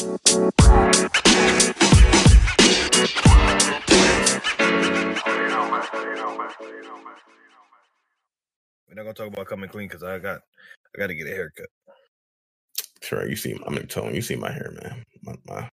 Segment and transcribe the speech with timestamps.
[0.00, 0.08] We're
[8.94, 10.40] not gonna talk about coming clean because I got
[10.94, 11.66] I got to get a haircut.
[13.02, 14.14] Sure, you see, I'm in tone.
[14.14, 15.04] You see my hair, man.
[15.22, 15.68] My, my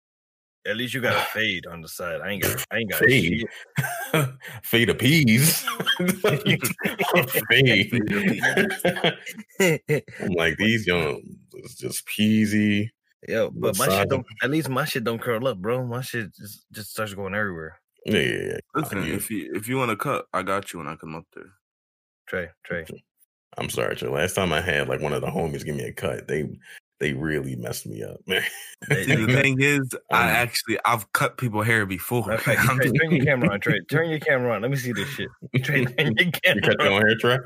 [0.66, 2.22] At least you got a fade on the side.
[2.22, 3.44] I ain't got I ain't got fade,
[4.16, 4.30] shit.
[4.64, 5.66] fade of peas,
[7.50, 7.92] fade.
[10.22, 11.22] I'm like these young,
[11.56, 12.90] it's just peasy.
[13.28, 14.26] Yo, but my shit don't.
[14.42, 15.86] At least my shit don't curl up, bro.
[15.86, 17.80] My shit just just starts going everywhere.
[18.06, 18.58] Yeah, yeah, yeah.
[18.76, 21.16] Listen, you- if you if you want to cut, I got you when I come
[21.16, 21.52] up there.
[22.28, 22.86] Trey, Trey.
[23.58, 24.12] I'm sorry, Joe.
[24.12, 26.50] Last time I had like one of the homies give me a cut, they
[27.00, 28.44] they really messed me up, man.
[28.90, 32.22] The thing is, I actually I've cut people hair before.
[32.22, 33.80] matter of fact, I'm Trey, just- turn your camera on, Trey.
[33.90, 34.62] Turn your camera on.
[34.64, 35.30] Let me see this shit.
[35.64, 36.88] Trey, turn your you cut camera your on.
[36.94, 37.38] own hair, Trey?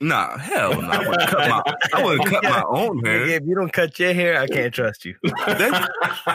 [0.00, 0.88] Nah, hell no.
[0.88, 1.62] I would cut my
[1.94, 3.22] I would cut my own hair.
[3.28, 5.14] if you don't cut your hair, I can't trust you.
[5.24, 5.90] That-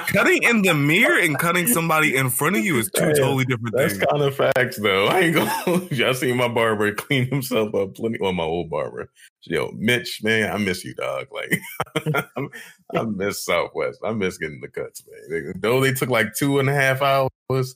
[0.08, 3.46] Cutting in the mirror and cutting somebody in front of you is two Yeah, totally
[3.46, 4.06] different That's things.
[4.10, 5.08] kind of facts, though.
[5.10, 5.86] I ain't gonna.
[5.92, 8.18] Y'all seen my barber clean himself up plenty.
[8.20, 9.10] Well, my old barber,
[9.44, 11.28] yo, Mitch, man, I miss you, dog.
[11.32, 11.60] Like,
[12.38, 12.50] I'm-
[12.96, 14.00] I miss Southwest.
[14.06, 15.30] I miss getting the cuts, man.
[15.54, 17.76] They- though they took like two and a half hours,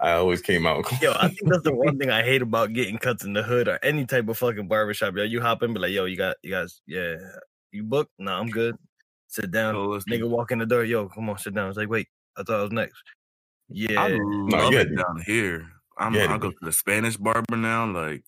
[0.00, 0.84] I always came out.
[1.02, 3.68] Yo, I think that's the one thing I hate about getting cuts in the hood
[3.68, 5.16] or any type of fucking barbershop.
[5.16, 7.16] Yo, you hop in, be like, yo, you got, you guys, yeah,
[7.72, 8.12] you booked?
[8.18, 8.76] No, I'm good.
[9.26, 9.74] Sit down.
[9.74, 10.84] So listen, Nigga walk in the door.
[10.84, 11.68] Yo, come on, sit down.
[11.68, 13.02] It's like, wait, I thought I was next.
[13.68, 15.66] Yeah, I love you it down here.
[15.98, 17.86] I'm you had I to go to the Spanish barber now.
[17.86, 18.24] Like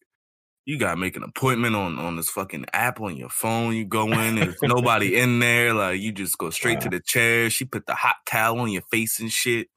[0.67, 3.75] you gotta make an appointment on on this fucking app on your phone.
[3.75, 5.73] You go in, and there's nobody in there.
[5.73, 7.49] Like you just go straight to the chair.
[7.49, 9.69] She put the hot towel on your face and shit.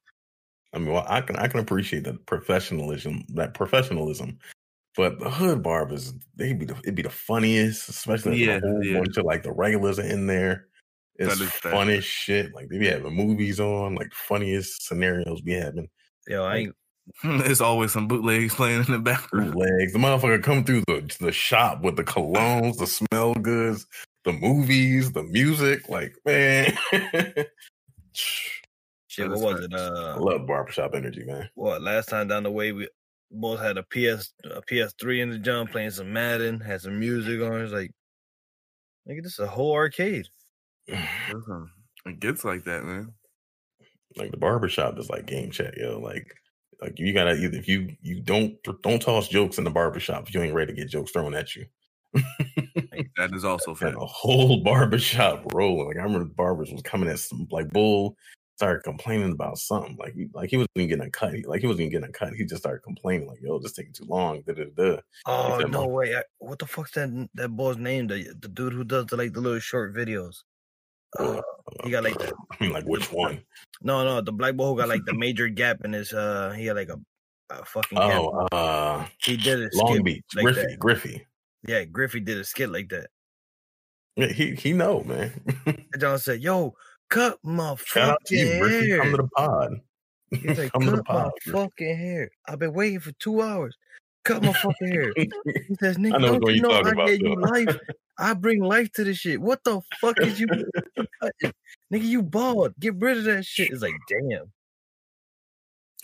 [0.74, 4.40] I mean, well, I can I can appreciate that professionalism, that professionalism,
[4.96, 8.84] but the hood barbers, they be the, it'd be the funniest, especially Yeah, a whole
[8.84, 9.00] yeah.
[9.00, 10.68] bunch of like the regulars are in there.
[11.18, 11.76] It's That is fact.
[11.76, 12.54] fun shit.
[12.56, 15.88] Like they be having movies on, like funniest scenarios be having.
[16.28, 16.76] yo, I ain't.
[17.24, 19.54] There's always some bootlegs playing in the background.
[19.54, 19.94] Bootlegs.
[19.94, 23.86] The motherfucker come through the the shop with the colognes, the smell goods,
[24.26, 25.88] the movies, the music.
[25.90, 26.76] Like man,
[29.14, 29.72] Shit, what was it?
[29.72, 29.84] facts.
[29.84, 31.50] I Uh, love barbershop energy, man.
[31.56, 32.88] what last time down the way we
[33.32, 37.42] both had a PS a PS3 in the jump playing some Madden, had some music
[37.42, 37.62] on.
[37.62, 37.92] It's like,
[39.10, 40.28] nigga, this is a whole arcade.
[40.88, 41.70] Listen,
[42.06, 43.14] it gets like that, man.
[44.18, 46.00] like the barbershop is like game chat, yo.
[46.00, 46.28] Like
[46.82, 50.34] like you gotta either if you you don't don't toss jokes in the barbershop if
[50.34, 51.66] you ain't ready to get jokes thrown at you.
[53.18, 53.94] That is also fair.
[53.96, 55.88] a whole barbershop rolling.
[55.88, 58.18] Like I remember the barbers was coming at some like bull
[58.64, 59.98] started complaining about something.
[59.98, 61.34] Like he like he wasn't even getting a cut.
[61.34, 62.34] He, like he wasn't getting a cut.
[62.34, 64.42] He just started complaining, like, yo, this taking too long.
[65.26, 66.16] Oh no way!
[66.16, 68.08] I, what the fuck's that that boy's name?
[68.08, 70.44] The the dude who does the like the little short videos.
[71.20, 71.42] Uh,
[71.84, 73.44] he got like the I mean, like which one?
[73.82, 76.66] no no the black boy who got like the major gap in his uh he
[76.66, 76.98] had like a,
[77.52, 78.22] a fucking gap.
[78.22, 80.24] Oh, uh he did a Long Beach.
[80.36, 80.62] like Griffey.
[80.62, 80.80] that.
[80.80, 81.28] Griffey.
[81.68, 83.10] Yeah, Griffey did a skit like that.
[84.16, 85.34] Yeah, he he know, man.
[86.00, 86.76] John said, "Yo,
[87.14, 88.90] cut my Shout out to fucking you, Griffey.
[88.90, 89.72] hair." Come to the pod.
[90.32, 91.32] He's like, Come to the "Cut my pod.
[91.52, 92.30] Fucking hair.
[92.48, 93.76] I've been waiting for two hours.
[94.26, 96.88] Cut my fucking hair." He says, "Nigga, I know don't what you you're know talking
[96.88, 97.78] I about, gave you life?
[98.18, 99.42] I bring life to this shit.
[99.42, 101.54] What the fuck is you cutting?
[101.94, 102.74] Nigga, you bald.
[102.80, 104.52] Get rid of that shit." It's like, damn.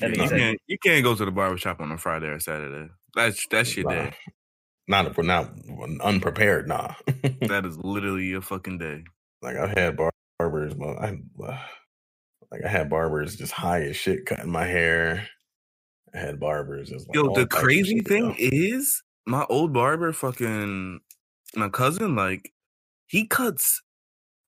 [0.02, 2.40] And You he's like, can't, you can't go to the barbershop on a Friday or
[2.40, 2.90] Saturday.
[3.16, 4.14] That's that's your day.
[4.88, 5.52] Not if we're not
[6.02, 6.94] unprepared, nah.
[7.42, 9.04] That is literally your fucking day.
[9.42, 11.18] like I've had bar- barbers, well, I
[12.52, 15.28] like I had barbers just high as shit cutting my hair.
[16.14, 21.02] I had barbers just like Yo, the crazy thing is, my old barber, fucking
[21.56, 22.52] my cousin, like
[23.06, 23.82] he cuts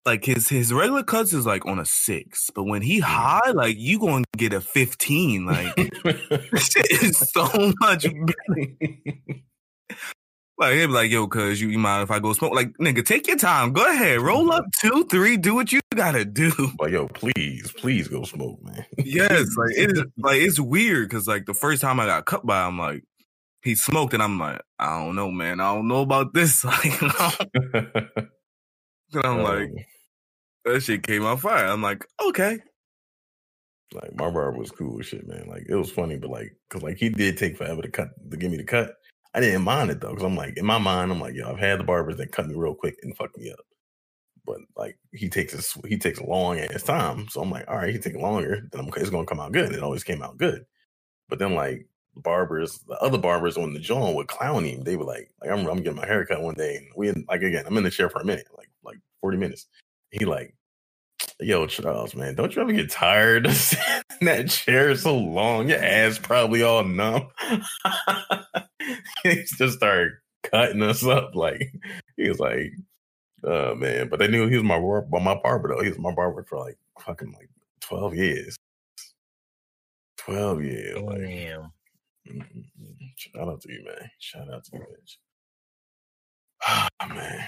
[0.06, 3.12] like his his regular cuts is like on a six, but when he mm-hmm.
[3.12, 5.46] high, like you gonna get a fifteen.
[5.46, 5.78] Like
[6.56, 8.08] shit is so much.
[10.58, 13.06] Like he'd be like, "Yo, cuz you, you mind if I go smoke?" Like, nigga,
[13.06, 13.74] take your time.
[13.74, 16.52] Go ahead, roll up two, three, do what you gotta do.
[16.78, 18.86] but yo, please, please go smoke, man.
[18.98, 22.46] Yes, like it is like it's weird because like the first time I got cut
[22.46, 23.04] by him, like
[23.64, 26.64] he smoked, and I'm like, I don't know, man, I don't know about this.
[26.72, 27.12] Like, and
[29.26, 29.76] I'm like, Um,
[30.66, 31.66] that shit came out fire.
[31.68, 32.60] I'm like, okay,
[33.94, 35.46] like my barber was cool shit, man.
[35.48, 38.38] Like it was funny, but like, cause like he did take forever to cut to
[38.38, 38.96] give me the cut.
[39.34, 41.60] I didn't mind it though, cause I'm like in my mind, I'm like, yo, I've
[41.60, 43.60] had the barbers that cut me real quick and fuck me up.
[44.46, 47.78] But like he takes his he takes a long ass time, so I'm like, all
[47.78, 49.74] right, he take longer, then I'm, it's gonna come out good.
[49.74, 50.66] It always came out good.
[51.30, 54.84] But then like barbers, the other barbers on the joint would clown him.
[54.84, 57.66] They were like, like I'm I'm getting my haircut one day, and we like again,
[57.68, 59.68] I'm in the chair for a minute, like like 40 minutes.
[60.12, 60.50] He like
[61.40, 63.86] Yo, Charles, man, don't you ever get tired of sitting
[64.22, 65.70] in that chair so long?
[65.70, 67.30] Your ass probably all numb.
[69.24, 70.14] he just started
[70.44, 71.36] cutting us up.
[71.36, 71.74] Like
[72.18, 72.74] he was like,
[73.44, 74.10] oh man.
[74.10, 75.84] But they knew he was my bar- my barber though.
[75.84, 77.50] He was my barber for like fucking like
[77.82, 78.56] 12 years.
[80.18, 80.96] 12 years.
[80.96, 81.72] Damn.
[82.28, 83.12] mm-mm-mm.
[83.18, 84.10] shout out to you, man.
[84.20, 85.18] Shout out to you, bitch.
[86.68, 87.44] Oh, man.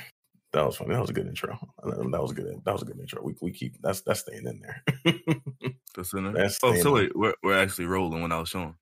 [0.54, 0.94] That was funny.
[0.94, 1.58] That was a good intro.
[1.84, 2.62] That was a good.
[2.64, 3.24] That was a good intro.
[3.24, 4.84] We we keep that's that's staying in there.
[5.96, 6.34] That's in there.
[6.34, 7.04] That's oh, so in.
[7.04, 8.76] wait, we're, we're actually rolling when I was showing.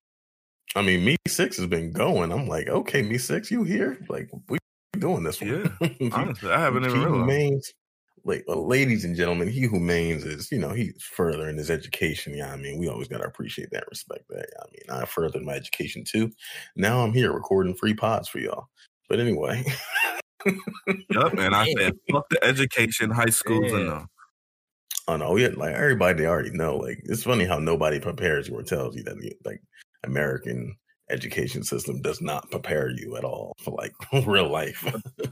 [0.75, 2.31] I mean, me six has been going.
[2.31, 3.97] I'm like, okay, me six, you here?
[4.09, 4.57] Like we
[4.97, 5.77] doing this one.
[5.81, 7.27] Yeah, Honestly, I haven't he even who realized.
[7.27, 7.73] mains,
[8.23, 11.69] like, uh, ladies and gentlemen, he who mains is, you know, he's further in his
[11.71, 12.33] education.
[12.35, 14.47] Yeah, I mean, we always got to appreciate that, respect that.
[14.61, 16.31] I mean, I furthered my education too.
[16.75, 18.67] Now I'm here recording free pods for y'all.
[19.09, 19.65] But anyway,
[20.45, 23.93] Yep, and I said, fuck the education, high schools, and Yeah.
[23.93, 24.05] uh,
[25.07, 26.77] I know, yeah, like everybody already know.
[26.77, 29.61] Like, it's funny how nobody prepares you or tells you that, like,
[30.03, 30.75] American
[31.09, 33.91] education system does not prepare you at all for like
[34.27, 34.83] real life.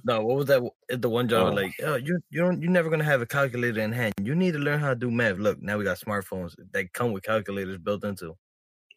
[0.03, 0.61] No, what was that?
[0.91, 1.55] Eh, the one job Oh.
[1.55, 4.13] like, oh, you you don't you're never gonna have a calculator in hand.
[4.21, 5.37] You need to learn how to do math.
[5.37, 8.35] Look, now we got smartphones that come with calculators built into.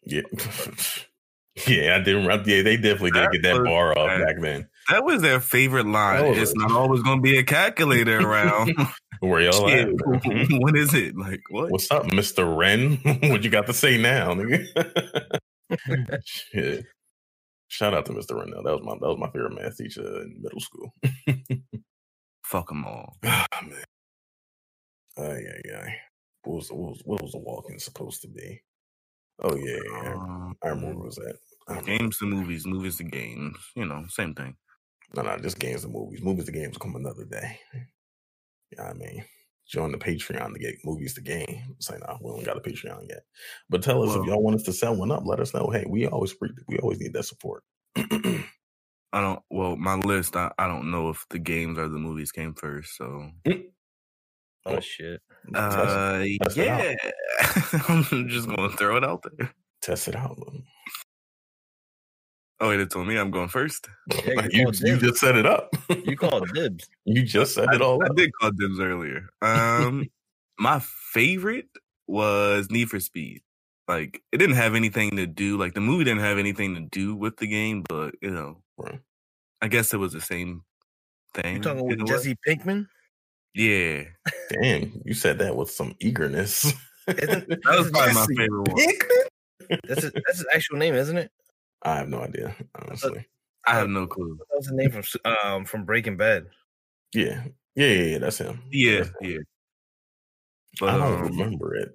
[0.05, 0.21] yeah,
[1.67, 2.25] yeah, I didn't.
[2.47, 4.21] Yeah, they definitely did That get that bar off bad.
[4.25, 4.67] back then.
[4.89, 6.19] that was their favorite line.
[6.25, 6.33] Oh.
[6.33, 8.73] It's not always going to be a calculator around.
[9.21, 9.87] Where y'all at?
[9.87, 10.57] Mm-hmm.
[10.57, 11.15] what is it?
[11.15, 11.71] Like, what?
[11.71, 12.97] What's up, Mister Wren?
[13.29, 14.65] what you got to say now, nigga?
[16.25, 16.85] Shit.
[17.67, 18.29] Shout out to Mr.
[18.29, 18.61] Though.
[18.63, 20.93] That was my that was my favorite math teacher in middle school.
[22.45, 23.17] Fuck them all.
[23.23, 23.83] Oh, man.
[25.17, 25.23] Ay
[25.55, 25.95] ay ay.
[26.43, 28.61] What was what was what was the walking supposed to be?
[29.41, 30.13] Oh yeah, yeah.
[30.13, 31.85] Um, I remember what was that.
[31.85, 33.57] Games to movies, movies to games.
[33.75, 34.55] You know, same thing.
[35.15, 36.21] No, no, just games to movies.
[36.21, 37.59] Movies to games come another day.
[38.71, 39.23] Yeah, I mean,
[39.67, 41.75] join the Patreon to get movies to game.
[41.79, 43.21] Say no, we don't got a Patreon yet.
[43.69, 45.23] But tell us Well- if y'all want us to set one up.
[45.25, 45.69] Let us know.
[45.71, 46.35] Hey, we always
[46.67, 47.63] we always need that support.
[47.95, 49.39] I don't.
[49.49, 50.35] Well, my list.
[50.35, 52.97] I, I don't know if the games or the movies came first.
[52.97, 53.29] So,
[54.65, 55.21] Oh shit.
[55.53, 56.85] uh, test it out.
[56.85, 56.95] yeah,
[57.89, 59.51] I'm just gonna throw it out there.
[59.81, 60.37] test it out.
[62.63, 63.89] Oh, wait, it told me I'm going first.
[64.09, 65.01] Yeah, you, called you dibs.
[65.01, 65.75] just set it up.
[66.05, 66.87] You called dibs.
[67.05, 68.15] you just set I, it all I up.
[68.15, 69.27] did call dibs earlier.
[69.41, 70.09] Um,
[70.57, 70.79] my
[71.11, 71.67] favorite
[72.07, 73.41] was Need for Speed.
[73.89, 75.57] Like, it didn't have anything to do.
[75.57, 79.01] Like, the movie didn't have anything to do with the game, but you know, Right.
[79.61, 80.63] I guess it was the same
[81.33, 81.57] thing.
[81.57, 82.07] You talking with.
[82.07, 82.87] Jesse Pinkman?
[83.53, 84.03] Yeah,
[84.49, 86.71] Damn, you said that with some eagerness.
[87.05, 88.77] That was probably my favorite one.
[88.77, 89.79] Pinkman?
[89.89, 91.29] That's his, that's his actual name, isn't it?
[91.83, 93.25] I have no idea, honestly.
[93.67, 94.37] I have no clue.
[94.49, 95.03] That was the name from
[95.45, 96.47] um from Breaking Bad.
[97.13, 97.43] Yeah.
[97.75, 98.61] Yeah, yeah, yeah, that's him.
[98.71, 99.15] Yeah, That's him.
[99.21, 99.37] yeah.
[100.79, 101.91] But I don't um, remember it.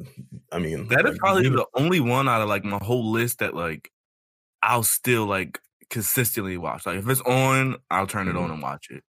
[0.52, 3.11] I mean, that is like, probably you- the only one out of like my whole
[3.11, 3.90] list that like
[4.62, 6.87] I'll still like consistently watch.
[6.87, 8.52] Like if it's on, I'll turn it on Mhm.
[8.55, 9.02] and watch it.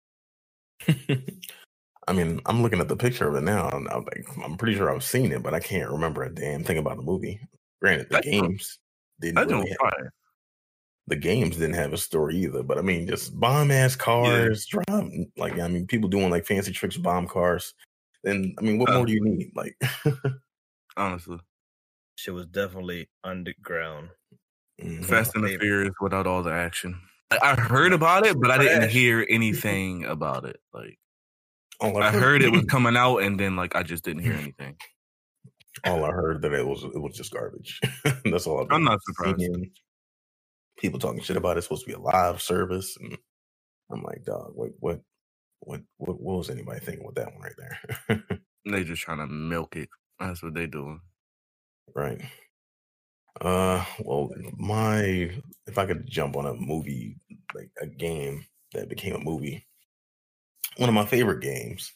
[2.07, 4.75] I mean, I'm looking at the picture of it now, and I'm like, I'm pretty
[4.77, 7.39] sure I've seen it, but I can't remember a damn thing about the movie.
[7.81, 8.79] Granted, the That games
[9.19, 10.13] didn't That really don't fire.
[11.07, 12.63] The games didn't have a story either.
[12.63, 16.71] But I mean, just bomb ass cars, drive like I mean, people doing like fancy
[16.71, 17.73] tricks with bomb cars.
[18.23, 19.51] Then I mean, what Uh, more do you need?
[19.55, 19.75] Like,
[20.97, 21.37] Honestly,
[22.15, 24.09] Shit was definitely underground.
[24.81, 25.05] mhm.
[25.05, 25.57] Fast and the.
[25.57, 26.99] Furious without all the action.
[27.29, 30.59] I, I heard about it, but I didn't hear anything about it.
[30.73, 30.97] Like
[31.79, 34.75] all I heard it was coming out, and then like I just didn't hear anything.
[35.85, 37.79] all I heard that it was it was just garbage.
[38.25, 39.39] That's all I've I'm not surprised.
[39.39, 39.71] seeing.
[40.79, 41.59] People talking shit about it.
[41.59, 43.17] It's supposed to be a live service, and
[43.91, 45.01] I'm like, dog, wait, what,
[45.61, 48.23] what, what, what was anybody thinking with that one right there?
[48.69, 49.89] They just trying to milk it.
[50.19, 50.99] That's what they doing.
[51.95, 52.21] right.
[53.39, 55.01] Uh, well, my
[55.67, 57.17] if I could jump on a movie
[57.53, 59.67] like a game that became a movie,
[60.77, 61.93] one of my favorite games,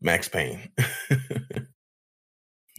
[0.00, 0.70] Max Payne.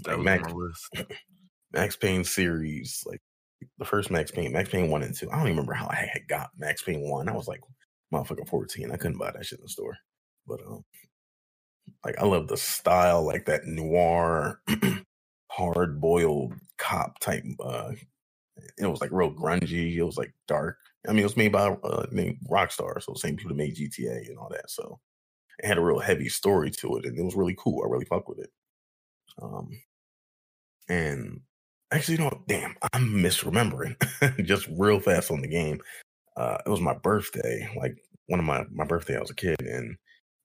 [0.06, 0.90] That Like was Max, on my list.
[1.74, 3.22] Max Payne series, like
[3.78, 5.30] the first Max Payne, Max Payne one and two.
[5.30, 7.30] I don't even remember how I had got Max Payne one.
[7.30, 7.62] I was like
[8.14, 8.92] motherfucking 14.
[8.92, 9.98] I couldn't buy that shit in the store.
[10.48, 10.84] But um
[12.04, 14.62] like I love the style, like that noir,
[15.52, 17.92] hard boiled cop type uh
[18.78, 20.78] it was like real grungy, it was like dark.
[21.08, 24.28] I mean it was made by uh named Rockstar, so same people that made GTA
[24.28, 24.70] and all that.
[24.70, 25.00] So
[25.60, 27.84] it had a real heavy story to it, and it was really cool.
[27.84, 28.52] I really fuck with it.
[29.42, 29.70] Um
[30.90, 31.42] and
[31.92, 33.96] actually, you know, damn, I'm misremembering
[34.46, 35.82] just real fast on the game.
[36.38, 39.18] Uh, it was my birthday, like one of my my birthday.
[39.18, 39.98] I was a kid, and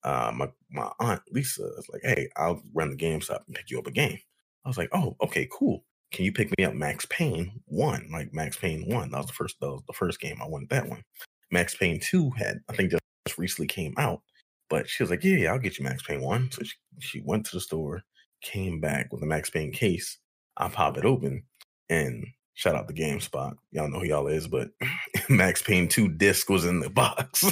[0.03, 3.79] uh, my my aunt Lisa was like, "Hey, I'll run the GameStop and pick you
[3.79, 4.19] up a game."
[4.65, 5.85] I was like, "Oh, okay, cool.
[6.13, 8.09] Can you pick me up Max Payne one?
[8.13, 9.11] Like Max Payne one.
[9.11, 9.57] That was the first.
[9.61, 10.39] That was the first game.
[10.43, 11.03] I wanted that one.
[11.51, 13.03] Max Payne two had I think just
[13.39, 14.23] recently came out,
[14.71, 17.23] but she was like, "Yeah, yeah, I'll get you Max Payne one." So she, she
[17.25, 18.03] went to the store,
[18.43, 20.19] came back with a Max Payne case.
[20.57, 21.43] I pop it open,
[21.89, 23.57] and shout out to GameStop.
[23.73, 24.71] Y'all know who y'all is, but
[25.29, 27.45] Max Payne two disc was in the box.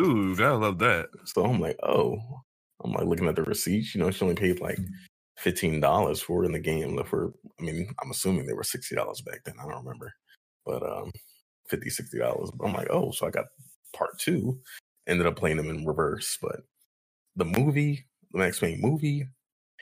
[0.00, 1.08] Ooh, gotta love that.
[1.24, 2.18] So I'm like, oh,
[2.84, 3.94] I'm like looking at the receipts.
[3.94, 4.78] You know, she only paid like
[5.38, 7.02] fifteen dollars for it in the game.
[7.04, 9.54] For I mean, I'm assuming they were sixty dollars back then.
[9.60, 10.12] I don't remember,
[10.64, 11.12] but um,
[11.68, 12.50] 50 60 dollars.
[12.64, 13.46] I'm like, oh, so I got
[13.94, 14.58] part two.
[15.06, 16.60] Ended up playing them in reverse, but
[17.36, 19.28] the movie, the Max Payne movie,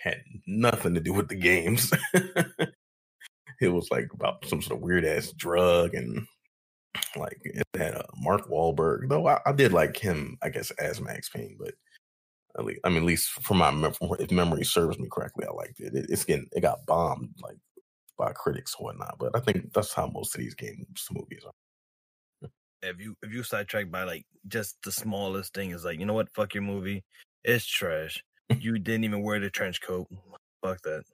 [0.02, 1.92] had nothing to do with the games.
[3.60, 6.26] it was like about some sort of weird ass drug and
[7.16, 9.08] like it had a Mark Wahlberg.
[9.08, 11.74] Though I, I, did like him, I guess, as Max Payne, but
[12.58, 15.80] at least I mean, at least from my if memory serves me correctly, I liked
[15.80, 15.94] it.
[15.94, 16.06] it.
[16.08, 17.56] It's getting it got bombed like
[18.18, 22.48] by critics or whatnot, but I think that's how most of these games movies are.
[22.82, 26.12] If you if you sidetracked by like just the smallest thing is like, you know
[26.12, 27.02] what, fuck your movie.
[27.42, 28.22] It's trash.
[28.60, 30.06] You didn't even wear the trench coat.
[30.62, 31.04] Fuck that.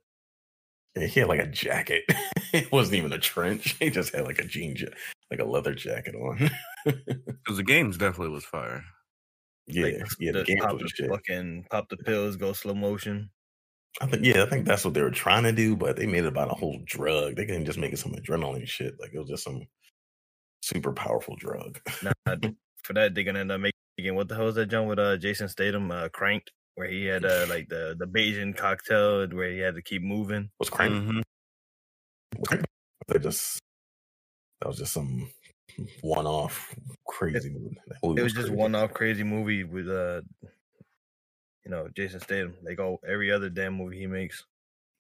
[0.96, 2.02] Yeah, he had like a jacket.
[2.52, 3.76] it wasn't even a trench.
[3.78, 4.88] He just had like a jean, ja-
[5.30, 6.50] like a leather jacket on.
[6.84, 8.82] Because the games definitely was fire.
[9.66, 11.10] yeah, Like, yeah, the the, games pop was the shit.
[11.10, 13.30] fucking pop the pills, go slow motion.
[14.00, 16.24] I think, yeah, I think that's what they were trying to do, but they made
[16.24, 17.36] it about a whole drug.
[17.36, 18.94] They couldn't just make it some adrenaline shit.
[19.00, 19.66] Like it was just some
[20.62, 21.80] super powerful drug.
[22.02, 22.36] Nah,
[22.84, 25.16] for that they're gonna end up making what the hell is that John with uh
[25.18, 29.58] Jason Statham uh cranked where he had uh like the the Beijing cocktail where he
[29.58, 30.50] had to keep moving.
[30.58, 30.92] Was crank?
[30.94, 31.22] Mhm.
[32.38, 32.66] was Crank-
[33.08, 33.60] They just
[34.60, 35.30] that was just some
[36.02, 36.74] one-off
[37.06, 37.78] crazy movie.
[38.02, 40.22] Movie It was just one off crazy movie with uh
[41.64, 44.44] you know Jason Statham like all every other damn movie he makes.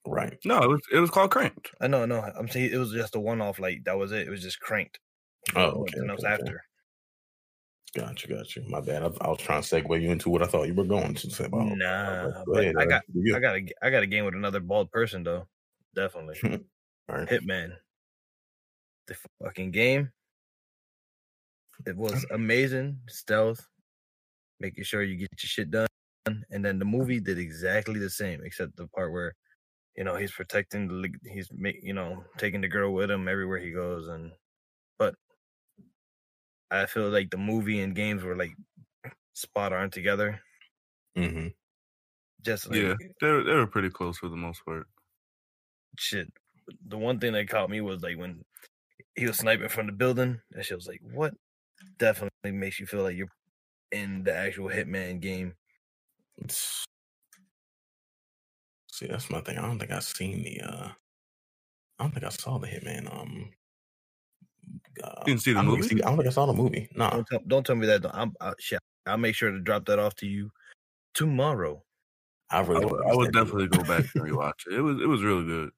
[0.06, 0.38] right.
[0.44, 1.72] No, it was it was called Cranked.
[1.80, 4.26] I know, no, I'm saying it was just a one off like that was it.
[4.26, 4.98] It was just cranked.
[5.54, 6.42] Oh, There was okay, nothing okay, okay.
[6.42, 6.64] after.
[7.96, 8.62] Got you, got you.
[8.68, 9.02] My bad.
[9.02, 11.30] I, I was trying to segue you into what I thought you were going to
[11.30, 11.76] say about.
[11.76, 13.02] Nah, Go ahead, I uh, got.
[13.34, 15.46] I got a I got a game with another bald person though.
[15.94, 16.64] Definitely.
[17.08, 17.28] Right.
[17.28, 17.72] Hitman.
[19.08, 20.12] The fucking game.
[21.84, 22.98] It was amazing.
[23.08, 23.66] Stealth.
[24.60, 25.88] Making sure you get your shit done.
[26.50, 29.34] And then the movie did exactly the same, except the part where,
[29.96, 31.48] you know, he's protecting the he's
[31.82, 34.30] you know, taking the girl with him everywhere he goes and
[36.70, 38.52] I feel like the movie and games were like
[39.34, 40.42] spot on together.
[41.14, 41.52] hmm
[42.42, 44.86] Just like Yeah, they were, they were pretty close for the most part.
[45.98, 46.28] shit.
[46.86, 48.42] The one thing that caught me was like when
[49.16, 50.40] he was sniping from the building.
[50.52, 51.34] That shit was like, what?
[51.98, 53.28] Definitely makes you feel like you're
[53.92, 55.56] in the actual Hitman game.
[56.38, 56.86] It's,
[58.92, 59.56] see, that's my thing.
[59.58, 60.60] I don't think I've seen the.
[60.60, 60.92] uh
[62.00, 63.12] I don't think I saw the Hitman.
[63.14, 63.52] Um,
[65.02, 65.96] uh, You didn't see the I don't think I movie?
[65.96, 66.88] see- I don't think I saw the movie.
[66.94, 68.02] Nah, Don't tell, don't tell me that.
[68.02, 68.10] though.
[68.12, 68.80] I'm uh, shit.
[69.06, 70.50] I'll make sure to drop that off to you
[71.14, 71.82] tomorrow.
[72.50, 72.84] I I really.
[72.86, 74.74] would, I would definitely go back and rewatch it.
[74.74, 75.70] It was it was really good.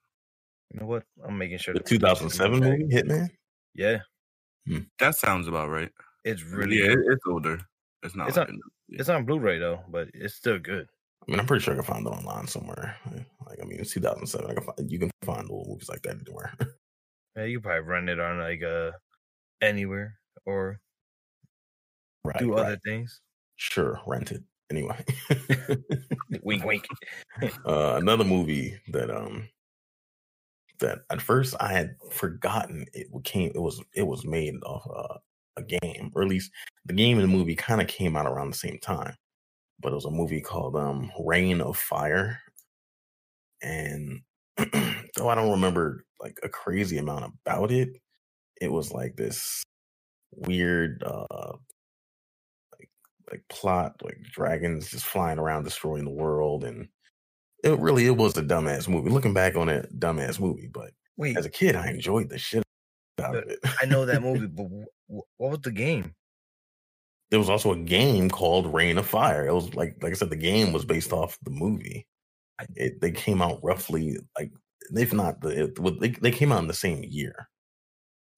[0.72, 1.04] You know what?
[1.26, 1.74] I'm making sure.
[1.74, 2.80] the to put that shit in 2007 my bag.
[2.80, 3.28] movie Hitman.
[3.74, 3.98] Yeah,
[4.98, 5.90] That sounds about right.
[6.24, 6.78] it's really.
[6.78, 6.98] yeah, good.
[6.98, 7.58] it, it's older.
[8.02, 8.28] It's not.
[8.28, 10.86] It's like not- a- It's on Blu-ray though, but it's still good.
[11.26, 12.96] I mean, I'm pretty sure I can find it online somewhere.
[13.46, 14.50] Like, I mean, it's 2007.
[14.50, 16.52] I can find, you can find old movies like that anywhere.
[17.34, 18.90] Yeah, you can probably run it on like uh
[19.62, 20.80] anywhere or
[22.24, 22.38] right.
[22.38, 22.66] do right.
[22.66, 23.20] other things.
[23.56, 25.04] Sure, rent it anyway.
[26.42, 26.86] wink, wink.
[27.66, 29.48] uh, another movie that um
[30.80, 35.18] that at first I had forgotten it came it was it was made off uh,
[35.56, 36.50] a game or at least
[36.86, 39.14] the game and the movie kind of came out around the same time
[39.80, 42.40] but it was a movie called um Reign of Fire
[43.62, 44.20] and
[45.16, 47.90] though I don't remember like a crazy amount about it
[48.62, 49.62] it was like this
[50.30, 51.52] weird uh
[52.78, 52.90] like
[53.30, 56.88] like plot like dragons just flying around destroying the world and
[57.64, 61.36] it really it was a dumbass movie looking back on it dumbass movie but Wait,
[61.36, 62.62] as a kid i enjoyed the shit
[63.22, 66.14] out of it I know that movie, but wh- wh- what was the game?
[67.30, 69.46] there was also a game called Reign of Fire.
[69.46, 72.06] It was like like I said, the game was based off the movie.
[72.76, 74.52] It they came out roughly like
[74.94, 77.48] if not the it, they they came out in the same year.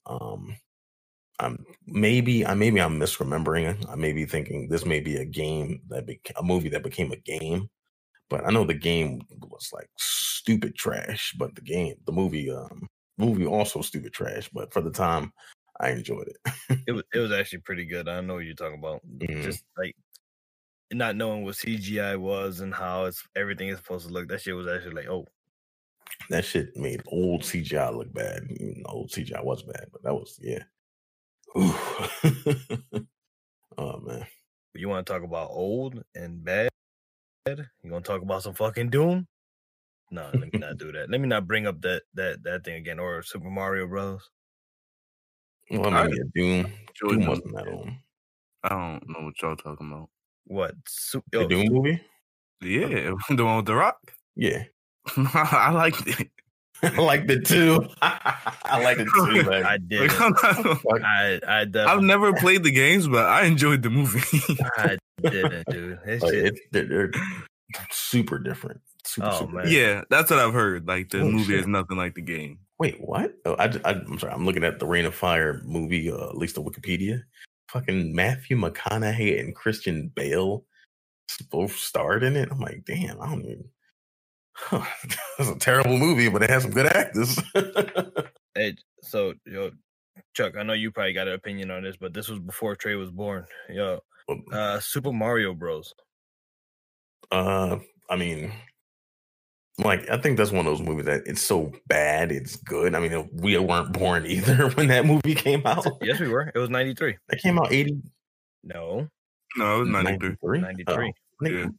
[0.07, 0.57] Um,
[1.41, 3.89] I'm maybe I maybe I'm misremembering.
[3.89, 7.13] I may be thinking this may be a game that became a movie that became
[7.13, 7.69] a game,
[8.31, 11.35] but I know the game was like stupid trash.
[11.39, 14.49] But the game, the movie, um, movie also stupid trash.
[14.53, 15.33] But for the time,
[15.81, 16.55] I enjoyed it.
[16.87, 18.09] It was it was actually pretty good.
[18.09, 19.03] I know what you're talking about.
[19.07, 19.43] Mhm.
[19.43, 19.97] Just like
[20.93, 24.29] not knowing what CGI was and how it's everything is supposed to look.
[24.29, 25.27] That shit was actually like, oh,
[26.31, 28.45] that shit made old CGI look bad.
[28.51, 30.63] Even old CGI was bad, but that was yeah.
[33.77, 34.25] Oh man.
[34.75, 36.71] you want to talk about old and bad?
[37.47, 39.27] You want to talk about some fucking Doom?
[40.11, 41.11] No, let me not do that.
[41.11, 44.31] Let me not bring up that that that thing again or Super Mario Bros.
[45.71, 46.73] Well, I I mean, yeah, Doom.
[47.01, 47.89] Doom wasn't that old.
[48.63, 50.09] I don't know what y'all talking about.
[50.47, 50.75] What?
[50.87, 52.01] Su- The yo, Doom movie?
[52.61, 53.99] Yeah, the one with the Rock.
[54.37, 54.65] Yeah.
[55.17, 56.29] I liked it.
[56.83, 57.89] I liked it too.
[58.03, 59.65] I liked it too, man.
[59.65, 60.11] I did.
[60.11, 64.21] I I I've never played the games, but I enjoyed the movie.
[64.77, 65.99] I didn't, dude.
[66.05, 67.11] This Like, shit, it's, they're, they're
[67.91, 68.81] super different.
[69.07, 69.67] Super, Oh, super man.
[69.69, 70.87] yeah, that's what I've heard.
[70.89, 71.61] Like the Holy movie shit.
[71.61, 72.59] is nothing like the game.
[72.79, 73.33] Wait, what?
[73.45, 74.33] Oh, I, I, am sorry.
[74.33, 77.23] I'm looking at the Reign of Fire movie, uh, at least the Wikipedia.
[77.71, 80.65] Fucking Matthew McConaughey and Christian Bale
[81.51, 82.49] both starred in it.
[82.51, 83.65] I'm like, damn, I don't even.
[84.55, 84.85] Huh.
[85.39, 87.39] It's a terrible movie, but it has some good actors.
[88.57, 89.73] Hey, so yo,
[90.33, 92.95] Chuck, I know you probably got an opinion on this, but this was before Trey
[92.95, 93.47] was born.
[93.69, 93.99] Yo,
[94.53, 95.93] uh, Super Mario Bros.
[97.33, 98.53] uh, I mean,
[99.79, 102.95] like, I think that's one of those movies that it's so bad, it's good.
[102.95, 105.85] I mean, we weren't born either when that movie came out.
[106.01, 106.53] Yes, we were.
[106.55, 107.17] It was ninety three.
[107.31, 107.97] That came out 80,
[108.63, 109.09] No,
[109.57, 110.61] No, it was 93.
[110.61, 110.61] 93?
[110.61, 110.85] 93.
[110.87, 111.75] Oh, nigga,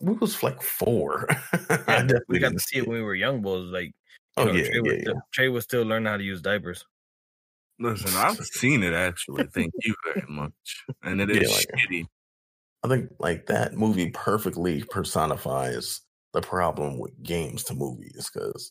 [0.00, 1.26] we was like four.
[1.30, 1.34] I
[1.68, 3.64] Yeah, definitely we got to see it when we were young boys.
[3.70, 3.92] Like, you
[4.38, 5.00] Oh know, yeah, Trey, yeah, was yeah.
[5.02, 6.84] still, Trey was still learning how to use diapers.
[7.80, 9.44] Listen, I've seen it actually.
[9.54, 10.52] Thank you very much.
[11.02, 12.06] And it is Yeah, is like- shitty.
[12.84, 16.00] I think like that movie perfectly personifies
[16.32, 18.70] the problem with games to movies because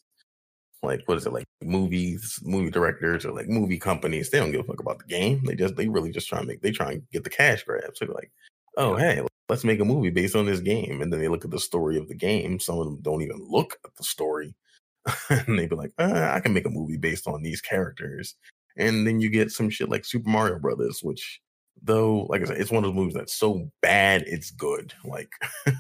[0.84, 4.62] like what is it like movies movie directors or like movie companies they don't give
[4.62, 6.92] a fuck about the game they just they really just try and make they try
[6.92, 8.32] and get the cash grab so they're like
[8.78, 9.20] oh hey
[9.50, 11.98] let's make a movie based on this game and then they look at the story
[11.98, 14.54] of the game some of them don't even look at the story
[15.30, 18.36] and they be like uh, i can make a movie based on these characters
[18.78, 21.42] and then you get some shit like super mario brothers which
[21.84, 25.30] though like i said it's one of those movies that's so bad it's good like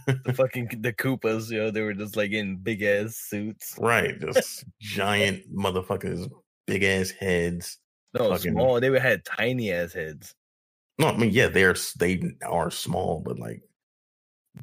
[0.06, 3.76] The fucking the Koopas, yo, know, they were just like in big ass suits.
[3.80, 6.30] right just giant motherfuckers
[6.68, 7.80] big ass heads
[8.14, 8.80] No, Fucking- small.
[8.80, 10.34] They were had tiny ass heads.
[11.00, 13.62] No i mean yeah they're they are small but like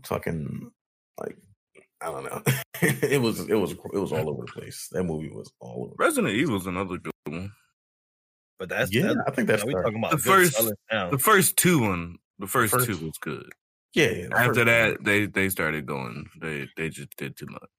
[0.05, 0.71] fucking
[1.21, 1.37] like
[2.01, 2.43] i don't know
[2.83, 5.95] it was it was it was all over the place that movie was all over
[5.99, 7.53] Resident Evil's another good one.
[8.59, 9.83] But that's yeah that, i think that's know, we fair.
[9.85, 13.49] talking about The first- The first two one, the first, first- two was good.
[13.95, 16.29] yeah, yeah After first- that, they they started going.
[16.41, 17.71] They they just did too much.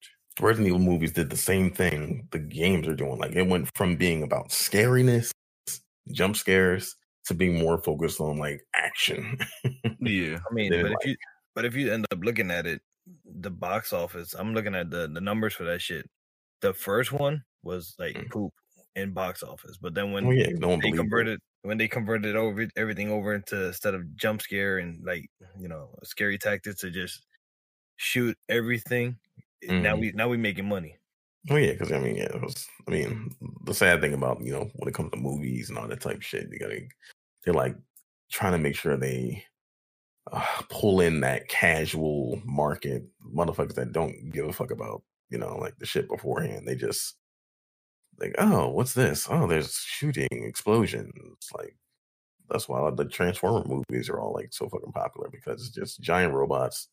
[0.42, 3.18] Resident Evil movies did the same thing the games are doing.
[3.18, 5.32] Like it went from being about scariness,
[6.12, 9.38] jump scares, to being more focused on like action.
[10.00, 11.16] Yeah, I mean, but like- if you
[11.56, 12.82] but if you end up looking at it,
[13.26, 16.10] the box office, I'm looking at the the numbers for that shit.
[16.62, 18.30] The first one was like Mm.
[18.30, 18.54] poop
[18.96, 20.98] in box office, but then when oh yeah, no they believed it.
[20.98, 25.26] converted when they converted over everything over into instead of jump scare and like
[25.60, 27.26] you know scary tactics to just
[27.98, 29.18] shoot everything.
[29.64, 30.00] Now Mhm.
[30.00, 30.98] we now we making money.
[31.50, 32.68] Oh yeah, because I mean, yeah, it was.
[32.88, 33.36] I mean,
[33.66, 36.18] the sad thing about you know when it comes to movies and all that type
[36.18, 36.88] of shit, you gotta
[37.46, 37.76] they're like
[38.32, 39.46] trying to make sure they
[40.32, 43.04] uh, pull in that casual market
[43.34, 46.68] motherfuckers that don't give a fuck about you know like the shit beforehand.
[46.68, 47.16] They just
[48.20, 49.28] like, oh, what's this?
[49.30, 51.12] Oh, there's shooting, explosions.
[51.58, 51.76] Like
[52.50, 56.34] that's why the Transformer movies are all like so fucking popular because it's just giant
[56.34, 56.90] robots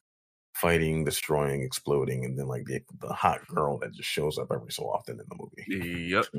[0.55, 4.73] fighting, destroying, exploding, and then like the the hot girl that just shows up every
[4.73, 6.09] so often in the movie.
[6.11, 6.27] yep.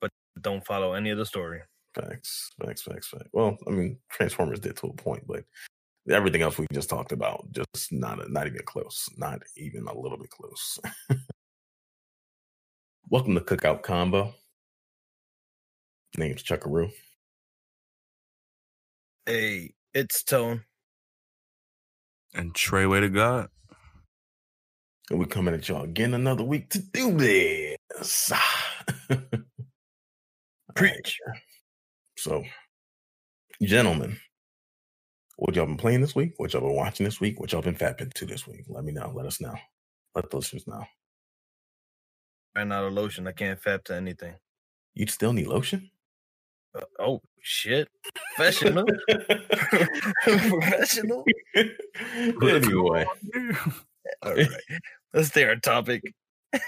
[0.00, 1.60] But don't follow any of the story.
[1.94, 3.28] Facts, facts, facts, facts.
[3.32, 5.44] Well, I mean, Transformers did to a point, but
[6.08, 10.18] everything else we just talked about, just not not even close, not even a little
[10.18, 10.78] bit close.
[13.08, 14.34] Welcome to Cookout Combo.
[16.16, 16.92] Name's Chuckaroo.
[19.26, 20.62] Hey, it's Tone.
[22.34, 23.48] And Trey, way to God.
[25.10, 28.32] And we're coming at y'all again another week to do this.
[30.76, 31.18] Preach.
[32.20, 32.44] So,
[33.62, 34.18] gentlemen,
[35.38, 36.34] what y'all been playing this week?
[36.36, 37.40] What y'all been watching this week?
[37.40, 38.64] What y'all been fapping to this week?
[38.68, 39.10] Let me know.
[39.14, 39.54] Let us know.
[40.14, 40.84] Let the listeners know.
[42.54, 43.26] Ran out of lotion.
[43.26, 44.34] I can't fap to anything.
[44.92, 45.90] You still need lotion?
[46.74, 47.88] Uh, oh shit!
[48.34, 48.84] Professional.
[50.22, 51.24] Professional.
[51.56, 53.06] anyway,
[54.22, 54.46] All right,
[55.14, 56.02] let's stay on topic.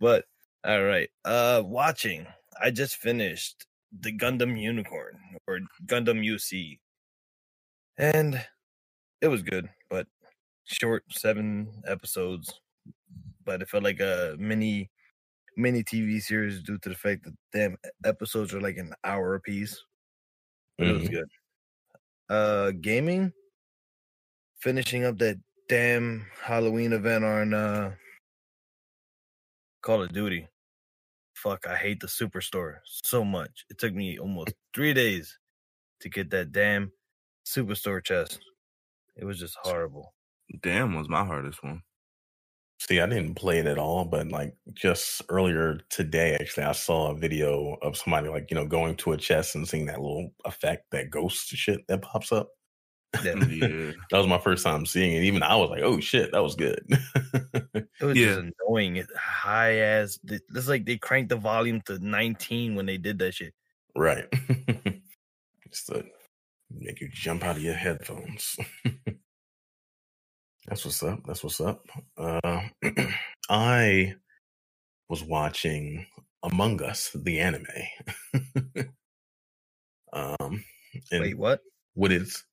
[0.00, 0.24] but
[0.64, 2.26] all right, uh, watching.
[2.62, 3.66] I just finished
[4.00, 6.78] the Gundam Unicorn or Gundam UC,
[7.98, 8.44] and
[9.20, 10.06] it was good, but
[10.64, 12.60] short, seven episodes.
[13.44, 14.90] But it felt like a mini
[15.56, 19.82] mini TV series due to the fact that damn episodes are like an hour apiece.
[20.78, 21.10] But it was Mhm.
[21.10, 21.28] good.
[22.28, 23.32] Uh gaming.
[24.60, 25.38] Finishing up that
[25.68, 27.96] damn Halloween event on uh
[29.82, 30.48] Call of Duty.
[31.44, 33.66] Fuck, I hate the superstore so much.
[33.68, 35.38] It took me almost three days
[36.00, 36.90] to get that damn
[37.46, 38.40] superstore chest.
[39.14, 40.14] It was just horrible.
[40.62, 41.82] Damn was my hardest one.
[42.80, 47.10] See, I didn't play it at all, but like just earlier today, actually, I saw
[47.10, 50.30] a video of somebody like, you know, going to a chest and seeing that little
[50.46, 52.48] effect, that ghost shit that pops up.
[53.22, 53.34] Yeah.
[53.48, 53.92] Yeah.
[54.10, 55.24] That was my first time seeing it.
[55.24, 56.84] Even I was like, oh shit, that was good.
[58.00, 58.26] It was Yeah.
[58.36, 59.04] just annoying.
[59.16, 63.54] High as it's like they cranked the volume to 19 when they did that shit.
[63.94, 64.26] right.
[65.70, 66.04] Just to
[66.70, 68.56] make you jump out of your headphones.
[70.66, 71.20] That's what's up.
[71.26, 71.84] That's what's up.
[72.16, 72.62] Uh,
[73.48, 74.14] I
[75.08, 76.06] was watching
[76.42, 77.66] Among Us, the anime.
[80.12, 80.64] um,
[81.10, 81.60] and Wait, what?
[81.94, 82.44] what is?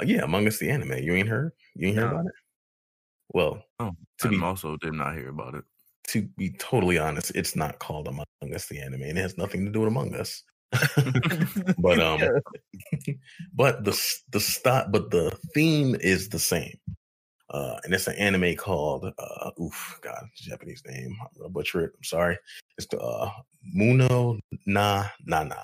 [0.00, 0.98] Uh, yeah, Among Us, the anime.
[0.98, 1.52] You ain't heard?
[1.74, 2.32] You ain't heard about it?
[3.32, 5.64] Well, Oh, to I be also did not hear about it.
[6.08, 9.64] to be totally honest, it's not called Among Us, the anime, and it has nothing
[9.64, 10.42] to do with Among Us.
[11.78, 12.20] but um,
[13.54, 16.76] but the the stop, but the theme is the same.
[17.48, 21.16] Uh, and it's an anime called uh, oof, God, Japanese name.
[21.20, 21.92] I'm gonna butcher it.
[21.96, 22.36] I'm sorry.
[22.76, 23.30] It's the uh,
[23.62, 25.56] Muno na na na,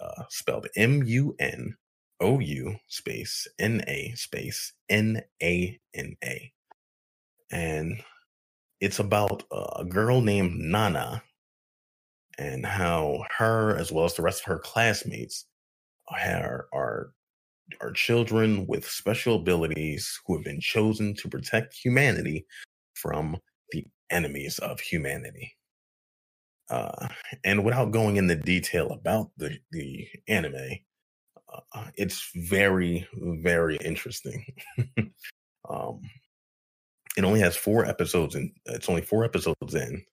[0.00, 1.76] uh, spelled M U N
[2.20, 6.52] O U space N A space N A N A,
[7.50, 8.02] and
[8.80, 11.22] it's about a girl named Nana
[12.38, 15.46] and how her, as well as the rest of her classmates,
[16.10, 17.12] are are
[17.80, 22.46] are children with special abilities who have been chosen to protect humanity
[22.94, 23.36] from
[23.72, 25.54] the enemies of humanity.
[26.68, 27.08] Uh,
[27.44, 30.78] and without going into detail about the the anime,
[31.96, 34.44] it's very very interesting.
[35.68, 36.00] um,
[37.16, 40.04] it only has four episodes, and it's only four episodes in.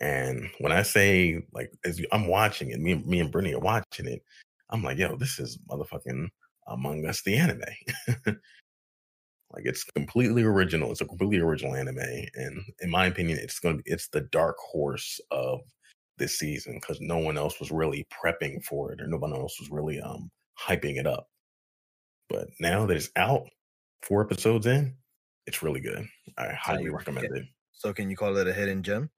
[0.00, 3.60] And when I say like, as you, I'm watching it, me, me and Brittany are
[3.60, 4.22] watching it.
[4.70, 6.28] I'm like, yo, this is motherfucking
[6.66, 7.62] Among Us, the anime.
[8.26, 10.92] like, it's completely original.
[10.92, 15.20] It's a completely original anime, and in my opinion, it's gonna, it's the dark horse
[15.30, 15.60] of
[16.18, 19.58] this season because no one else was really prepping for it, or no one else
[19.58, 21.28] was really um hyping it up.
[22.28, 23.48] But now that it's out,
[24.02, 24.94] four episodes in,
[25.46, 26.06] it's really good.
[26.36, 27.46] I highly you- recommend it.
[27.72, 29.10] so can you call it a hidden gem?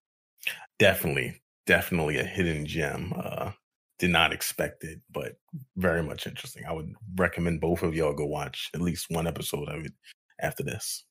[0.78, 3.50] definitely definitely a hidden gem uh
[3.98, 5.36] did not expect it but
[5.76, 9.68] very much interesting i would recommend both of y'all go watch at least one episode
[9.68, 9.92] of it
[10.40, 11.04] after this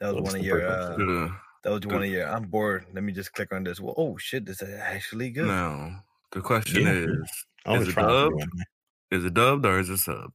[0.00, 0.66] That was Well, one of your.
[0.66, 1.30] Uh, episode.
[1.64, 1.92] That was good.
[1.92, 2.26] one of your.
[2.26, 2.86] I'm bored.
[2.94, 3.78] Let me just click on this.
[3.78, 5.46] Well, oh shit, this is actually good.
[5.46, 6.92] now the question Yeah.
[7.12, 7.30] is:
[7.66, 8.52] I was Is it trying to dubbed?
[9.12, 10.32] Is it dubbed or is it subbed?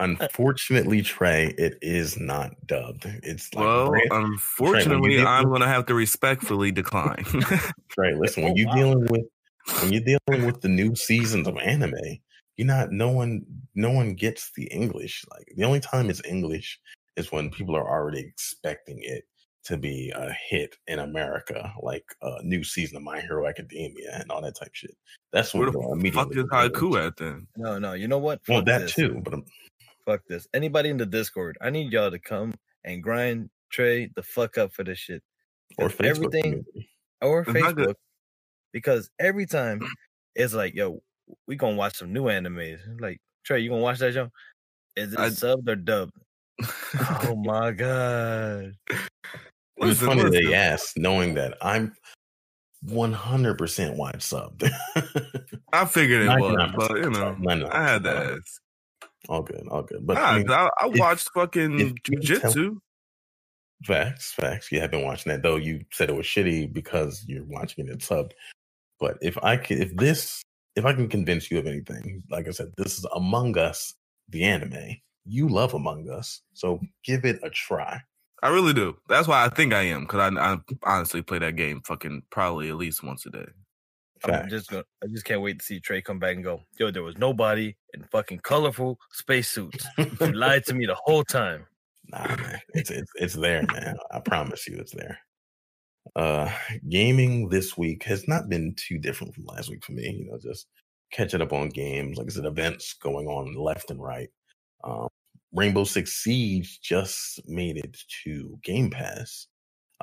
[0.00, 5.68] unfortunately trey it is not dubbed it's like well, brand- unfortunately, did I'm this- gonna
[5.68, 7.24] have to respectfully decline.
[7.90, 9.26] Trey, listen, when you're dealing with
[9.82, 11.92] when you're dealing with the new seasons of anime,
[12.56, 15.22] you're not no one no one gets the English.
[15.30, 16.80] Like the only time it's English
[17.16, 19.24] is when people are already expecting it
[19.64, 24.30] to be a hit in America, like a new season of My Hero Academia and
[24.30, 24.96] all that type shit.
[25.32, 26.70] That's Where what the they'll fuck immediately is go to.
[26.70, 27.46] Haikyuu at then?
[27.56, 27.92] No, no.
[27.92, 28.40] You know what?
[28.48, 28.94] Well, that this.
[28.94, 29.44] too, but I'm,
[30.06, 30.48] Fuck this.
[30.54, 34.72] Anybody in the Discord, I need y'all to come and grind Trey the fuck up
[34.72, 35.22] for this shit.
[35.78, 36.90] Or Facebook everything community.
[37.20, 37.50] or It's.
[37.52, 37.94] Facebook.
[38.72, 39.80] Because every time
[40.34, 41.02] it's like, yo,
[41.46, 42.78] we gonna watch some new animes.
[42.98, 44.30] Like, Trey, you gonna watch that show?
[44.96, 46.12] Is it I- subbed or dubbed?
[47.26, 48.72] oh my god.
[49.80, 51.94] It was funny they asked, knowing that I'm
[52.86, 54.70] 100% watch subbed.
[55.72, 58.36] I figured it was, 99% but you know, 99% I had subbed.
[58.38, 58.60] ask.
[59.28, 60.06] all good, all good.
[60.06, 62.76] But Nah, I mean, I, I watched fucking if tell- jujitsu.
[63.84, 64.70] Facts, facts.
[64.70, 65.56] You have been watching that though.
[65.56, 68.32] You said it was shitty because you're watching it subbed.
[68.98, 70.42] But if I can, if this,
[70.76, 73.94] if I can convince you of anything, like I said, this is Among Us,
[74.28, 74.96] the anime.
[75.24, 78.00] You love Among Us, so give it a try.
[78.42, 78.96] I really do.
[79.08, 82.70] That's why I think I am because I, I honestly play that game fucking probably
[82.70, 83.46] at least once a day.
[84.24, 86.90] I'm just gonna I just can't wait to see Trey come back and go, yo,
[86.90, 89.86] there was nobody in fucking colorful spacesuits.
[89.98, 91.66] You lied to me the whole time.
[92.08, 93.96] Nah, man, it's it's it's there, man.
[94.10, 95.18] I promise you, it's there.
[96.16, 96.50] Uh,
[96.88, 100.10] gaming this week has not been too different from last week for me.
[100.10, 100.66] You know, just
[101.12, 102.18] catching up on games.
[102.18, 104.28] Like I said, events going on left and right.
[104.82, 105.08] Um,
[105.52, 109.46] Rainbow Six Siege just made it to Game Pass.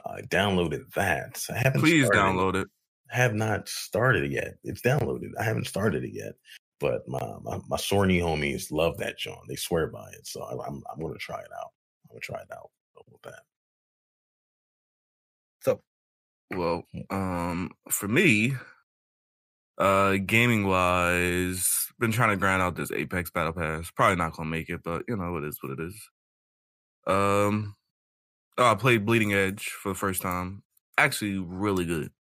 [0.06, 1.44] I downloaded that.
[1.50, 1.82] I haven't.
[1.82, 2.68] Please started download it.
[3.10, 4.56] Have not started it yet.
[4.64, 5.30] It's downloaded.
[5.40, 6.34] I haven't started it yet.
[6.80, 9.40] But my my, my Sorny homies love that John.
[9.48, 10.28] They swear by it.
[10.28, 11.72] So I, I'm I'm going to try it out.
[12.06, 12.70] I'm going to try it out
[13.12, 13.44] with that.
[15.64, 15.82] So
[16.52, 18.56] Well, um, for me,
[19.78, 23.92] uh, gaming wise, been trying to grind out this Apex Battle Pass.
[23.92, 26.10] Probably not gonna make it, but you know it is what it is.
[27.08, 27.76] Um,
[28.58, 30.64] oh, I played Bleeding Edge for the first time.
[30.98, 32.12] Actually, really good.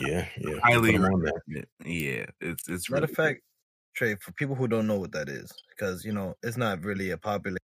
[0.00, 0.58] Yeah, yeah.
[0.62, 1.32] Highly Put 'em on there.
[1.34, 1.68] recommend it.
[1.84, 3.42] Yeah, it's it's matter really of fact,
[3.94, 7.10] Trey, for people who don't know what that is, because you know it's not really
[7.10, 7.58] a popular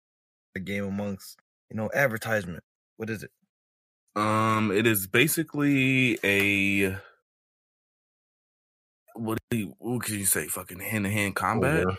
[0.64, 1.38] game amongst
[1.70, 2.64] you know advertisement.
[2.98, 3.30] What is it?
[4.16, 6.98] Um, it is basically a
[9.14, 10.46] what do you, what can you say?
[10.46, 11.84] Fucking hand to hand combat.
[11.86, 11.98] Over-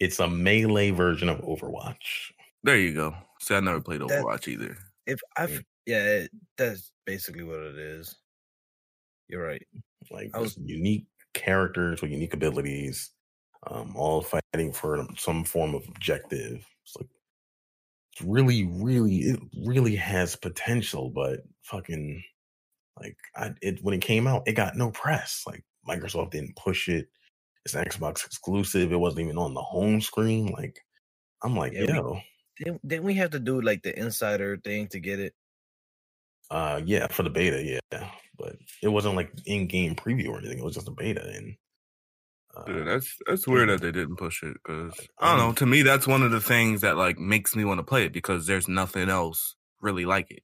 [0.00, 2.32] It's a melee version of Overwatch.
[2.64, 3.14] There you go.
[3.40, 4.76] See, I never played That- Overwatch either.
[5.06, 8.14] If I've yeah, it, that's basically what it is.
[9.28, 9.66] You're right.
[10.10, 13.10] Like I was- unique characters with unique abilities,
[13.68, 16.64] um, all fighting for some form of objective.
[16.84, 17.08] It's like
[18.12, 22.22] it's really, really, it really has potential, but fucking
[23.00, 25.42] like I it when it came out, it got no press.
[25.46, 27.08] Like Microsoft didn't push it.
[27.64, 28.92] It's an Xbox exclusive.
[28.92, 30.46] It wasn't even on the home screen.
[30.48, 30.78] Like
[31.42, 32.20] I'm like, Yeah, we- yo,
[32.58, 35.34] Didn't, didn't we have to do like the insider thing to get it?
[36.50, 38.10] uh yeah, for the beta, yeah.
[38.38, 40.58] But it wasn't like in-game preview or anything.
[40.58, 41.54] It was just a beta and
[42.54, 43.76] uh, Dude, that's that's weird yeah.
[43.76, 45.52] that they didn't push it because I don't know.
[45.54, 48.12] To me, that's one of the things that like makes me want to play it
[48.12, 50.42] because there's nothing else really like it.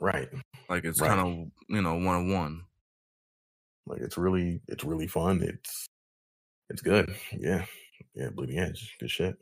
[0.00, 0.28] right.
[0.68, 1.08] Like it's Right.
[1.08, 2.62] kind of you know one on one.
[3.86, 5.42] Like it's really it's really fun.
[5.42, 5.86] It's
[6.70, 7.14] it's good.
[7.36, 7.64] Yeah.
[8.14, 8.96] Yeah, Bleeding Edge.
[9.00, 9.36] Good shit.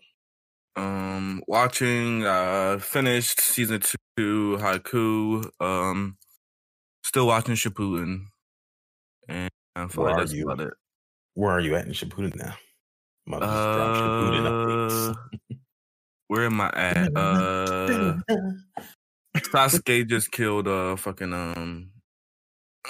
[0.76, 3.80] Um, watching, uh, finished season
[4.16, 5.50] two Haikyuu.
[5.60, 6.16] Um,
[7.04, 8.26] still watching Shippuden,
[9.28, 10.48] and I feel Where like that's you?
[10.48, 10.74] about it.
[11.34, 12.54] Where are you at in Shippuden now?
[13.26, 15.38] I'm about to just drop Shippuden Uh,
[16.28, 17.16] where am I at?
[17.16, 18.18] Uh,
[19.36, 21.90] Sasuke just killed uh fucking um,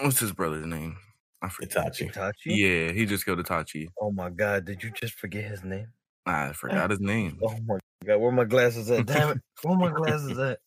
[0.00, 0.96] what's his brother's name?
[1.42, 1.70] I forget.
[1.70, 2.12] Itachi.
[2.12, 2.33] Itachi?
[2.46, 3.88] Yeah, he just killed Itachi.
[4.00, 5.88] Oh my god, did you just forget his name?
[6.26, 7.38] I forgot his name.
[7.42, 9.07] Oh my god, where my glasses at?
[9.07, 9.38] Damn it.
[9.62, 10.59] Where my glasses at?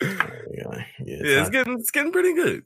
[0.00, 0.08] Yeah,
[0.50, 2.64] yeah, Yeah, it's getting it's getting pretty good.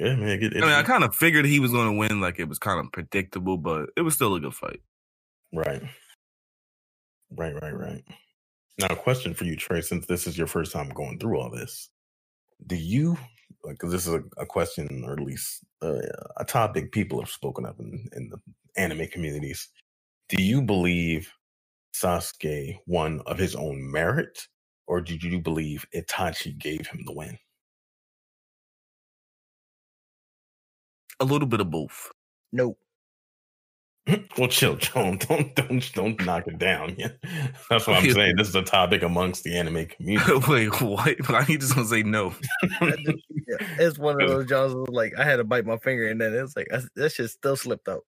[0.00, 0.42] yeah man.
[0.42, 2.20] It, I mean, I kind of figured he was going to win.
[2.20, 4.80] Like it was kind of predictable, but it was still a good fight.
[5.52, 5.82] right.
[7.30, 8.04] Right, right, right.
[8.78, 11.50] Now, a question for you, Trey, since this is your first time going through all
[11.50, 11.88] this,
[12.66, 13.18] do you,
[13.70, 15.98] because this is a, a question, or at least uh,
[16.38, 18.38] a topic people have spoken of in, in the
[18.76, 19.68] anime communities,
[20.30, 21.32] do you believe
[21.94, 24.48] Sasuke won of his own merit,
[24.86, 27.38] or did you believe Itachi gave him the win?
[31.20, 32.10] A little bit of both.
[32.52, 32.78] Nope.
[34.38, 35.18] well, chill, Joan.
[35.28, 36.94] Don't don't don't knock it down.
[36.96, 37.08] Yeah,
[37.70, 38.36] that's what I'm saying.
[38.36, 40.32] This is a topic amongst the anime community.
[40.48, 41.28] Wait, what?
[41.28, 42.32] Why are you just gonna say no?
[42.62, 43.08] Just-
[43.48, 46.20] yeah, it's one of those jobs where, like I had to bite my finger and
[46.20, 48.02] then it's like I, that shit still slipped out.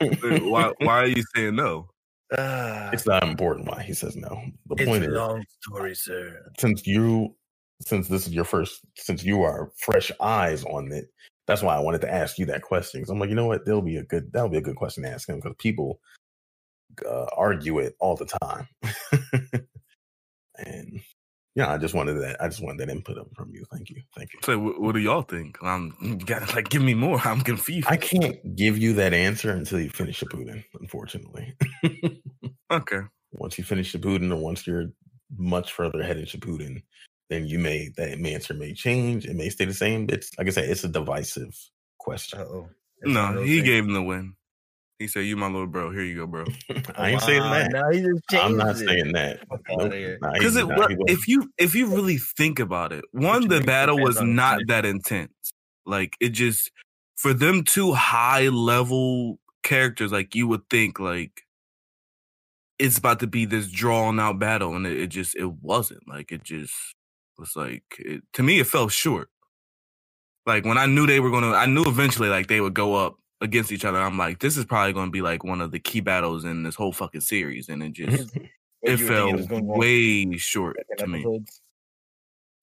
[0.00, 0.72] Why?
[0.78, 1.88] Why are you saying no?
[2.36, 4.42] Ah, it's not important why he says no.
[4.66, 6.50] The it's point a is, long story, sir.
[6.58, 7.34] since you,
[7.80, 11.06] since this is your first, since you are fresh eyes on it,
[11.48, 13.00] that's why I wanted to ask you that question.
[13.00, 15.02] Because I'm like, you know what, there'll be a good, that'll be a good question
[15.02, 15.98] to ask him because people
[17.08, 18.68] uh, argue it all the time.
[20.58, 21.00] and
[21.54, 22.36] yeah, I just wanted that.
[22.40, 23.64] I just wanted that input from you.
[23.72, 24.40] Thank you, thank you.
[24.44, 25.56] So, what, what do y'all think?
[25.62, 27.18] Um, you gotta like give me more.
[27.24, 27.88] I'm confused.
[27.90, 31.56] I can't give you that answer until you finish Shippuden, unfortunately.
[32.70, 33.00] okay.
[33.32, 34.90] once you finish Shippuden or once you're
[35.36, 36.82] much further ahead in Shippuden,
[37.30, 39.26] then you may that answer may change.
[39.26, 40.06] It may stay the same.
[40.10, 41.56] It's like I said, it's a divisive
[41.98, 42.40] question.
[42.40, 42.68] Oh.
[43.04, 44.34] No, he gave him the win.
[44.98, 45.92] He said, "You my little bro.
[45.92, 46.44] Here you go, bro."
[46.96, 47.70] I ain't saying that.
[47.70, 48.78] Now he just changed I'm not it.
[48.88, 49.46] saying that.
[49.48, 49.92] Fuck Nope.
[50.20, 51.10] Nah, Because nah, wa- he wasn't.
[51.10, 55.30] if you if you really think about it, one the battle was not that intense.
[55.86, 56.72] Like it just
[57.16, 61.42] for them two high level characters, like you would think like
[62.80, 66.08] it's about to be this drawn out battle, and it, it just it wasn't.
[66.08, 66.74] Like it just
[67.38, 69.30] was like it, to me, it fell short.
[70.46, 73.16] Like when I knew they were gonna, I knew eventually like they would go up
[73.40, 73.98] against each other.
[73.98, 76.74] I'm like, this is probably gonna be like one of the key battles in this
[76.74, 78.34] whole fucking series, and it just
[78.82, 81.44] it fell gonna way short to me.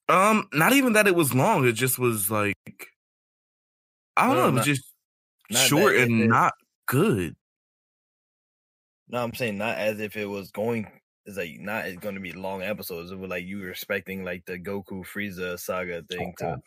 [0.07, 1.65] Um, not even that it was long.
[1.67, 2.55] It just was like
[4.17, 4.47] I don't No, know.
[4.47, 6.53] It was not- just short and it- it- not
[6.87, 7.35] good.
[9.07, 10.87] No, I'm saying not as if it was going.
[11.25, 13.11] It's like not it's going to be long episodes.
[13.11, 16.57] It was like you were expecting like the Goku Frieza saga thing Oh,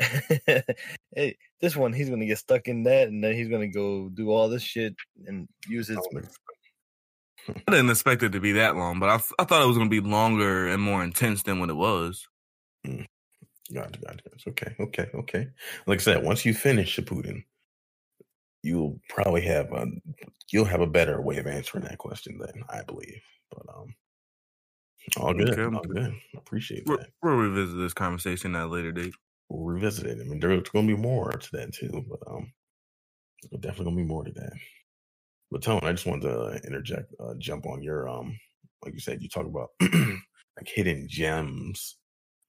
[0.00, 0.64] to.
[1.14, 4.30] hey, this one he's gonna get stuck in that, and then he's gonna go do
[4.30, 4.94] all this shit
[5.26, 5.98] and use his.
[7.48, 9.88] I didn't expect it to be that long, but I, I thought it was going
[9.88, 12.28] to be longer and more intense than what it was.
[12.86, 13.06] Mm.
[13.72, 14.24] Gotcha, gotcha.
[14.34, 15.48] It's okay, okay, okay.
[15.86, 17.44] Like I said, once you finish Shippuden,
[18.62, 19.86] you'll probably have a
[20.50, 23.22] you'll have a better way of answering that question then, I believe.
[23.50, 23.94] But um,
[25.16, 25.74] all good, Okay.
[25.74, 26.14] all good.
[26.36, 27.10] Appreciate We'll, that.
[27.22, 29.14] we'll revisit this conversation at a later date.
[29.48, 30.18] We'll revisit it.
[30.20, 32.52] I mean, there's going to be more to that too, but um,
[33.60, 34.52] definitely going to be more to that.
[35.50, 38.38] But Tone, I just wanted to interject, uh, jump on your um,
[38.84, 41.96] like you said, you talk about like hidden gems.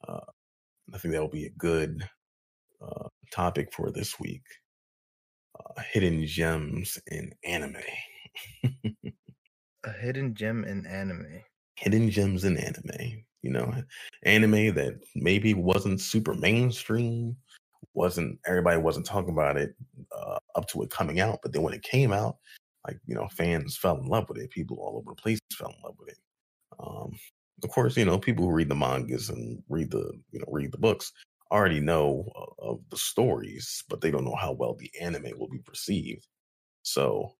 [0.07, 0.19] Uh,
[0.93, 2.07] I think that will be a good
[2.81, 4.43] uh, topic for this week.
[5.59, 7.75] Uh, hidden gems in anime.
[9.85, 11.41] A hidden gem in anime.
[11.75, 13.23] hidden gems in anime.
[13.41, 13.73] You know,
[14.23, 17.37] anime that maybe wasn't super mainstream,
[17.93, 19.75] wasn't everybody wasn't talking about it
[20.17, 22.37] uh, up to it coming out, but then when it came out,
[22.85, 24.49] like you know, fans fell in love with it.
[24.49, 26.17] People all over the place fell in love with it.
[26.79, 27.17] Um,
[27.63, 30.71] of course, you know, people who read the mangas and read the you know read
[30.71, 31.13] the books
[31.51, 35.49] already know uh, of the stories, but they don't know how well the anime will
[35.49, 36.25] be perceived.
[36.83, 37.35] So,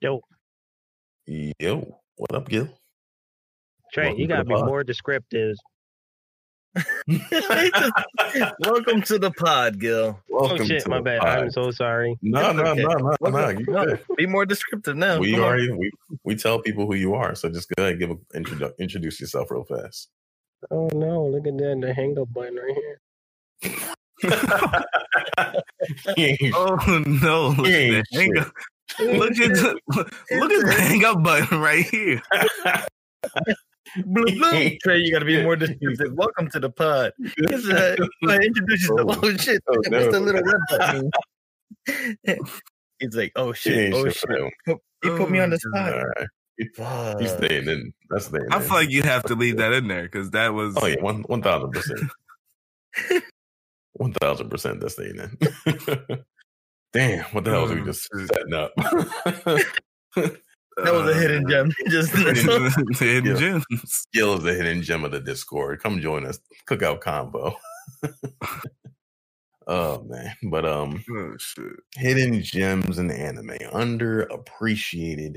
[0.00, 0.20] Yo,
[1.26, 2.68] yo, what up, Gil?
[3.92, 4.66] Trey, Welcome you gotta be pod.
[4.66, 5.56] more descriptive.
[8.60, 10.18] Welcome to the pod, Gil.
[10.32, 11.20] Oh Welcome shit, to my bad.
[11.20, 11.38] pod.
[11.40, 12.16] I'm so sorry.
[12.22, 12.82] No, no, Okay.
[12.82, 13.16] no, no, no.
[13.20, 15.18] Welcome- You no, be more descriptive now.
[15.18, 15.46] We Come on.
[15.48, 15.90] already we
[16.24, 17.34] we tell people who you are.
[17.34, 20.08] So just go ahead and give a, introdu- introduce yourself real fast.
[20.70, 23.00] Oh no, look at that the hang up button right here.
[26.54, 27.48] Oh no!
[27.48, 28.52] Look at ain't that hang up.
[28.98, 32.20] Look at the, look at the hang up button right here.
[33.98, 34.78] Bloop, bloop.
[34.80, 36.12] Trey, you gotta be more descriptive.
[36.12, 37.12] Welcome to the pod.
[37.18, 39.16] Yes, uh, go ahead, introduce yourself.
[39.16, 39.20] Oh.
[39.22, 39.62] Oh, shit.
[39.68, 40.10] Oh, What's no.
[40.12, 41.10] the little red button?
[43.00, 43.94] He's like, oh shit.
[43.94, 44.16] Oh shit
[44.66, 44.78] shit.
[45.02, 46.04] He put me on the spot.
[46.78, 47.12] All right.
[47.12, 47.20] Fuck.
[47.20, 47.92] He's staying in.
[48.10, 48.62] That's staying I in.
[48.62, 50.74] feel like you have to leave that in there because that was.
[50.80, 52.00] Oh yeah, one one thousand percent.
[53.94, 55.36] One thousand percent that's staying in.
[56.92, 58.72] Damn, what the hell was we Oh, just setting up?
[60.82, 61.70] That was a hidden gem.
[61.88, 63.34] Just hidden, hidden Yeah.
[63.70, 64.06] gems.
[64.14, 65.82] Gil is the hidden gem of the Discord.
[65.82, 66.38] Come join us.
[66.66, 67.54] Cookout combo.
[69.66, 70.34] oh man.
[70.44, 71.66] But um Oh shit!
[71.96, 75.36] hidden gems in anime, underappreciated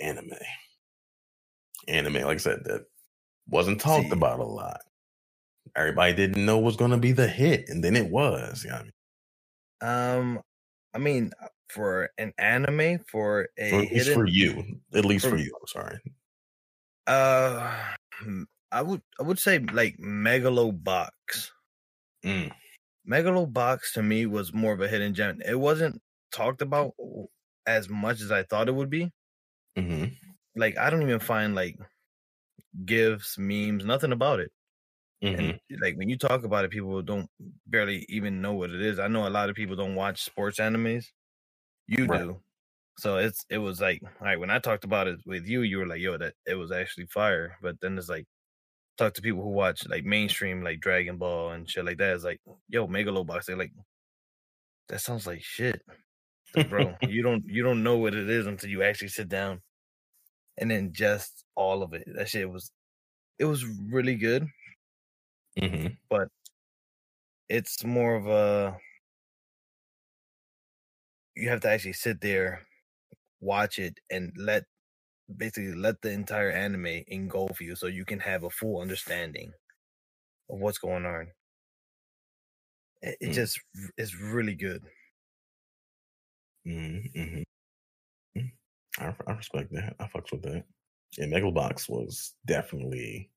[0.00, 0.30] anime.
[1.88, 2.86] Anime, like I said, that
[3.48, 4.12] wasn't talked See.
[4.12, 4.80] about a lot.
[5.76, 8.64] Everybody didn't know was gonna be the hit, and then it was.
[8.64, 8.92] You know I mean?
[9.82, 10.42] Um,
[10.94, 11.32] I mean,
[11.68, 14.80] for an anime, for a For, at least hidden, for you.
[14.94, 15.56] At least for- for you.
[15.60, 15.98] I'm sorry.
[17.06, 21.10] uh, hmm, I would I would say like Megalobox.
[22.24, 22.52] Mm,
[23.08, 25.40] Megalobox to me was more of a hidden gem.
[25.46, 26.94] It wasn't talked about
[27.66, 29.12] as much as I thought it would be.
[29.76, 30.16] Hmm
[30.56, 31.78] Like I don't even find like
[32.84, 34.52] gifs, memes, nothing about it.
[35.22, 37.30] hmm And like when you talk about it, people don't
[37.66, 39.00] barely even know what it is.
[39.00, 41.06] I know a lot of people don't watch sports animes.
[41.88, 42.08] You Right.
[42.08, 42.42] do.
[42.98, 45.78] So it's it was like, all right, when I talked about it with you, you
[45.78, 47.56] were like, yo, that it was actually fire.
[47.62, 48.26] But then it's like
[48.98, 52.14] talk to people who watch like mainstream like Dragon Ball and shit like that.
[52.16, 53.46] It's like, yo, Megalobox.
[53.46, 53.72] They're like,
[54.88, 55.82] that sounds like shit.
[56.54, 59.62] Like, bro, you don't you don't know what it is until you actually sit down
[60.58, 62.04] and then just all of it.
[62.14, 62.72] That shit was
[63.38, 64.48] it was really good.
[65.58, 66.28] Hmm but
[67.48, 68.78] it's more of a
[71.34, 72.66] you have to actually sit there
[73.40, 74.64] watch it and let
[75.36, 79.52] basically let the entire anime engulf you so you can have a full understanding
[80.50, 81.32] of what's going on.
[83.02, 83.34] It, it Mm.
[83.34, 83.60] just
[83.96, 84.82] is really good.
[86.64, 87.42] Hmm
[88.98, 89.96] I, I respect that.
[90.00, 90.64] I fucks with that.
[91.18, 93.30] Yeah, Megalobox was definitely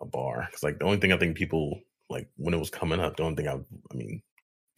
[0.00, 3.00] a bar because, like, the only thing I think people like when it was coming
[3.00, 4.22] up, the only thing I, I mean,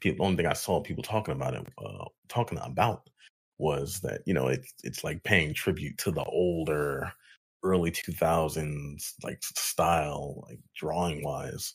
[0.00, 3.08] people, the only thing I saw people talking about it, uh, talking about
[3.58, 7.12] was that you know it's it's like paying tribute to the older,
[7.64, 11.74] early two thousands like style, like drawing wise.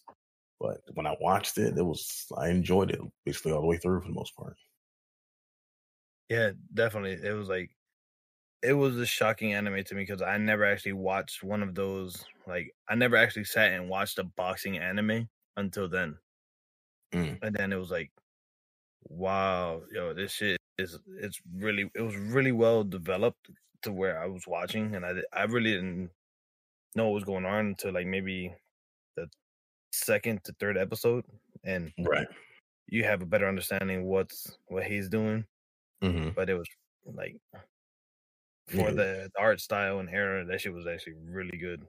[0.59, 4.01] But when I watched it, it was I enjoyed it basically all the way through
[4.01, 4.55] for the most part.
[6.30, 7.70] yeah definitely it was like
[8.64, 12.26] it was a shocking anime to me because i never actually watched one of those
[12.47, 16.18] like i never actually sat and watched a boxing anime until then
[17.14, 17.38] Mm.
[17.43, 18.11] and then it was like
[19.09, 23.49] wow yo this shit is it's really it was really well developed
[23.84, 26.09] to where I was watching and I I really didn't
[26.95, 28.55] know what was going on until like maybe
[29.16, 29.30] the
[29.93, 31.26] second to third episode
[31.64, 32.28] and Right.
[32.88, 35.45] you have a better understanding what's what he's doing
[36.01, 36.68] hmm but it was
[37.05, 37.38] like
[38.74, 38.91] for Yeah.
[38.91, 41.84] the, the art style and era that shit was actually really good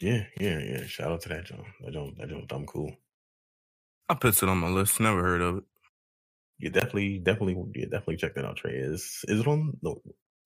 [0.00, 0.86] Yeah, yeah, yeah.
[0.86, 1.64] Shout out to that John.
[1.82, 2.92] That John, that John, dumb cool.
[4.08, 5.00] I put it on my list.
[5.00, 5.64] Never heard of it.
[6.58, 8.56] You definitely, definitely, yeah, definitely check that out.
[8.56, 9.72] Trey is is it on?
[9.82, 10.02] No,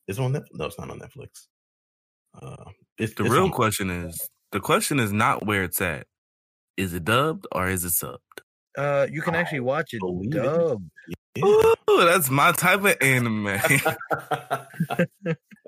[0.06, 0.54] is it on Netflix?
[0.54, 1.46] No, it's not on Netflix.
[2.40, 6.06] Uh, it's The it's real on- question is the question is not where it's at.
[6.76, 8.18] Is it dubbed or is it subbed?
[8.76, 10.78] uh you can actually watch it believe it.
[11.35, 11.47] Dubbed
[11.89, 11.95] Yeah.
[11.95, 13.47] Ooh, that's my type of anime.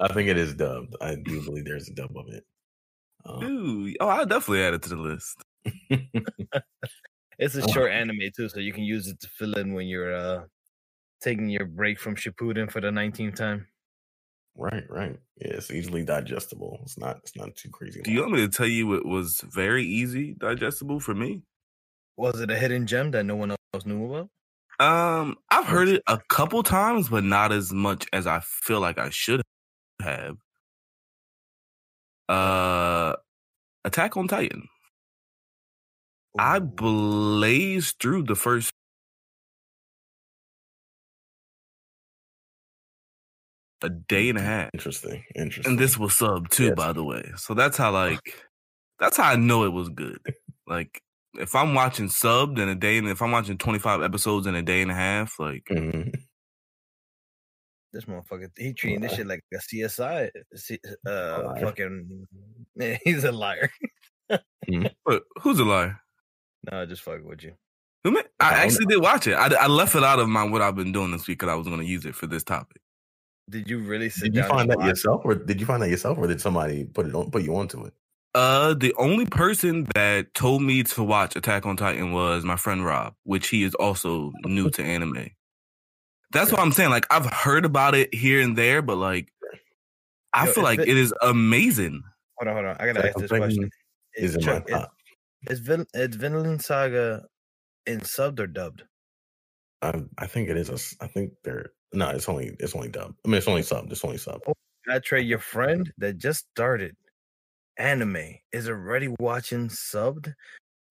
[0.00, 0.94] I think it is dubbed.
[1.00, 2.44] I do believe there's a dub of it.
[3.24, 5.42] Um, Ooh, oh, I'll definitely add it to the list.
[7.38, 7.72] It's a Oh.
[7.72, 10.44] short anime too, so you can use it to fill in when you're uh
[11.22, 13.66] taking your break from Shippuden for the 19th time.
[14.56, 15.18] right, right.
[15.36, 16.78] Yeah, it's easily digestible.
[16.82, 17.18] It's not.
[17.18, 18.00] It's not too crazy.
[18.02, 21.42] Do you want me to tell you it was very easy digestible for me?
[22.16, 24.28] Was it a hidden gem that no one else knew about?
[24.80, 28.98] Um, I've heard it a couple times, but not as much as I feel like
[28.98, 29.42] I should
[30.02, 30.36] have.
[32.28, 33.14] Uh,
[33.84, 34.68] Attack on Titan.
[36.38, 38.72] I blazed through the first
[43.82, 44.70] a day and a half.
[44.74, 45.24] Interesting.
[45.34, 45.72] Interesting.
[45.72, 46.74] And this was sub too, Yes.
[46.76, 47.32] by the way.
[47.36, 48.20] So that's how like
[48.98, 50.20] that's how I know it was good.
[50.66, 51.02] Like
[51.34, 54.62] if I'm watching subbed in a day and if I'm watching 25 episodes in a
[54.62, 56.12] day and a half, like Mhm.
[57.92, 60.30] this motherfucker, he treating this shit like a CSI.
[61.06, 61.60] Uh, Liar.
[61.60, 62.26] fucking,
[63.04, 63.70] he's a liar.
[64.28, 66.00] but who's a liar?
[66.70, 67.54] no, I just fucking with you.
[68.04, 69.34] Who ma- I I don't actually did watch it.
[69.34, 71.56] I, I left it out of my what I've been doing this week because I
[71.56, 72.80] was going to use it for this topic.
[73.50, 74.86] Did you really sit Did you find and that watch?
[74.88, 77.56] yourself, or did you find that yourself, or did somebody put it on, put you
[77.56, 77.92] onto it?
[78.34, 82.84] Uh, the only person that told me to watch Attack on Titan was my friend
[82.84, 85.30] Rob, which he is also new to anime.
[86.32, 86.90] That's what I'm saying.
[86.90, 89.32] Like I've heard about it here and there, but like
[90.32, 92.02] I Yo, feel like it- it is amazing.
[92.38, 92.76] Hold on, hold on.
[92.78, 93.70] I gotta Attack ask this question.
[94.14, 94.92] Is in my Chuck, top.
[95.48, 97.24] Is Vin, is Vinland Saga
[97.86, 98.84] in subbed or dubbed?
[99.82, 100.68] I, I think it is.
[100.68, 102.10] A, s- I think they're no.
[102.10, 102.54] It's only.
[102.60, 103.14] It's only dub.
[103.24, 103.90] I mean, it's only sub.
[103.90, 104.40] It's only sub.
[104.88, 106.96] I trade your friend that just started
[107.80, 110.34] anime is already watching subbed.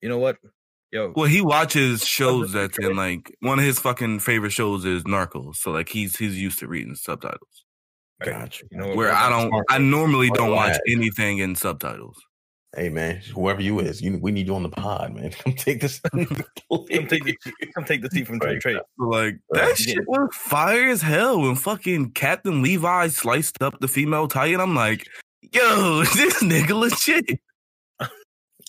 [0.01, 0.37] You know what?
[0.91, 5.03] Yo, Well, he watches shows that's in like one of his fucking favorite shows is
[5.03, 7.65] Narcos, so like he's he's used to reading subtitles.
[8.21, 8.65] Okay, Gotcha.
[8.71, 8.95] you know?
[8.95, 10.81] Where I don't, I normally don't watch lad.
[10.87, 12.17] anything in subtitles.
[12.75, 15.31] Hey man, whoever you is, you we need you on the pod, man.
[15.43, 15.99] Come take this.
[16.13, 16.27] Come
[17.07, 17.35] take the
[17.75, 18.53] come take the seat from Trey.
[18.53, 18.61] Right.
[18.61, 18.73] Trey.
[18.73, 19.67] So, Like Right.
[19.69, 24.59] that shit was fire as hell when fucking Captain Levi sliced up the female Titan.
[24.59, 25.07] I'm like,
[25.51, 27.39] yo, this nigga legit.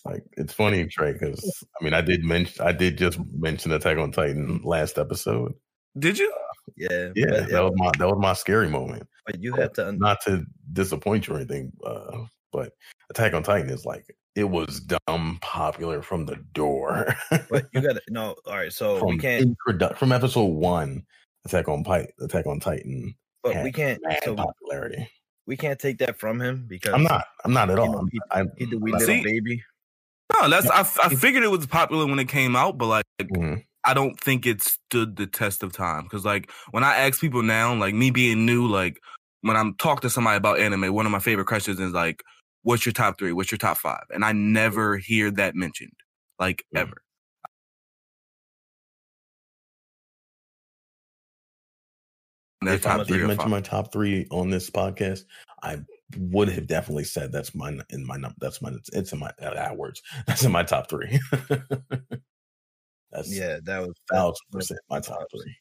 [0.04, 3.98] Like it's funny, Trey, because I mean, I did mention, I did just mention Attack
[3.98, 5.52] on Titan last episode.
[5.98, 6.32] Did you?
[6.76, 9.06] Yeah, Yeah, but, that was my that was my scary moment.
[9.26, 9.88] but you have to.
[9.88, 12.72] un- Not to disappoint you or anything, uh, but
[13.10, 14.06] Attack on Titan is like
[14.36, 17.14] it was dumb popular from the door.
[17.50, 18.36] But you got to no.
[18.46, 19.54] All right, so we can't.
[19.68, 21.02] introdu- from episode one,
[21.44, 24.00] Attack on Pi- Attack on Titan But we can't.
[24.24, 25.10] So popularity.
[25.46, 27.24] We can't take that from him because I'm not.
[27.44, 27.92] I'm not at you all.
[27.92, 29.62] know, I'm, he- I'm, He the wee little See- baby.
[30.40, 33.64] No, that's I, I figured it was popular when it came out, but like Mhm.
[33.84, 36.06] I don't think it stood the test of time.
[36.08, 39.00] Cause like when I ask people now, like me being new, like
[39.40, 42.22] when I'm talking to somebody about anime, one of my favorite questions is like,
[42.62, 43.32] what's your top three?
[43.32, 44.04] What's your top five?
[44.10, 45.92] And I never hear that mentioned.
[46.38, 46.80] Like Mhm.
[46.80, 47.02] ever.
[52.62, 53.48] Their if I did mention five.
[53.48, 55.24] my top three on this podcast,
[55.62, 55.80] I
[56.18, 59.76] would have definitely said that's my in my that's my it's in my uh, that
[59.76, 61.18] words that's in my top three.
[63.10, 65.56] that's Yeah, that was thousand percent my top three.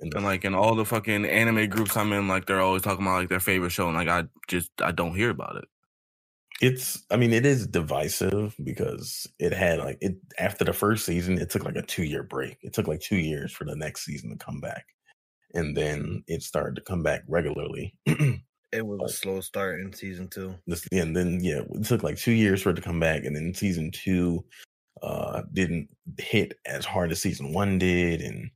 [0.00, 3.06] And And like in all the fucking anime groups I'm in, like they're always talking
[3.06, 5.64] about like their favorite show, and like I just I don't hear about it.
[6.60, 11.38] it's I mean it is divisive because it had like it after the first season
[11.38, 12.58] it took like a two year break.
[12.62, 14.86] It took like two years for the next season to come back,
[15.56, 17.94] and then it started to come back regularly.
[18.72, 20.54] it was a slow start in season two.
[20.66, 23.34] this and then yeah it took like two years for it to come back and
[23.34, 24.44] then season two
[25.02, 25.88] uh didn't
[26.18, 28.50] hit as hard as season one did and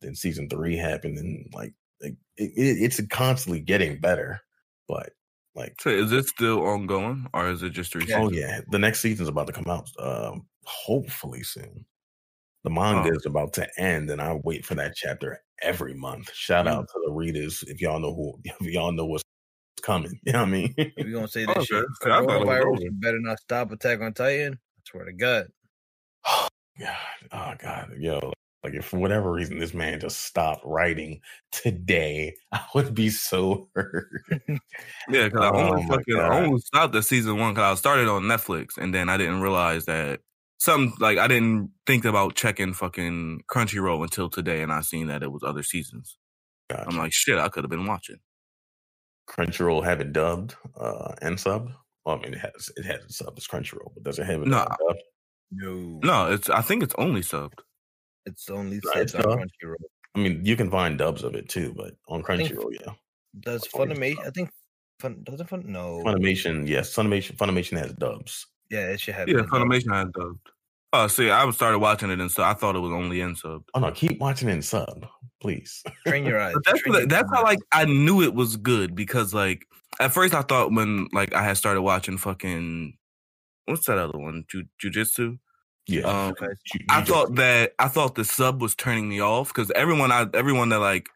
[0.00, 1.72] then season three happened and like,
[2.02, 4.40] like it, it, it's constantly getting better
[4.88, 5.10] but
[5.54, 9.00] like So is it still ongoing, or is it just three oh yeah the next
[9.00, 11.84] season's about to come out um hopefully soon
[12.64, 13.16] The manga Oh.
[13.16, 16.32] is about to end, and I wait for that chapter every month.
[16.32, 16.70] Shout Mm.
[16.70, 19.24] out to the readers if y'all know who if y'all know what's
[19.82, 20.18] coming.
[20.24, 20.74] You know what I mean?
[20.78, 21.64] If you're gonna say this Okay.
[21.64, 24.54] shit, See, I thought it was coronavirus, you better not stop Attack on Titan.
[24.54, 25.48] I swear to God.
[26.78, 26.96] God,
[27.32, 28.32] oh God, yo,
[28.64, 33.68] like if for whatever reason this man just stopped writing today, I would be so
[33.74, 34.08] hurt.
[35.08, 37.78] Yeah, because I Oh only my fucking I only stopped at season one because I
[37.78, 40.20] started on Netflix and then I didn't realize that
[40.62, 45.22] some like I didn't think about checking fucking Crunchyroll until today and I seen that
[45.22, 46.18] it was other seasons.
[46.70, 48.20] I'm like, shit, I could have been watching.
[49.28, 51.72] Crunchyroll have it dubbed uh, and subbed.
[52.04, 54.42] Well, I mean, it has it has it subbed as Crunchyroll, but does it have
[54.42, 54.64] it No.
[54.64, 55.02] dubbed?
[55.50, 57.58] No, No, it's I think it's only subbed.
[58.26, 59.38] it's only No, set it's on not.
[59.38, 59.76] Crunchyroll.
[60.14, 62.92] I mean, you can find dubs of it too, but on think- Crunchyroll, yeah.
[63.40, 64.16] Does That's only Funimation?
[64.16, 64.26] sub.
[64.26, 64.50] I think
[65.00, 65.64] Fun doesn't Fun.
[65.66, 67.36] No, Funimation, yes, Funimation.
[67.36, 68.46] Funimation has dubs.
[68.72, 69.28] Yeah, it should have.
[69.28, 69.52] Yeah, been dubbed.
[69.70, 70.40] Funimation had dubbed.
[70.94, 73.62] Oh, see, I started watching it and so I thought it was only in sub.
[73.74, 75.06] Oh no, keep watching it in sub,
[75.40, 75.82] please.
[76.06, 76.54] Train your eyes.
[76.66, 79.64] That's train what, your that's how like I knew it was good because like
[80.00, 82.96] at first I thought when like I had started watching fucking
[83.66, 85.38] what's that other one Ju- jujitsu.
[85.86, 86.46] Yeah, Um, Okay.
[86.46, 90.12] You- you I thought that I thought the sub was turning me off because everyone
[90.12, 91.08] I everyone that like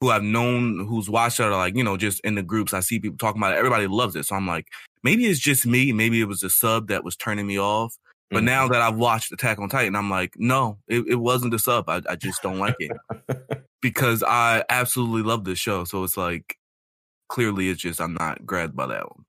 [0.00, 2.80] who I've known who's watched it are like you know just in the groups I
[2.80, 3.58] see people talking about it.
[3.58, 4.66] Everybody loves it, so I'm like
[5.02, 5.92] maybe it's just me.
[5.92, 7.96] Maybe it was the sub that was turning me off.
[8.30, 8.46] But Mhm.
[8.46, 11.88] now that I've watched Attack on Titan, I'm like, no, it, it wasn't the sub.
[11.88, 12.92] I, I just don't like it
[13.82, 15.84] because I absolutely love this show.
[15.84, 16.56] So it's like
[17.28, 19.24] clearly it's just I'm not grabbed by that one.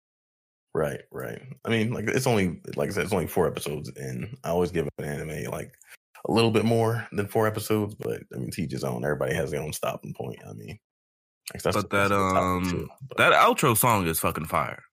[0.73, 1.41] Right, right.
[1.65, 4.35] I mean, like it's only like I said, it's only four episodes in.
[4.43, 5.71] I always give an anime like
[6.27, 9.03] a little bit more than four episodes, but I mean, teach his own.
[9.05, 10.39] Everybody has their own stopping point.
[10.47, 10.77] I mean,
[11.63, 14.83] But that um too, but- that outro song is fucking fire.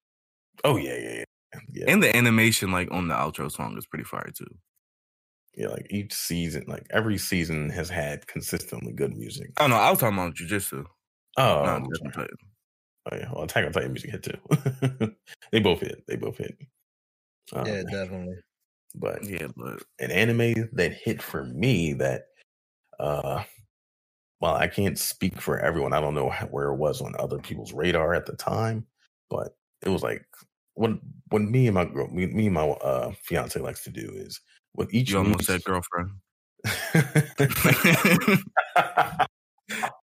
[0.65, 1.13] Oh yeah, yeah,
[1.55, 1.85] yeah, yeah.
[1.89, 4.47] And the animation like on the outro song is pretty fire too.
[5.57, 9.51] yeah, like each season, like every season has had consistently good music.
[9.59, 10.85] Oh no, I was talking about jujitsu.
[11.39, 12.13] Oh, not I'm Attack on.
[12.13, 12.37] Titan.
[13.13, 13.31] oh yeah.
[13.33, 15.11] Well, Attack on Titan music hit too.
[15.53, 16.03] they both hit.
[16.09, 16.57] They both hit.
[17.53, 18.37] Um, Yeah, definitely.
[18.95, 22.25] but Yeah, but an anime that hit for me that
[22.99, 23.43] uh
[24.41, 27.75] well i can't speak for everyone i don't know where it was on other people's
[27.75, 28.87] radar at the time
[29.29, 29.55] but
[29.85, 30.25] it was like
[30.77, 30.93] what
[31.31, 34.41] what me and my girl me, me and my uh fiance likes to do is
[34.74, 36.11] with each you almost said girlfriend.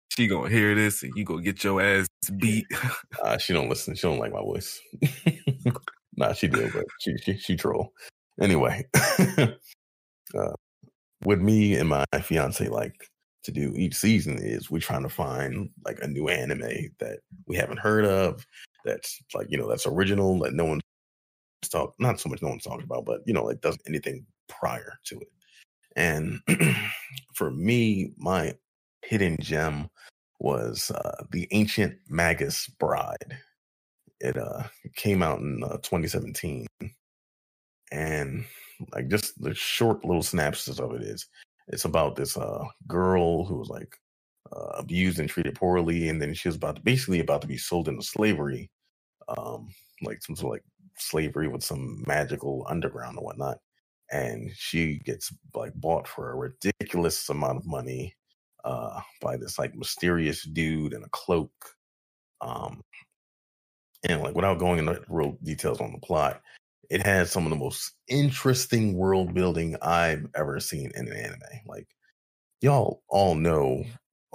[0.10, 2.08] she gonna hear this and you gonna get your ass
[2.38, 2.66] beat.
[3.24, 4.82] uh, she don't listen she don't like my voice
[6.18, 7.94] nah she do but she she, she troll
[8.42, 8.86] anyway
[10.36, 10.54] uh
[11.24, 13.10] with me and my fiance like
[13.44, 17.56] to do each season is we're trying to find like a new anime that we
[17.56, 18.46] haven't heard of
[18.84, 20.82] that's like you know that's original that no one's
[21.72, 25.00] talk not so much no one's talking about but you know like does anything prior
[25.06, 25.28] to it.
[25.96, 26.40] And
[27.34, 28.56] for me my
[29.04, 29.90] hidden gem
[30.40, 33.38] was uh, the ancient magus bride.
[34.20, 34.64] It uh
[34.96, 36.68] came out in uh, 2017
[37.92, 38.46] and
[38.94, 41.28] like just the short little synopsis of it is
[41.68, 43.98] it's about this uh girl who was like
[44.52, 47.58] uh, abused and treated poorly and then she was about to basically about to be
[47.58, 48.70] sold into slavery
[49.38, 49.70] um
[50.02, 50.64] like some sort of like
[50.98, 53.58] slavery with some magical underground and whatnot
[54.12, 58.14] and she gets like bought for a ridiculous amount of money
[58.64, 61.52] uh by this like mysterious dude in a cloak
[62.42, 62.82] um
[64.08, 66.42] and like without going into real details on the plot
[66.90, 71.40] it has some of the most interesting world building I've ever seen in an anime.
[71.66, 71.88] Like
[72.62, 73.84] y'all all know,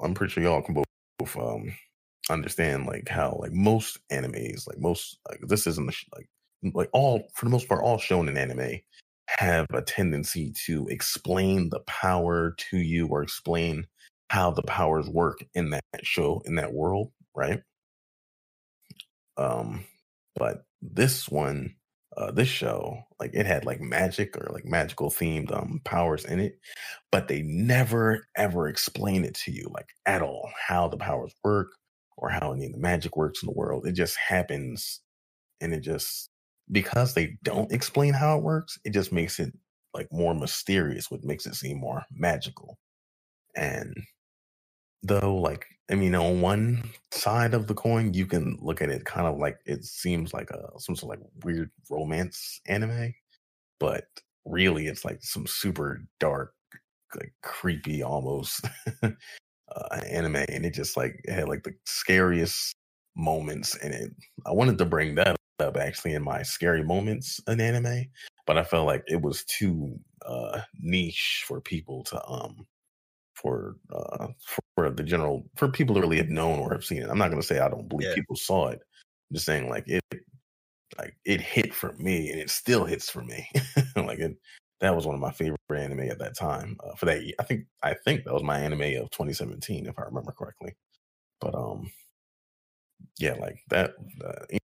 [0.02, 1.72] I'm pretty sure y'all can both, um
[2.30, 6.28] understand like how like most animes, like most like this isn't sh- like
[6.74, 8.80] like all for the most part all shown in anime
[9.28, 13.86] have a tendency to explain the power to you or explain
[14.30, 17.62] how the powers work in that show in that world, right?
[19.36, 19.84] Um
[20.36, 21.74] but this one
[22.16, 26.40] uh, this show, like it had like magic or like magical themed um powers in
[26.40, 26.58] it,
[27.12, 31.72] but they never ever explain it to you like at all how the powers work
[32.18, 33.86] or how any of the magic works in the world.
[33.86, 35.00] It just happens,
[35.60, 36.30] and it just
[36.70, 39.52] because they don't explain how it works, it just makes it
[39.94, 42.78] like more mysterious, which makes it seem more magical.
[43.56, 43.94] And
[45.02, 49.04] though like i mean on one side of the coin you can look at it
[49.04, 53.12] kind of like it seems like a some sort of like weird romance anime
[53.78, 54.04] but
[54.44, 56.52] really it's like some super dark
[57.14, 58.64] like creepy almost
[59.74, 62.74] uh, anime and it just like it had like the scariest
[63.16, 64.10] moments in it
[64.46, 68.04] i wanted to bring that up actually in my scary moments in anime
[68.46, 72.66] but i felt like it was too uh niche for people to um
[73.40, 74.28] for uh
[74.74, 77.08] for the general for people to really have known or have seen it.
[77.08, 78.14] I'm not gonna say I don't believe Yeah.
[78.14, 78.80] people saw it.
[79.30, 80.02] I'm just saying like it
[80.98, 83.48] like it hit for me and it still hits for me.
[83.96, 84.36] like it
[84.80, 86.76] that was one of my favorite anime at that time.
[86.82, 90.02] Uh, for that, I think I think that was my anime of 2017, if I
[90.02, 90.74] remember correctly.
[91.40, 91.90] But um,
[93.18, 93.94] yeah, like that.
[94.24, 94.58] Uh,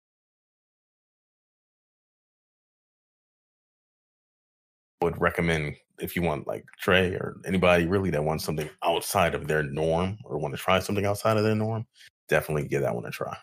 [5.03, 9.47] would recommend if you want like Trey or anybody really that wants something outside of
[9.47, 11.87] their norm or want to try something outside of their norm,
[12.29, 13.37] definitely give that one a try.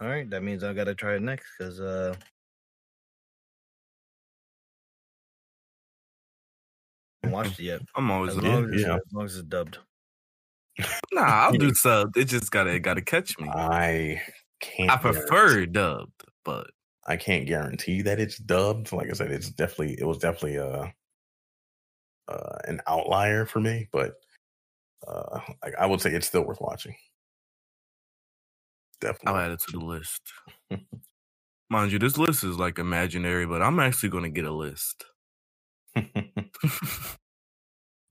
[0.00, 2.14] All right, that means I gotta try it next because uh,
[7.30, 7.80] watched it yet.
[7.96, 8.94] I'm always As Yeah, long as, yeah.
[8.96, 9.78] as long as it's dubbed.
[11.12, 11.22] nah.
[11.22, 12.16] I'll do sub.
[12.16, 13.48] It just gotta gotta catch me.
[13.48, 14.20] I
[14.60, 14.90] can't.
[14.90, 16.70] I guarantee- prefer dubbed, but
[17.06, 18.92] I can't guarantee that it's dubbed.
[18.92, 20.92] Like I said, it's definitely it was definitely a
[22.28, 24.14] uh, an outlier for me, but
[25.06, 26.94] uh, like I would say it's still worth watching.
[29.00, 30.22] Definitely, I'll add it to the list.
[31.70, 35.04] Mind you, this list is like imaginary, but I'm actually gonna get a list.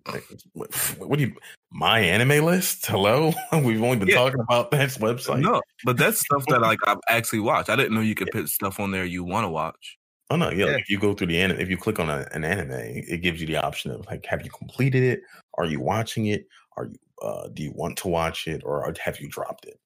[0.06, 1.36] Like, what, what do you?
[1.74, 2.86] MyAnimeList?
[2.86, 4.16] Hello, we've only been Yeah.
[4.16, 5.39] talking about that website.
[5.41, 7.70] no, but that's stuff that like I've actually watched.
[7.70, 9.97] I didn't know you could put stuff on there you want to watch.
[10.30, 10.66] Oh no, yeah.
[10.66, 10.72] Yeah.
[10.74, 13.22] Like if you go through the anime, if you click on a, an anime, it
[13.22, 15.22] gives you the option of like, have you completed it?
[15.58, 16.47] Are you watching it?
[16.76, 16.95] Are you?
[17.22, 19.80] Uh, do you want to watch it, or have you dropped it?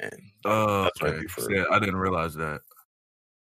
[0.00, 2.60] And Oh, That's what I do for- Yeah, I didn't realize that.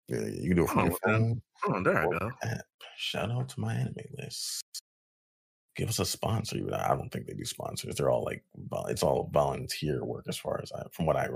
[0.10, 1.42] yeah, you can do it from Oh, your phone.
[1.68, 2.32] Oh, there I go.
[2.44, 2.62] app.
[3.02, 4.62] Shout out to my anime list.
[5.76, 6.58] Give us a sponsor.
[6.58, 7.96] even I don't think they do sponsors.
[7.96, 8.44] They're all like
[8.90, 11.28] it's all volunteer work as far as I from what I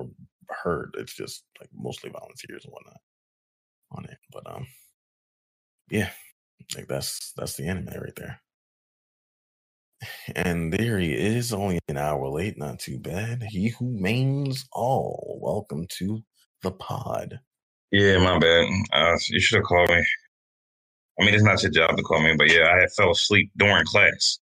[0.47, 0.93] heard.
[0.95, 2.99] It's just like mostly volunteers and whatnot
[3.93, 4.17] on it.
[4.31, 4.67] But um,
[5.89, 6.11] yeah,
[6.75, 8.39] like that's that's the anime right there.
[10.35, 12.59] And there he is, only an hour late.
[12.59, 13.41] Not too bad.
[13.49, 15.39] He who mains all.
[15.41, 16.23] Welcome to
[16.61, 17.39] the pod.
[17.91, 18.67] Yeah, my bad.
[18.93, 20.05] Uh, you should have called me.
[21.19, 23.51] I mean, it's not your job to call me, but yeah, I had fell asleep
[23.57, 24.39] during class.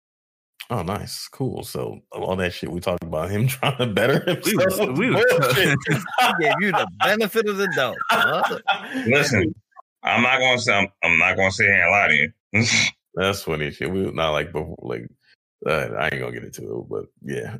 [0.71, 1.65] Oh, nice, cool.
[1.65, 4.65] So all that shit we talked about him trying to better We himself.
[4.67, 5.79] was- was we was- bullshit.
[6.21, 7.97] I gave you the benefit of the doubt.
[8.11, 8.59] huh?
[9.07, 9.55] Listen,
[10.03, 12.15] I'm not going to say I'm, I'm not going to sit here and lie to
[12.15, 12.67] you.
[13.15, 13.91] That's funny shit.
[13.91, 15.07] We not like before, like
[15.67, 17.57] uh, I ain't gonna get into it, but yeah.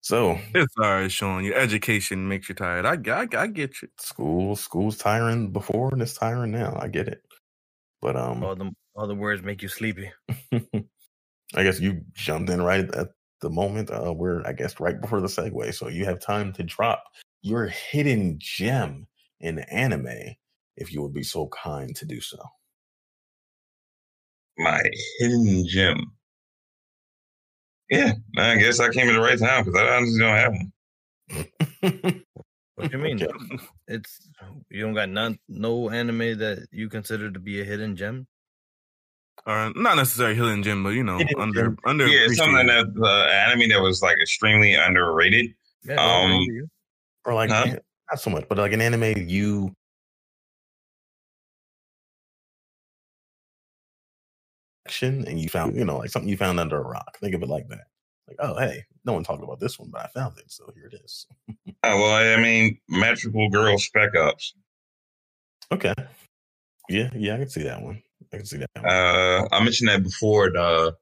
[0.00, 1.44] so It's all right, Sean.
[1.44, 2.84] Your education makes you tired.
[2.84, 3.88] I, I, I get you.
[3.98, 6.76] school, school's tiring before and it's tiring now.
[6.80, 7.22] I get it,
[8.00, 10.10] but um, All the all the words make you sleepy.
[10.52, 13.08] I guess you jumped in right at
[13.40, 13.90] the moment.
[13.90, 17.04] Uh, we're I guess right before the segue, so you have time to drop
[17.42, 19.06] your hidden gem
[19.40, 20.34] in anime,
[20.76, 22.38] if you would be so kind to do so.
[24.58, 24.82] My
[25.18, 26.12] hidden gem.
[27.90, 32.24] Yeah, I guess I came at the right time because I honestly don't have one.
[32.78, 33.22] What do you mean?
[33.22, 33.58] Okay.
[33.88, 34.20] It's
[34.70, 38.26] you don't got none no anime that you consider to be a hidden gem.
[39.46, 41.78] Or not necessarily hidden gem, but you know, Hidden under gem.
[41.84, 45.54] under Yeah, something that uh, anime that was like extremely underrated.
[45.82, 46.46] Yeah, Um,
[47.24, 47.76] or like Huh?
[48.10, 49.74] not so much, but like an anime you
[54.86, 57.18] action and you found, you know, like something you found under a rock.
[57.20, 57.87] Think of it like that.
[58.28, 60.90] Like, oh hey, no one talked about this one, but I found it, so here
[60.92, 61.26] it is.
[61.66, 64.54] Uh, well, I mean, Magical Girl Spec Ops.
[65.72, 65.94] Okay.
[66.88, 68.02] Yeah, yeah, I can see that one.
[68.32, 68.86] I can see that one.
[68.86, 70.50] Uh, I mentioned that before.
[70.50, 70.94] The,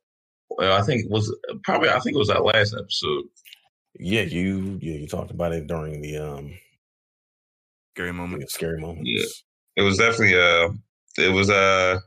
[0.50, 3.24] well, I think it was probably I think it was that last episode.
[3.98, 6.52] yeah, you yeah, you talked about it during the um
[7.94, 8.50] scary moment.
[8.50, 9.08] scary moments.
[9.10, 9.82] Yeah.
[9.82, 10.68] It was definitely uh,
[11.18, 11.98] it was uh,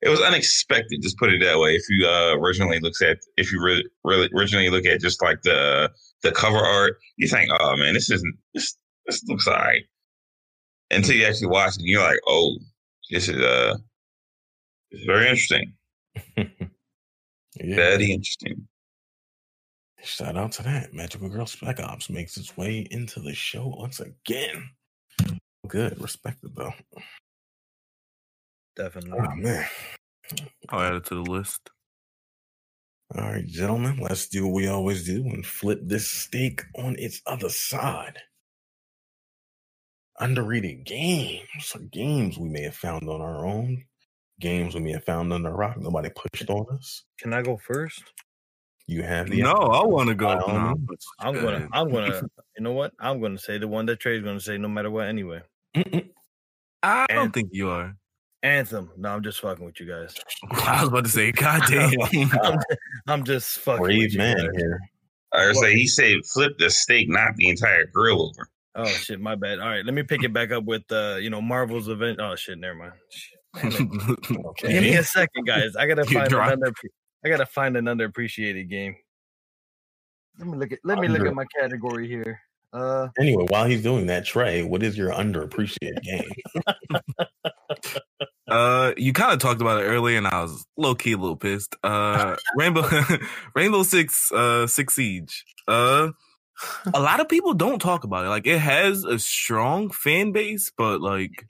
[0.00, 1.02] it was unexpected.
[1.02, 1.74] Just put it that way.
[1.74, 5.42] If you uh originally looks at if you really really originally look at just like
[5.42, 5.90] the
[6.22, 8.76] the cover art, you think, oh man, this isn't this
[9.06, 9.82] this looks alright.
[10.90, 12.58] Until you actually watch it, you're like, oh,
[13.10, 13.76] this is uh,
[14.90, 15.74] it's very interesting.
[16.36, 16.46] yeah.
[17.56, 18.68] Very interesting.
[20.02, 20.94] Shout out to that.
[20.94, 24.70] Magical Girl Spec Ops makes its way into the show once again.
[25.66, 26.00] Good.
[26.00, 26.72] Respected though.
[28.78, 29.18] Definitely.
[29.20, 29.66] Oh man.
[30.70, 31.68] I'll add it to the list.
[33.14, 37.20] All right, gentlemen, let's do what we always do and flip this steak on its
[37.26, 38.18] other side.
[40.20, 43.84] Underrated games or games we may have found on our own,
[44.40, 45.78] games we may have found under a rock.
[45.78, 47.04] Nobody pushed on us.
[47.18, 48.02] Can I go first?
[48.86, 50.34] You have the No, I want to go.
[50.38, 50.76] No.
[51.18, 51.68] I'm go gonna.
[51.72, 52.22] I'm gonna
[52.56, 52.92] you know what?
[53.00, 55.42] I'm gonna say the one that Trey's gonna say no matter what anyway.
[55.74, 57.96] I don't and- think you are.
[58.42, 58.90] Anthem.
[58.96, 60.14] No, I'm just fucking with you guys.
[60.50, 61.92] I was about to say, God damn.
[62.42, 62.58] I'm,
[63.06, 64.48] I'm just fucking with Brave you man guys.
[64.56, 64.80] here.
[65.32, 68.48] I would say he said flip the steak, not the entire grill over.
[68.76, 69.58] Oh shit, my bad.
[69.58, 72.20] All right, let me pick it back up with uh, you know, Marvel's event.
[72.20, 72.92] Oh shit, never mind.
[73.10, 73.88] Shit.
[74.60, 75.74] Give me a second, guys.
[75.76, 76.52] I gotta find dry.
[76.52, 76.72] another.
[77.24, 78.94] I gotta find an underappreciated game.
[80.38, 80.78] Let me look at.
[80.84, 82.40] Let me look at my category here.
[82.72, 86.30] Uh, Anyway, while he's doing that, Trey, what is your underappreciated game?
[88.48, 91.36] Uh, you kind of talked about it earlier, and I was low key a little
[91.36, 91.76] pissed.
[91.82, 92.88] Uh, Rainbow,
[93.54, 95.44] Rainbow Six, uh, Six Siege.
[95.66, 96.10] Uh,
[96.92, 98.28] a lot of people don't talk about it.
[98.28, 101.46] Like, it has a strong fan base, but like,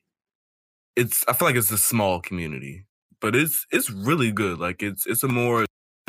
[0.96, 1.24] it's.
[1.28, 2.86] I feel like it's a small community,
[3.20, 4.58] but it's it's really good.
[4.58, 5.66] Like, it's it's a more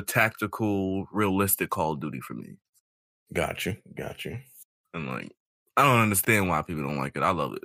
[0.08, 2.58] tactical, realistic Call of Duty for me.
[3.34, 3.78] Got you.
[3.96, 4.40] Got you.
[4.94, 5.32] And like,
[5.78, 7.24] I don't understand why people don't like it.
[7.24, 7.64] I love it.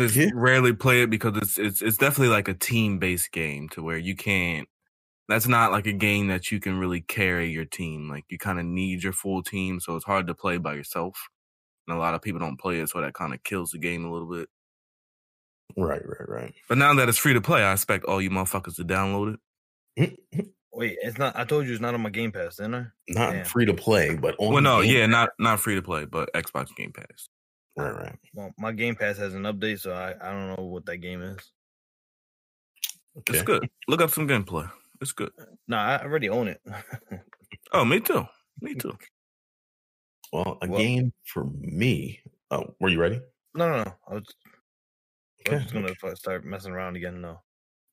[0.00, 0.30] I just Yeah.
[0.34, 3.98] rarely play it because it's it's it's definitely like a team based game to where
[3.98, 4.68] you can't.
[5.28, 8.08] That's not like a game that you can really carry your team.
[8.10, 11.28] Like you kind of need your full team, so it's hard to play by yourself.
[11.88, 14.04] And a lot of people don't play it, so that kind of kills the game
[14.04, 14.48] a little bit.
[15.76, 16.54] Right, right, right.
[16.68, 19.36] But now that it's free to play, I expect all you motherfuckers to download
[19.96, 20.18] it.
[20.72, 21.36] wait, it's not.
[21.38, 22.86] I told you it's not on my Game Pass, didn't I?
[23.08, 23.44] Not Damn.
[23.46, 26.30] free to play, but on Well, no, Game- yeah, not not free to play, but
[26.34, 27.28] Xbox Game Pass.
[27.76, 28.16] Right, right.
[28.34, 31.22] Well, my Game Pass has an update, so I, I don't know what that game
[31.22, 31.38] is.
[33.18, 33.34] Okay.
[33.34, 33.68] It's good.
[33.88, 34.70] Look up some gameplay.
[35.00, 35.30] It's good.
[35.68, 36.60] No, I already own it.
[37.72, 38.24] Oh, me too.
[38.60, 38.96] Me too.
[40.32, 42.20] Well, a Well- game for me.
[42.50, 43.20] Oh, were you ready?
[43.54, 43.94] no, no, no.
[44.10, 44.24] I was,
[45.48, 47.20] I was just gonna fu- start messing around again.
[47.20, 47.40] No.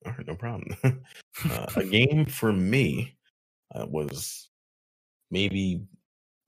[0.06, 0.76] All right, no problem.
[1.52, 3.16] uh, a game for me
[3.76, 4.50] uh, was
[5.30, 5.84] maybe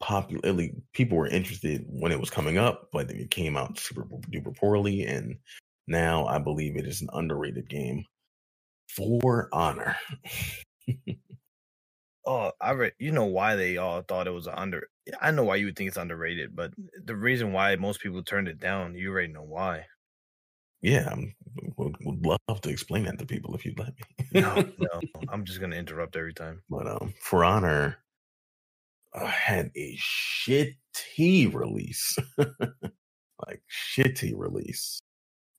[0.03, 0.67] popular.
[0.91, 5.03] People were interested when it was coming up, but it came out super duper poorly,
[5.03, 5.37] and
[5.87, 8.05] now I believe it is an underrated game.
[8.89, 9.95] For Honor.
[12.25, 12.93] Oh, I read.
[12.99, 14.87] You know why they all thought it was under.
[15.21, 16.71] I know why you would think it's underrated, but
[17.03, 19.85] the reason why most people turned it down, you already know why.
[20.81, 21.33] yeah, I
[21.75, 24.39] would, would love to explain that to people if you'd let me.
[24.39, 26.61] No, no, I'm just gonna interrupt every time.
[26.69, 27.97] But um, For Honor
[29.15, 34.99] had a shitty release, like shitty release.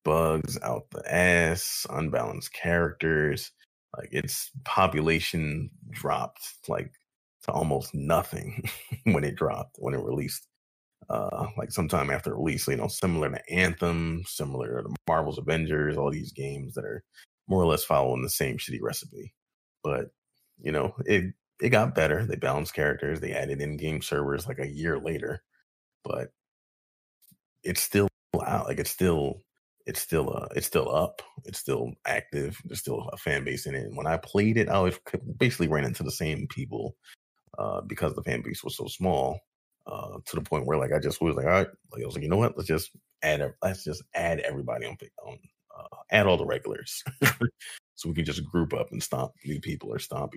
[0.04, 3.52] Bugs out the ass, unbalanced characters.
[3.96, 6.92] Like its population dropped like
[7.44, 8.68] to almost nothing
[9.04, 10.46] when it dropped when it released.
[11.10, 16.10] Uh, like sometime after release, you know, similar to Anthem, similar to Marvel's Avengers, all
[16.10, 17.04] these games that are
[17.46, 19.34] more or less following the same shitty recipe.
[19.82, 20.06] But
[20.60, 22.24] you know, it it got better.
[22.26, 23.20] They balanced characters.
[23.20, 25.42] They added in-game servers like a year later,
[26.02, 26.30] but
[27.62, 28.08] it's still
[28.44, 28.66] out.
[28.66, 29.42] Like it's still
[29.86, 31.22] it's still uh it's still up.
[31.44, 32.60] It's still active.
[32.64, 33.84] There's still a fan base in it.
[33.84, 34.92] And when I played it, I
[35.38, 36.96] basically ran into the same people
[37.58, 39.40] uh because the fan base was so small.
[39.86, 42.14] Uh, to the point where like I just was like, all right, like I was
[42.14, 42.56] like, you know what?
[42.56, 42.90] Let's just
[43.22, 44.96] add, let's just add everybody on,
[45.26, 45.38] on
[45.78, 47.04] uh, add all the regulars,
[47.94, 50.32] so we can just group up and stomp new people or stomp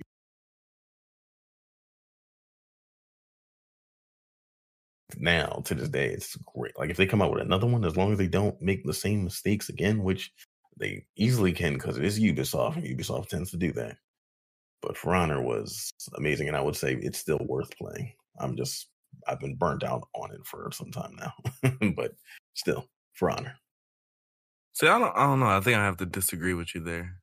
[5.16, 7.96] now to this day it's great like if they come out with another one as
[7.96, 10.32] long as they don't make the same mistakes again which
[10.76, 13.96] they easily can because it is ubisoft and ubisoft tends to do that
[14.82, 18.88] but for honor was amazing and i would say it's still worth playing i'm just
[19.26, 21.32] i've been burnt out on it for some time now
[21.96, 22.12] but
[22.54, 23.54] still for honor
[24.74, 25.46] See, I don't, I don't know.
[25.46, 27.18] I think I have to disagree with you there.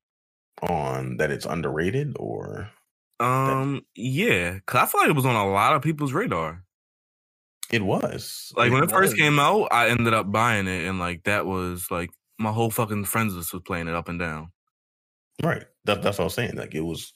[0.61, 2.69] on that it's underrated or
[3.21, 6.64] Um, yeah, cause I feel like it was on a lot of people's radar.
[7.71, 11.23] It was Like when it first came out, I ended up buying it, and like
[11.23, 14.51] that was like my whole fucking friends list was playing it up and down.
[15.41, 15.65] Right.
[15.85, 16.55] That, that's what I was saying.
[16.55, 17.13] Like it was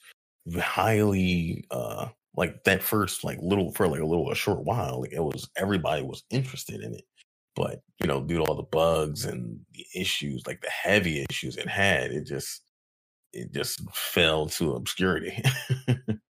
[0.58, 5.12] highly uh like that first like little for like a little a short while, like
[5.12, 7.04] it was everybody was interested in it.
[7.56, 11.56] But you know, due to all the bugs and the issues, like the heavy issues
[11.56, 12.62] it had, it just
[13.32, 15.42] it just fell to obscurity.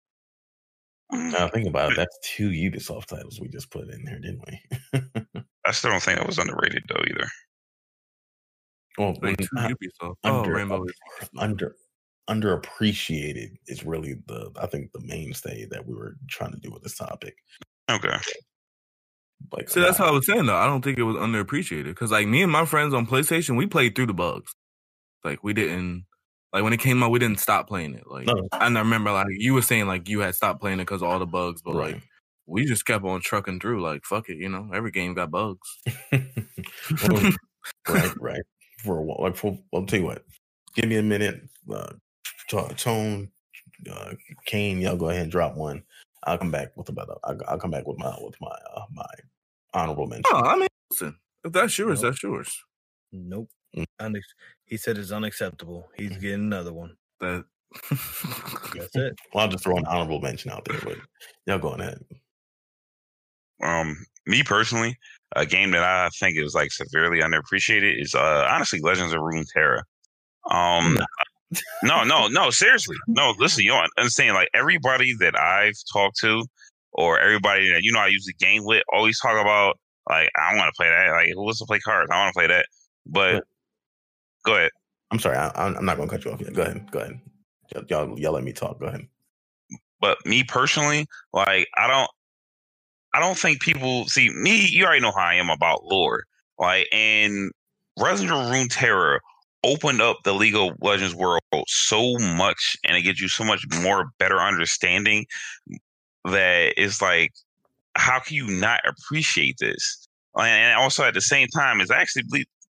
[1.11, 5.41] now think about it, that's two Ubisoft titles we just put in there, didn't we?
[5.65, 7.27] I still don't think it was underrated though either.
[8.97, 10.15] well, Like two not Ubisoft.
[10.23, 10.85] Oh, under, Rainbow.
[11.37, 11.75] under
[12.29, 16.83] underappreciated is really the I think the mainstay that we were trying to do with
[16.83, 17.35] this topic.
[17.89, 18.15] Okay.
[19.51, 20.55] Like See, that's how I was saying though.
[20.55, 23.65] I don't think it was underappreciated because like me and my friends on PlayStation, we
[23.65, 24.53] played through the bugs.
[25.23, 26.05] Like we didn't
[26.53, 28.07] like when it came out, we didn't stop playing it.
[28.07, 28.47] Like No.
[28.53, 31.19] and I remember like you were saying like you had stopped playing it because all
[31.19, 31.93] the bugs, but right.
[31.95, 32.03] like
[32.47, 33.81] we just kept on trucking through.
[33.81, 35.67] Like fuck it, you know, every game got bugs.
[37.07, 37.31] Well,
[37.89, 38.41] right, right.
[38.83, 39.17] for a while.
[39.21, 40.23] Like for I'll tell you what.
[40.75, 41.41] Give me a minute.
[41.71, 41.93] Uh,
[42.49, 43.29] T- Tone,
[43.91, 44.13] uh,
[44.45, 45.83] Kane, y'all go ahead and drop one.
[46.23, 47.19] I'll come back with about.
[47.23, 49.05] I'll, I'll come back with my with my uh, my
[49.73, 50.25] honorable mention.
[50.33, 52.11] Oh, I mean, listen, if that's yours, Nope.
[52.11, 52.63] that's yours.
[53.11, 53.49] Nope.
[53.75, 53.85] Mm.
[54.01, 54.23] Unex-
[54.65, 55.89] he said it's unacceptable.
[55.97, 56.95] He's getting another one.
[57.19, 57.45] That
[57.89, 59.19] That's it.
[59.33, 60.97] Well, I'll just throw an honorable mention out there, but
[61.45, 62.03] y'all go ahead.
[63.61, 63.95] Um,
[64.25, 64.97] me personally,
[65.35, 69.81] a game that I think is like severely underappreciated is uh honestly Legends of Runeterra.
[70.49, 70.97] Um,
[71.83, 73.33] no, no, no, seriously, no.
[73.37, 74.35] Listen, you don't understand.
[74.35, 76.43] Like everybody that I've talked to,
[76.93, 79.77] or everybody that you know I use the game with, always talk about
[80.09, 81.11] like I want to play that.
[81.11, 82.09] Like who wants to play cards?
[82.11, 82.65] I want to play that.
[83.05, 83.43] But
[84.43, 84.71] go ahead.
[85.11, 86.53] I'm sorry, I, I'm I'm not gonna cut you off yet.
[86.53, 87.19] Go ahead, go ahead.
[87.73, 88.79] Y'all, y'all, y'all let me talk.
[88.79, 89.07] Go ahead.
[90.01, 92.09] But me personally, like I don't
[93.13, 96.25] I don't think people see me, you already know how I am about lore.
[96.57, 97.51] Like and
[97.99, 99.19] Resident of Runeterra
[99.63, 103.65] opened up the League of Legends world so much and it gives you so much
[103.81, 105.25] more better understanding
[106.25, 107.31] that it's like
[107.95, 110.07] how can you not appreciate this?
[110.37, 112.23] And also at the same time, it's actually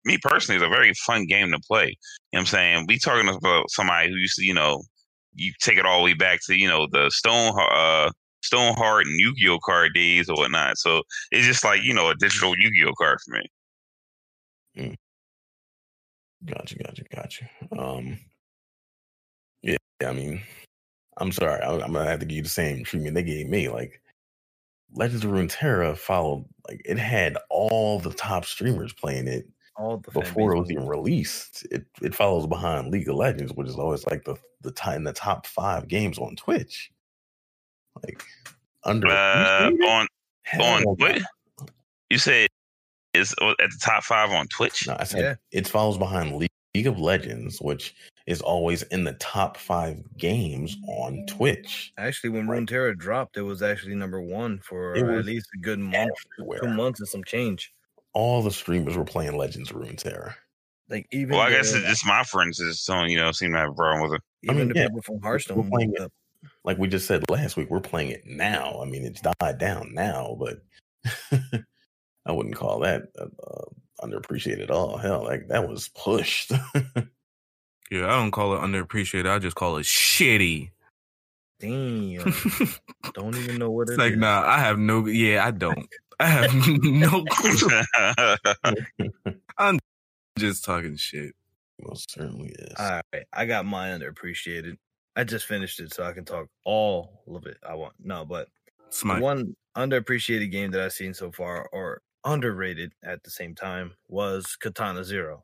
[0.06, 1.88] me personally is a very fun game to play.
[1.88, 1.96] You know
[2.32, 2.86] what I'm saying?
[2.88, 4.82] We talking about somebody who used to, you know,
[5.36, 8.10] you take it all the way back to, you know, the Stone uh
[8.42, 10.78] Stoneheart and Yu-Gi-Oh card days or whatnot.
[10.78, 14.96] So it's just like, you know, a digital Yu-Gi-Oh card for me.
[16.46, 17.50] Gotcha, gotcha, gotcha.
[17.78, 18.18] Um,
[19.62, 19.76] yeah,
[20.06, 20.42] I mean,
[21.18, 23.68] I'm sorry, I, I'm gonna have to give you the same treatment they gave me.
[23.68, 24.02] Like,
[24.94, 29.50] Legends of Runeterra followed, like, it had all the top streamers playing it
[30.14, 31.66] before it was even released.
[31.72, 35.04] It it follows behind League of Legends, which is always like the the top in
[35.04, 36.92] the top five games on Twitch.
[38.04, 38.24] Like
[38.84, 40.08] under Uh, on
[40.44, 40.96] Hell on no.
[40.98, 41.22] what?
[42.10, 42.48] You said
[43.14, 44.88] it's at the top five on Twitch.
[44.88, 45.36] No, I said Yeah.
[45.52, 47.96] it follows behind League, League of Legends, which
[48.28, 51.92] is always in the top five games on Twitch.
[51.98, 52.62] Actually, when Right.
[52.62, 56.60] Runeterra dropped, it was actually number one for It at least a good month, Everywhere.
[56.60, 57.74] two months and some change.
[58.14, 60.34] All the streamers were playing Legends of Runeterra.
[60.90, 63.52] Like even Well, I guess the, it's just my friends is don't you know seem
[63.54, 64.22] to have a problem with it.
[64.50, 65.70] I even mean, the yeah, people from we're Hearthstone.
[65.70, 66.08] playing uh,
[66.64, 68.80] Like we just said last week, we're playing it now.
[68.82, 70.64] I mean, it's died down now, but
[72.26, 73.66] I wouldn't call that uh, uh,
[74.02, 74.98] underappreciated at all.
[74.98, 76.52] Hell, like that was pushed.
[77.92, 79.30] yeah, I don't call it underappreciated.
[79.30, 80.72] I just call it shitty.
[81.60, 82.34] Damn,
[83.14, 84.18] don't even know what It's it like, is.
[84.18, 85.06] nah, I have no.
[85.06, 85.88] Yeah, I don't.
[86.20, 86.54] I have
[86.84, 87.82] no clue.
[89.58, 89.80] I'm
[90.38, 91.34] just talking shit.
[91.82, 92.74] Most certainly is.
[92.78, 94.76] All right, I got mine underappreciated.
[95.16, 97.94] I just finished it, so I can talk all of it I want.
[98.00, 98.48] No, but
[98.90, 99.22] the Smite.
[99.22, 104.58] one underappreciated game that I've seen so far, or underrated at the same time, was
[104.58, 105.44] Katana Zero.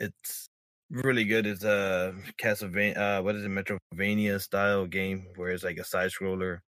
[0.00, 0.48] It's
[0.90, 1.46] really good.
[1.46, 6.10] It's a Castlevania, uh, what is it, Metroidvania style game where it's like a side
[6.10, 6.60] scroller.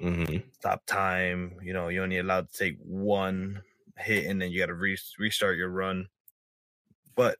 [0.00, 1.58] Hmm Stop time.
[1.62, 3.62] You know, you're only allowed to take one
[3.96, 6.08] hit, and then you got to re- restart your run.
[7.14, 7.38] But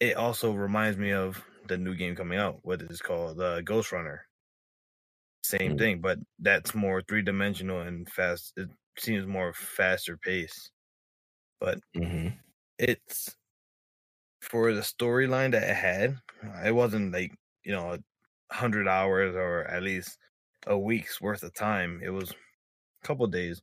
[0.00, 2.64] it also reminds me of the new game coming out.
[2.64, 4.20] What is called uh, Ghostrunner.
[5.42, 5.76] Same Mm.
[5.76, 8.52] thing, but that's more three dimensional and fast.
[8.56, 8.68] It
[8.98, 10.70] seems more faster pace,
[11.60, 12.28] but hmm
[12.78, 13.36] it's
[14.40, 16.18] for the storyline that it had.
[16.64, 17.32] It wasn't like
[17.64, 20.18] you know a hundred hours or at least
[20.66, 22.00] a week's worth of time.
[22.02, 23.60] It was a couple days.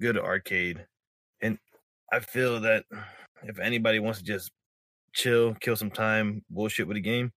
[0.00, 0.86] Good arcade,
[1.40, 1.58] and
[2.12, 2.84] I feel that
[3.44, 4.50] if anybody wants to just
[5.14, 7.32] chill, kill some time, bullshit with a game,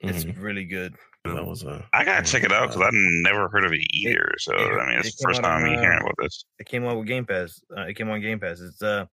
[0.00, 0.42] it's Mhm.
[0.42, 0.94] really good.
[1.24, 1.86] That was a.
[1.92, 4.32] I gotta check it out because uh, I've never heard of it either.
[4.38, 6.14] So it- I mean, it it's the first out on, time me uh, hearing about
[6.18, 6.44] this.
[6.58, 7.60] It came out with Game Pass.
[7.76, 8.60] Uh, it came on Game Pass.
[8.60, 9.06] It's uh,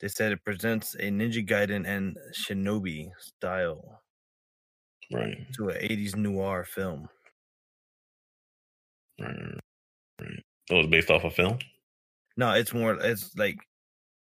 [0.00, 4.02] they said it presents a Ninja Gaiden and Shinobi style
[5.12, 7.08] right, to an '80s noir film.
[9.20, 9.58] Right, right,
[10.20, 10.42] right.
[10.68, 11.58] That was based off a film.
[12.36, 12.94] No, it's more.
[12.94, 13.58] It's like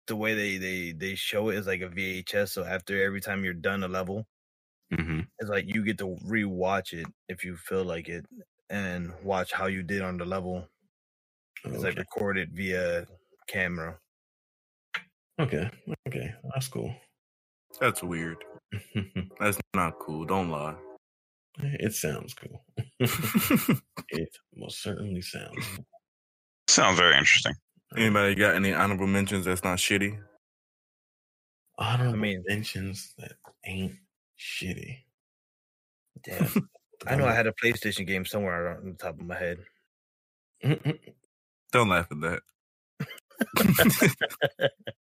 [0.07, 2.49] the way they they they show it is like a VHS.
[2.49, 4.25] So after every time you're done a level,
[4.93, 5.21] Mm-hmm.
[5.39, 8.25] it's like you get to rewatch it if you feel like it,
[8.69, 10.67] and watch how you did on the level.
[11.63, 13.05] It's like recorded via
[13.47, 13.97] camera.
[15.39, 15.69] okay,
[16.09, 16.93] okay, that's cool.
[17.79, 18.43] That's weird.
[19.39, 20.25] That's not cool.
[20.25, 20.75] Don't lie.
[21.59, 22.63] It sounds cool.
[24.09, 25.65] it most certainly sounds.
[25.75, 25.85] Cool.
[26.67, 27.53] Sounds very interesting.
[27.95, 30.17] Anybody got any honorable mentions that's not shitty?
[31.77, 33.33] Honorable mean- mentions that
[33.65, 33.95] ain't
[34.39, 34.99] shitty.
[36.23, 36.69] Damn,
[37.07, 39.57] I know I had a PlayStation game somewhere on the top of my head.
[41.71, 42.41] Don't laugh at that.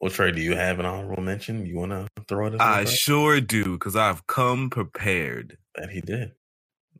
[0.00, 1.66] Well, Trey, do you have an honorable mention?
[1.66, 2.60] You want to throw it?
[2.60, 5.58] I sure do, because I've come prepared.
[5.74, 6.32] that he did.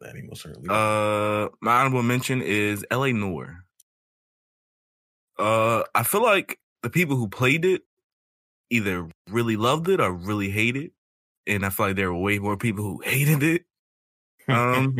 [0.01, 0.69] That he most certainly.
[0.69, 0.75] did.
[0.75, 3.13] Uh, my honorable mention is L.A.
[3.13, 3.65] Noire.
[5.39, 7.83] Uh, I feel like the people who played it
[8.71, 10.93] either really loved it or really hated it,
[11.47, 13.65] and I feel like there were way more people who hated it.
[14.49, 14.99] Um,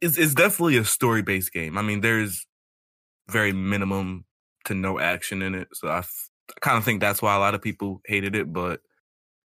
[0.00, 1.78] it's it's definitely a story based game.
[1.78, 2.46] I mean, there's
[3.28, 4.24] very minimum
[4.66, 7.38] to no action in it, so I, f- I kind of think that's why a
[7.40, 8.52] lot of people hated it.
[8.52, 8.80] But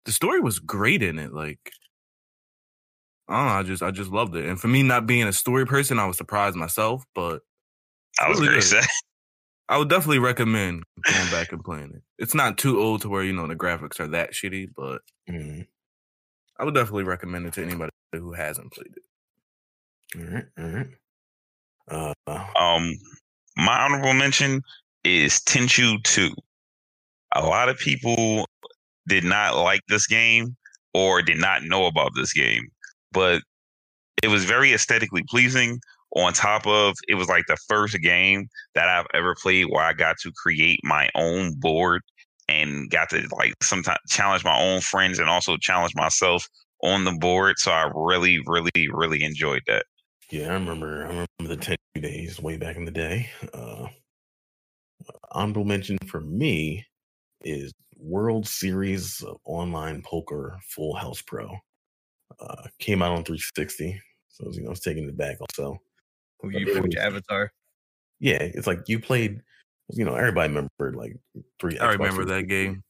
[0.04, 1.32] the story was great in it.
[1.32, 1.72] Like,
[3.28, 4.44] I don't know, I just I just loved it.
[4.46, 7.04] And for me, not being a story person, I was surprised myself.
[7.14, 7.42] But
[8.20, 8.86] I was Really very sad.
[9.68, 12.02] I would definitely recommend going back and playing it.
[12.18, 15.00] It's not too old to where you know the graphics are that shitty, but
[15.30, 15.66] Mhm.
[16.58, 20.18] I would definitely recommend it to anybody who hasn't played it.
[20.18, 22.14] All right, all right.
[22.26, 22.92] Uh, Um,
[23.56, 24.62] my honorable mention
[25.04, 26.34] is Tenchu 2.
[27.34, 28.46] A lot of people
[29.08, 30.56] did not like this game
[30.94, 32.68] or did not know about this game,
[33.12, 33.42] but
[34.22, 35.80] it was very aesthetically pleasing.
[36.14, 39.94] On top of it was like the first game that I've ever played where I
[39.94, 42.02] got to create my own board
[42.48, 46.46] and got to like sometimes challenge my own friends and also challenge myself
[46.82, 47.58] on the board.
[47.58, 49.86] So I really, really, really enjoyed that.
[50.30, 51.04] yeah, I remember.
[51.04, 53.30] I remember the ten days way back in the day.
[53.54, 53.86] Uh,
[55.30, 56.84] honorable mention for me
[57.44, 61.56] is World Series of Online Poker Full House Pro.
[62.40, 65.78] Uh, came out on 360, so you know, I was taking it back also.
[66.40, 67.52] Who you your avatar?
[68.18, 69.40] Yeah, it's like you played.
[69.90, 71.16] You know, everybody remembered like
[71.60, 71.78] three.
[71.78, 72.82] I Xbox remember that game.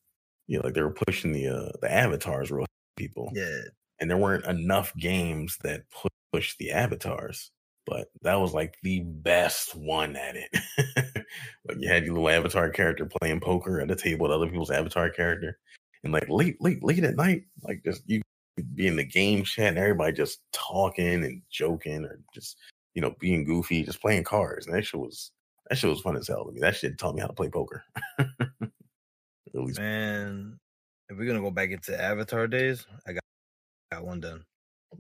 [0.47, 3.31] Yeah, like they were pushing the uh the avatars real people.
[3.35, 3.63] Yeah.
[4.01, 7.51] and there weren't enough games that pu- pushed the avatars.
[7.87, 10.51] But that was like the best one at it.
[11.69, 14.71] like you had your little avatar character playing poker at a table with other people's
[14.71, 15.59] avatar character,
[16.05, 18.23] and like late, late, late at night, like just you
[18.75, 22.57] be in the game chat and everybody just talking and joking or just
[22.95, 24.67] you know being goofy, just playing cards.
[24.67, 25.33] And that shit was
[25.69, 26.61] that shit was fun as hell to me.
[26.61, 27.85] That shit taught me how to play poker.
[29.55, 30.59] Man,
[31.09, 33.23] if we're gonna go back into Avatar days, I got
[33.91, 34.45] got one done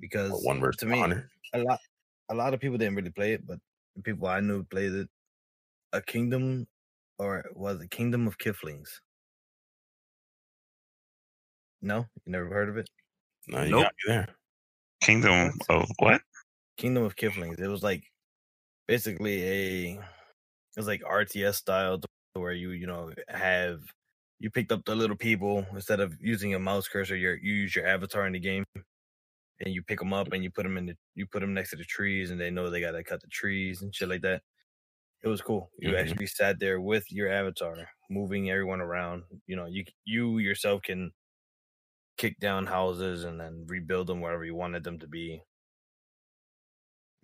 [0.00, 1.00] because one versus to me,
[1.54, 1.78] a lot
[2.28, 3.58] a lot of people didn't really play it, but
[3.96, 5.08] the people I knew played it.
[5.92, 6.66] A kingdom,
[7.18, 8.88] or was it Kingdom of Keflings?
[11.82, 12.88] No, you never heard of it.
[13.48, 13.82] No, you Nope.
[13.82, 14.28] got me there.
[15.02, 16.22] Kingdom of what?
[16.78, 17.60] Kingdom of Keflings.
[17.60, 18.04] It was like
[18.86, 22.00] basically a it was like RTS style
[22.34, 23.80] where you you know have
[24.38, 27.16] you picked up the little people instead of using a mouse cursor.
[27.16, 28.64] You you use your avatar in the game,
[29.62, 31.70] and you pick them up and you put them in the you put them next
[31.70, 34.42] to the trees, and they know they gotta cut the trees and shit like that.
[35.22, 35.70] It was cool.
[35.78, 35.96] You Mhm.
[35.96, 39.24] actually sat there with your avatar, moving everyone around.
[39.46, 41.12] You know, you you yourself can
[42.16, 45.42] kick down houses and then rebuild them wherever you wanted them to be.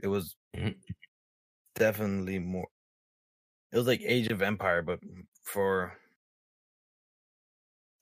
[0.03, 0.83] It was Mhm.
[1.75, 2.69] definitely more.
[3.73, 5.01] It was like Age of Empire, but
[5.43, 5.99] for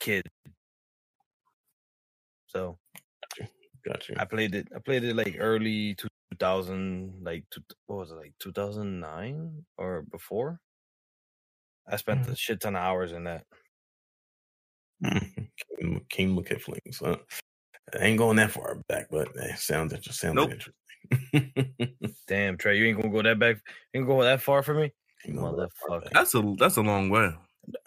[0.00, 0.28] kids.
[2.46, 2.78] So
[3.86, 4.16] Got you.
[4.18, 4.68] I played it.
[4.74, 6.08] I played it like early two
[6.38, 10.60] thousand, like two, what was it, like two thousand nine or before.
[11.88, 13.44] I spent a shit ton of hours in that.
[15.04, 16.98] King, King McKiflings.
[16.98, 17.16] Huh?
[17.94, 20.34] I ain't going that far back, but eh, sounds interesting.
[20.34, 20.50] Sounds Nope.
[20.50, 22.12] interesting.
[22.26, 23.56] Damn, Trey, you ain't gonna go that back.
[23.92, 24.92] You ain't gonna go that far for me,
[25.26, 26.10] Ain't that motherfucker.
[26.12, 27.30] That's a that's a long way.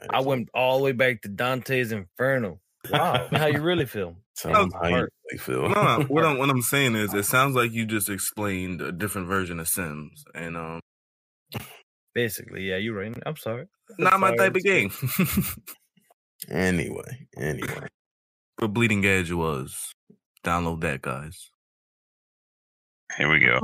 [0.10, 2.62] I went all the way back to Dante's Inferno.
[2.92, 4.16] Wow, how you really feel?
[4.34, 5.70] Sounds Oh, how you really feel.
[5.70, 8.92] No, no, what I'm what I'm saying is, it sounds like you just explained a
[8.92, 10.80] different version of Sims, and um,
[12.14, 13.14] Basically, yeah, you're right.
[13.26, 13.66] I'm sorry.
[13.98, 14.92] I'm not my type of game.
[16.50, 17.88] anyway, anyway.
[18.58, 19.94] but Bleeding Edge was.
[20.44, 21.52] Download that, guys.
[23.18, 23.60] Here we go.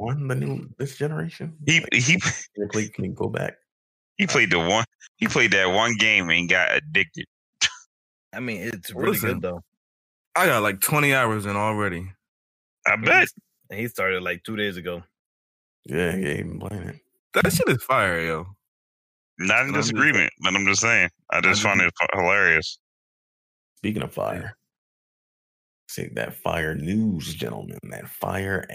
[0.00, 1.56] On the new this generation.
[1.66, 3.56] he Like, he can you can go back?
[4.18, 4.84] He played the one
[5.18, 7.26] he played that one game and got addicted.
[8.32, 9.34] I mean, it's really Listen.
[9.34, 9.60] good though.
[10.36, 12.10] I got like 20 hours in already.
[12.86, 13.28] I bet.
[13.68, 15.02] And he started like two days ago.
[15.84, 16.96] Yeah, yeah, even playing it.
[17.34, 18.46] That shit is fire, yo.
[19.38, 21.10] Not in disagreement, but I'm just saying.
[21.30, 22.78] I just I'm find it hilarious.
[23.76, 24.56] Speaking of fire,
[25.88, 27.78] see that fire news, gentlemen.
[27.90, 28.66] That fire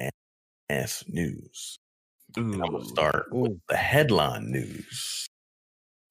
[0.70, 1.80] ass news.
[2.36, 5.30] And I'm gonna start with the headline news.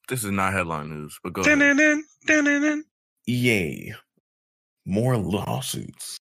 [0.08, 1.58] This is not headline news, but go ahead.
[1.58, 2.84] Dun-dun-dun, dun-dun-dun.
[3.28, 3.94] EA,
[4.84, 6.18] more lawsuits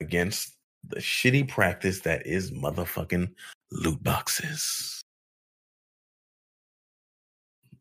[0.00, 0.54] against
[0.88, 3.30] the shitty practice that is motherfucking
[3.72, 5.02] loot boxes.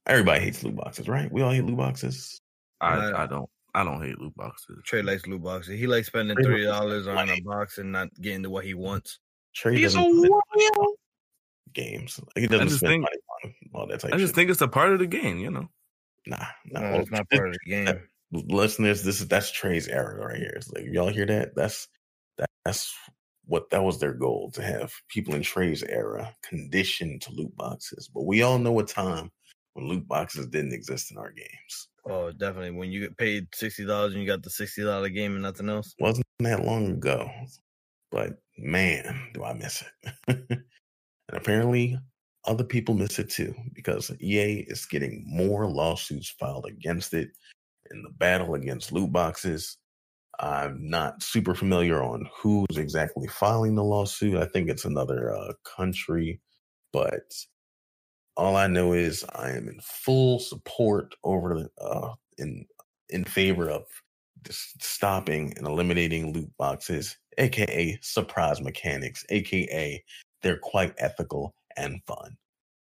[0.07, 1.31] Everybody hates loot boxes, right?
[1.31, 2.39] We all hate loot boxes.
[2.81, 4.77] I, I don't I don't hate loot boxes.
[4.85, 5.79] Trey likes loot boxes.
[5.79, 8.73] He likes spending Trey thirty dollars on a box and not getting to what he
[8.73, 9.19] wants.
[9.53, 10.21] Trey He's a doesn't
[10.53, 10.69] play
[11.73, 12.19] games.
[12.19, 14.13] Like, he doesn't spend think- money on all that type.
[14.13, 14.35] I just shit.
[14.35, 15.69] think it's a part of the game, you know.
[16.25, 16.79] nah, nah.
[16.81, 18.01] No, it's not this- part of the game.
[18.31, 20.53] listeners, this is that's Trey's era right here.
[20.55, 21.55] It's like y'all hear that?
[21.55, 21.87] That's
[22.37, 22.93] that, that's
[23.45, 28.09] what that was their goal to have people in Trey's era conditioned to loot boxes.
[28.13, 29.31] But we all know a time
[29.73, 31.87] when loot boxes didn't exist in our games.
[32.07, 32.71] Oh, definitely.
[32.71, 35.69] When you get paid sixty dollars and you got the sixty dollar game and nothing
[35.69, 35.95] else.
[35.99, 37.29] Wasn't that long ago.
[38.11, 40.11] But man, do I miss it.
[40.49, 40.63] and
[41.29, 41.97] apparently
[42.45, 47.29] other people miss it too, because EA is getting more lawsuits filed against it
[47.91, 49.77] in the battle against loot boxes.
[50.39, 54.35] I'm not super familiar on who's exactly filing the lawsuit.
[54.35, 56.41] I think it's another uh, country,
[56.91, 57.33] but
[58.35, 62.65] all I know is I am in full support over the uh, in
[63.09, 63.83] in favor of
[64.49, 70.03] stopping and eliminating loot boxes, aka surprise mechanics, aka
[70.41, 72.35] they're quite ethical and fun.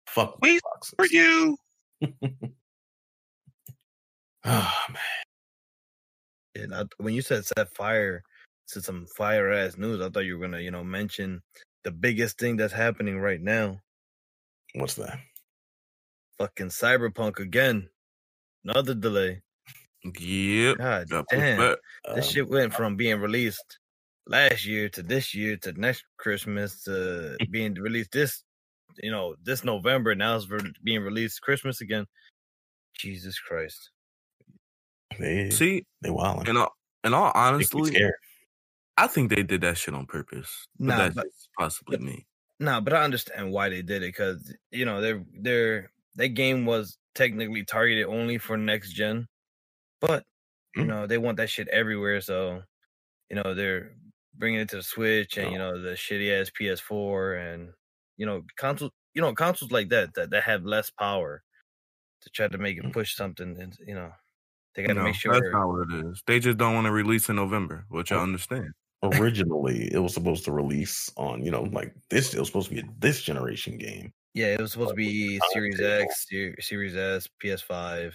[0.07, 0.95] Fuck loot Wait boxes.
[0.97, 1.57] For you.
[4.43, 6.65] Oh, man.
[6.65, 8.23] And I, when you said set fire
[8.69, 11.43] to some fire ass news, I thought you were gonna, you know, mention
[11.85, 13.81] the biggest thing that's happening right now.
[14.75, 15.19] What's that?
[16.39, 17.91] Fucking Cyberpunk again.
[18.65, 19.43] Another delay.
[20.05, 20.79] Yep.
[20.79, 21.59] God got damn.
[21.59, 21.79] This
[22.09, 23.79] Um, shit went from being released
[24.27, 28.43] last year to this year to next Christmas to being released this,
[29.03, 30.15] you know, this November.
[30.15, 32.07] Now it's re- being released Christmas again.
[32.97, 33.91] Jesus Christ.
[35.19, 36.49] they See, they wilding.
[36.49, 36.75] in all
[37.05, 37.99] in all honestly.
[38.97, 40.67] I think they did that shit on purpose.
[40.79, 42.27] But Nah, that's but- just possibly me.
[42.59, 46.67] Nah, but I understand why they did it because you know their their their game
[46.67, 49.27] was technically targeted only for next gen,
[50.01, 50.27] but
[50.77, 50.87] you Mm.
[50.89, 52.21] know they want that shit everywhere.
[52.21, 52.63] So
[53.31, 53.93] you know they're
[54.35, 55.73] bringing it to the Switch and you Oh.
[55.73, 57.73] know the shitty ass PS4 and
[58.21, 58.93] you know consoles.
[59.15, 61.43] You know consoles like that that that have less power
[62.23, 62.93] to try to make it Mm.
[62.93, 63.61] push something.
[63.61, 64.13] And you know
[64.75, 65.33] they got to No, make sure.
[65.35, 66.23] that's not what it is.
[66.27, 68.23] They just don't want to release in November, which I Oh.
[68.23, 68.71] understand.
[69.03, 72.35] Originally, it was supposed to release on, you know, like this.
[72.35, 74.13] It was supposed to be a this generation game.
[74.35, 76.05] yeah, it was supposed to be Series table.
[76.05, 76.27] X,
[76.61, 78.15] Series S, PS5.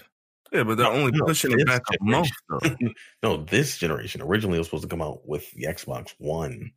[0.51, 2.29] Yeah, but they're No, only no, pushing it this back a month
[3.23, 6.71] no, this generation originally it was supposed to come out with the Xbox One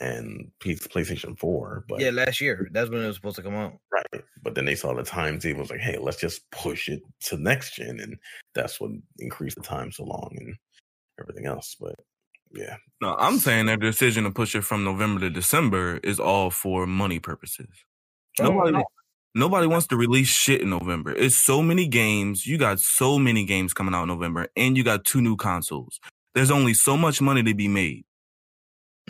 [0.00, 2.68] and P- PlayStation Four, but Yeah, last year.
[2.72, 3.74] That's when it was supposed to come out.
[3.92, 4.22] right.
[4.42, 7.76] But then they saw the timetable was like, hey, let's just push it to next
[7.76, 8.16] gen, and
[8.54, 10.56] that's what increased the time so long and
[11.20, 11.76] everything else.
[11.80, 11.94] But
[12.54, 16.50] yeah, No, I'm saying their decision to push it from November to December is all
[16.50, 17.68] for money purposes.
[18.40, 18.84] Oh, nobody,
[19.34, 21.12] nobody wants to release shit in November.
[21.12, 22.46] It's so many games.
[22.46, 25.98] You got so many games coming out in November, and you got two new consoles.
[26.34, 28.04] There's only so much money to be made.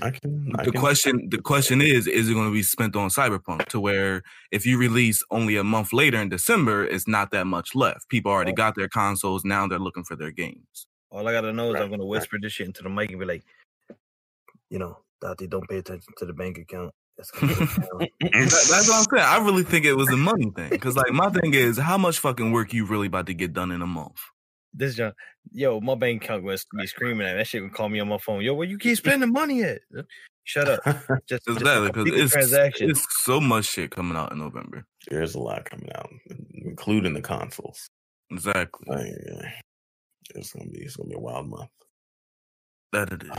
[0.02, 0.52] I can.
[0.58, 3.66] I The can, question, the question is, is it going to be spent on Cyberpunk?
[3.66, 4.22] To where
[4.52, 8.08] if you release only a month later in December, it's not that much left.
[8.08, 8.56] People already oh.
[8.56, 9.44] got their consoles.
[9.44, 10.86] Now they're looking for their games.
[11.10, 12.10] All I gotta know is Right, I'm gonna right.
[12.10, 13.44] whisper this shit into the mic and be like,
[14.68, 16.92] you know, Dottie, don't pay attention to the bank account.
[17.16, 19.24] It's gonna go down." That- that's what I'm saying.
[19.24, 20.68] I really think it was a money thing.
[20.68, 23.70] Because like my thing is, how much fucking work you really about to get done
[23.70, 24.20] in a month?
[24.76, 25.12] This John,
[25.52, 27.38] yo, my bank account was be screaming at me.
[27.38, 28.42] that shit would call me on my phone.
[28.42, 29.80] Yo, where you keep spending money at?
[30.44, 30.80] Shut up.
[31.28, 32.90] Just, just Exactly, because complete the it's, transaction.
[32.90, 34.84] it's so much shit coming out in November.
[35.08, 36.08] There's a lot coming out,
[36.54, 37.88] including the consoles.
[38.30, 38.86] Exactly.
[38.86, 39.50] Like, yeah,
[40.36, 41.70] it's gonna be it's gonna be a wild month.
[42.92, 43.30] That it is.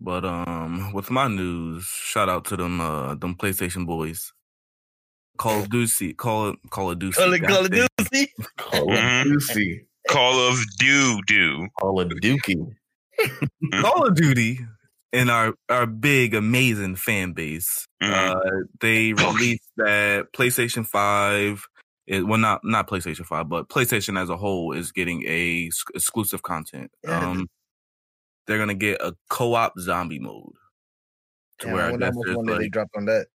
[0.00, 4.32] But um, with my news, shout out to them uh them PlayStation boys.
[5.38, 7.12] Call of Duty, call it Call of Duty.
[7.14, 7.86] Call it Call of goddamn.
[8.12, 8.32] Duty.
[8.56, 9.24] Call of.
[9.24, 11.68] Duty, Call of Doo Doo.
[11.80, 12.74] Call of Dookie.
[13.80, 14.60] Call of Duty
[15.12, 17.86] and our our big amazing fan base.
[18.02, 18.10] Mhm.
[18.12, 21.64] Uh, they released that PlayStation Five.
[22.06, 25.84] It, well, not not PlayStation Five, but PlayStation as a whole is getting a s-
[25.94, 26.90] exclusive content.
[27.04, 27.48] Yeah, Um,
[28.46, 30.52] they're gonna get a co-op zombie mode.
[31.60, 33.26] To Damn, where I I wonder how guess much there's money they dropped on that.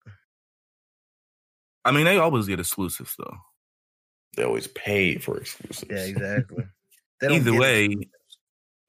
[1.86, 3.38] I mean, they always get exclusives though.
[4.36, 5.86] They always pay for exclusives.
[5.90, 6.64] Yeah, exactly.
[7.30, 8.08] Either way, it.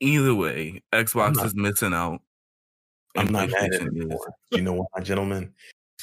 [0.01, 2.21] either way, Xbox not- is missing out.
[3.17, 3.97] I'm not mad at it PlayStation is.
[3.97, 4.35] anymore.
[4.51, 5.53] You know why, gentlemen?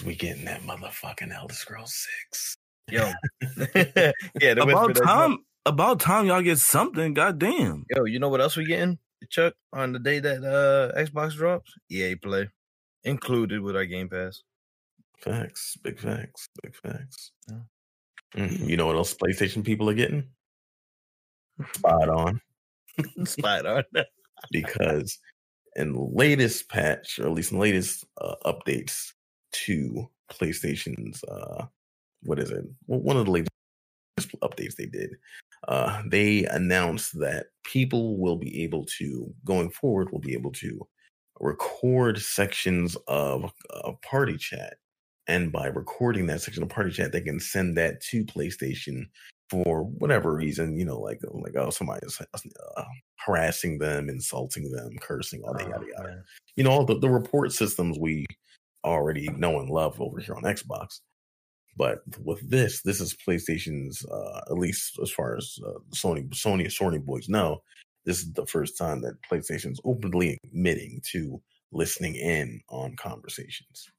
[0.06, 1.94] we getting that motherfucking Elder Scrolls
[2.32, 2.58] Six.
[2.90, 3.12] Yo.
[3.76, 7.14] yeah, About that- time, about time y'all get something.
[7.14, 7.86] Goddamn.
[7.96, 8.98] Yo, you know what else we getting,
[9.30, 9.54] Chuck?
[9.74, 12.50] On the day that uh Xbox drops, EA Play
[13.04, 14.42] included with our Game Pass.
[15.22, 17.32] Facts, big facts, big facts.
[18.36, 18.68] Mhm.
[18.68, 20.30] You know what else PlayStation people are getting?
[21.76, 22.42] Spot on.
[23.26, 23.84] Spot on.
[24.52, 25.20] because
[25.76, 29.14] in the latest patch, or at least in the latest uh, updates
[29.54, 31.66] to PlayStation's, uh,
[32.24, 32.66] what is it?
[32.88, 33.52] Well, one of the latest
[34.42, 35.12] updates they did,
[35.68, 40.88] uh, they announced that people will be able to, going forward, will be able to
[41.40, 44.78] record sections of uh, party chat.
[45.28, 49.06] And by recording that section of party chat, they can send that to PlayStation
[49.50, 52.20] for whatever reason, you know, like like oh somebody's
[52.78, 52.84] uh,
[53.18, 56.08] harassing them, insulting them, cursing, all that yada Oh, yada.
[56.08, 56.24] man.
[56.56, 58.26] You know, all the, the report systems we
[58.84, 61.02] already know and love over here on Xbox.
[61.78, 66.66] But with this, this is PlayStation's uh, at least as far as uh, Sony Sony
[66.68, 67.62] Sony boys know,
[68.06, 71.42] this is the first time that PlayStation's openly admitting to
[71.72, 73.90] listening in on conversations.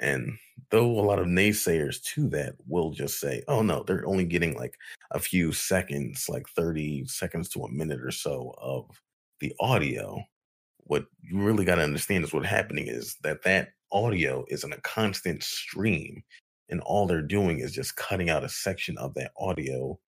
[0.00, 0.38] And
[0.70, 4.56] though a lot of naysayers to that will just say, oh no, they're only getting
[4.56, 4.76] like
[5.12, 8.90] a few seconds, like 30 seconds to a minute or so of
[9.40, 10.22] the audio.
[10.80, 14.72] What you really got to understand is what's happening is that that audio is in
[14.72, 16.22] a constant stream,
[16.70, 19.98] and all they're doing is just cutting out a section of that audio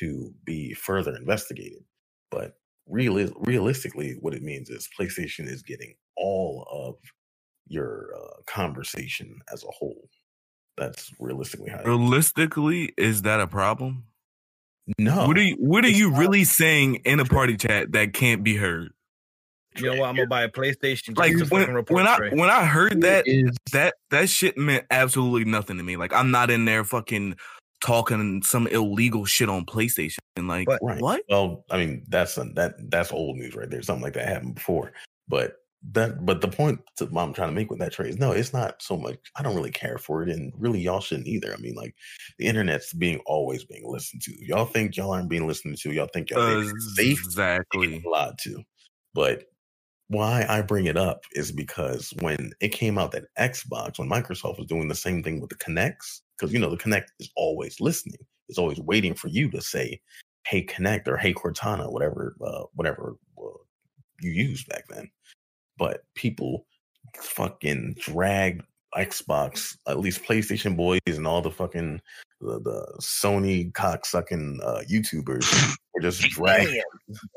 [0.00, 1.84] to be further investigated.
[2.30, 2.54] But
[2.90, 6.96] reali- realistically, what it means is PlayStation is getting all of
[7.68, 10.08] your uh, conversation as a whole.
[10.76, 11.82] That's realistically how.
[11.84, 14.04] Realistically, is that a problem?
[14.98, 16.20] no, what are you What are it's you not.
[16.20, 18.90] really saying in a party chat that can't be heard?
[19.76, 20.08] You know what?
[20.08, 21.18] I'm gonna buy a PlayStation.
[21.18, 22.30] Like when, report when I Trey.
[22.30, 25.96] when I heard that is that that shit meant absolutely nothing to me.
[25.96, 27.36] Like I'm not in there fucking
[27.82, 30.16] talking some illegal shit on PlayStation.
[30.38, 31.00] Like But- Right.
[31.00, 31.22] what?
[31.28, 33.82] Well, I mean, that's that that's old news right there.
[33.82, 34.92] Something like that happened before.
[35.28, 35.56] But
[35.92, 38.52] that but the point that I'm trying to make with that trade is no, it's
[38.52, 39.16] not so much.
[39.36, 41.52] I don't really care for it, and really y'all shouldn't either.
[41.52, 41.94] I mean, like
[42.38, 44.32] the internet's being always being listened to.
[44.44, 45.92] Y'all think y'all aren't being listened to.
[45.92, 47.24] Y'all think y'all think it's safe.
[47.24, 48.02] Exactly.
[48.04, 48.62] lied to.
[49.14, 49.44] But
[50.08, 54.58] why I bring it up is because when it came out that Xbox, when Microsoft
[54.58, 57.80] was doing the same thing with the Kinects, because you know the Kinect is always
[57.80, 60.00] listening, it's always waiting for you to say,
[60.46, 63.58] "Hey Kinect" or "Hey Cortana," whatever, uh, whatever uh,
[64.20, 65.10] you used back then.
[65.78, 66.66] But people
[67.14, 68.62] fucking drag
[68.96, 72.00] Xbox, at least PlayStation boys, and all the fucking
[72.40, 76.82] the, the Sony cocksucking uh, YouTubers are just dragging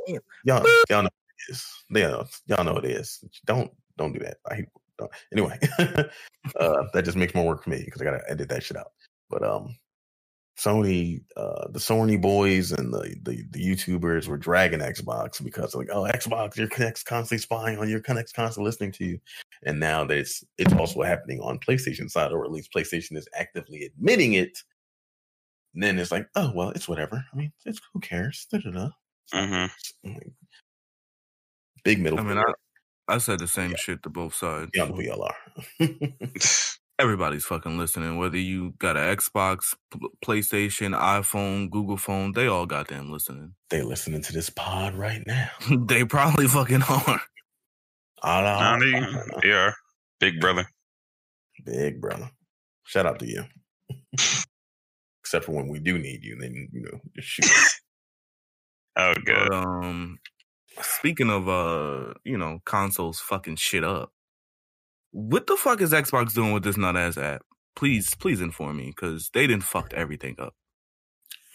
[0.07, 0.20] Damn.
[0.45, 1.66] y'all, y'all know it is.
[1.90, 3.24] Y'all, y'all know it is.
[3.45, 4.38] Don't don't do that.
[4.49, 4.70] I hate.
[4.98, 5.11] Don't.
[5.32, 5.57] Anyway,
[6.60, 8.91] uh, that just makes more work for me because I gotta edit that shit out.
[9.30, 9.76] But um,
[10.60, 15.88] Sony, uh, the Sony boys and the, the the YouTubers were dragging Xbox because like,
[15.90, 19.19] oh, Xbox, your Kinect's constantly spying on your Kinect's constantly listening to you,
[19.64, 23.27] and now that it's it's also happening on PlayStation side, or at least PlayStation is
[23.34, 24.57] actively admitting it.
[25.73, 27.23] And then it's like, oh well, it's whatever.
[27.31, 28.45] I mean, it's who cares?
[28.52, 28.90] Da-da-da.
[29.34, 29.69] Mhm.
[31.86, 32.19] Big middle.
[32.19, 32.38] I mean.
[32.38, 32.44] I,
[33.07, 34.72] I said the same shit to both sides.
[34.73, 35.36] y'all know who y'all are.
[37.00, 38.18] Everybody's fucking listening.
[38.18, 39.74] Whether you got an Xbox,
[40.24, 43.54] PlayStation, iPhone, Google phone, they all goddamn listening.
[43.70, 45.50] they listening to this pod right now.
[45.88, 47.22] they probably fucking are.
[48.22, 49.40] I Nah, they, ah, ah.
[49.42, 49.76] they are
[50.20, 50.66] big brother.
[51.66, 52.30] Big brother.
[52.84, 53.46] Shout out to you.
[55.24, 57.46] Except for when we do need you, then you know, just shoot.
[58.98, 59.50] Oh god.
[59.50, 60.20] But, um,
[60.82, 64.12] speaking of uh, you know, consoles fucking shit up.
[65.11, 67.41] What the fuck is Xbox doing with this nut ass app?
[67.76, 70.53] Please, please inform me because they didn't fucked everything up.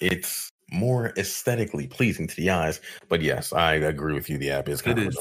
[0.01, 4.39] it's more aesthetically pleasing to the eyes, but yes, I agree with you.
[4.39, 5.19] The app is kind It of is.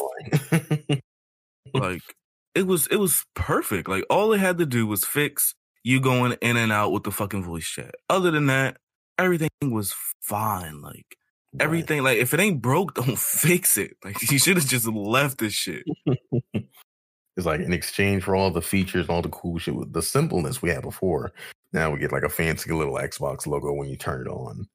[0.50, 1.02] annoying.
[1.74, 2.02] like
[2.56, 3.88] it was it was perfect.
[3.90, 5.54] Like all it had to do was fix
[5.84, 7.94] you going in and out with the fucking voice chat.
[8.10, 8.78] Other than that,
[9.20, 10.82] everything was fine.
[10.82, 11.18] Like
[11.56, 11.66] Right.
[11.66, 13.96] everything, like if it ain't broke, don't fix it.
[14.04, 15.84] Like you should have just left this shit.
[17.36, 20.62] It's like in exchange for all the features, all the cool shit, with the simpleness
[20.62, 21.32] we had before.
[21.72, 24.68] Now we get like a fancy little Xbox logo when you turn it on,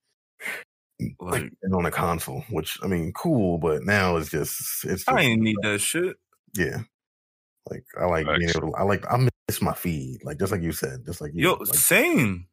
[1.20, 2.44] like, Like and on a console.
[2.50, 5.04] Which I mean, cool, but now it's just it's.
[5.04, 6.16] Just, I ain't need that shit.
[6.56, 6.78] Yeah,
[7.70, 8.74] like I like being able to.
[8.74, 11.44] I like I miss my feed, like just like you said, just like you.
[11.44, 12.46] Yo, like, same.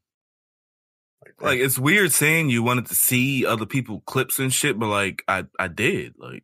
[1.42, 5.24] Like it's weird saying you wanted to see other people clips and shit, but like
[5.28, 6.14] I I did.
[6.20, 6.44] Like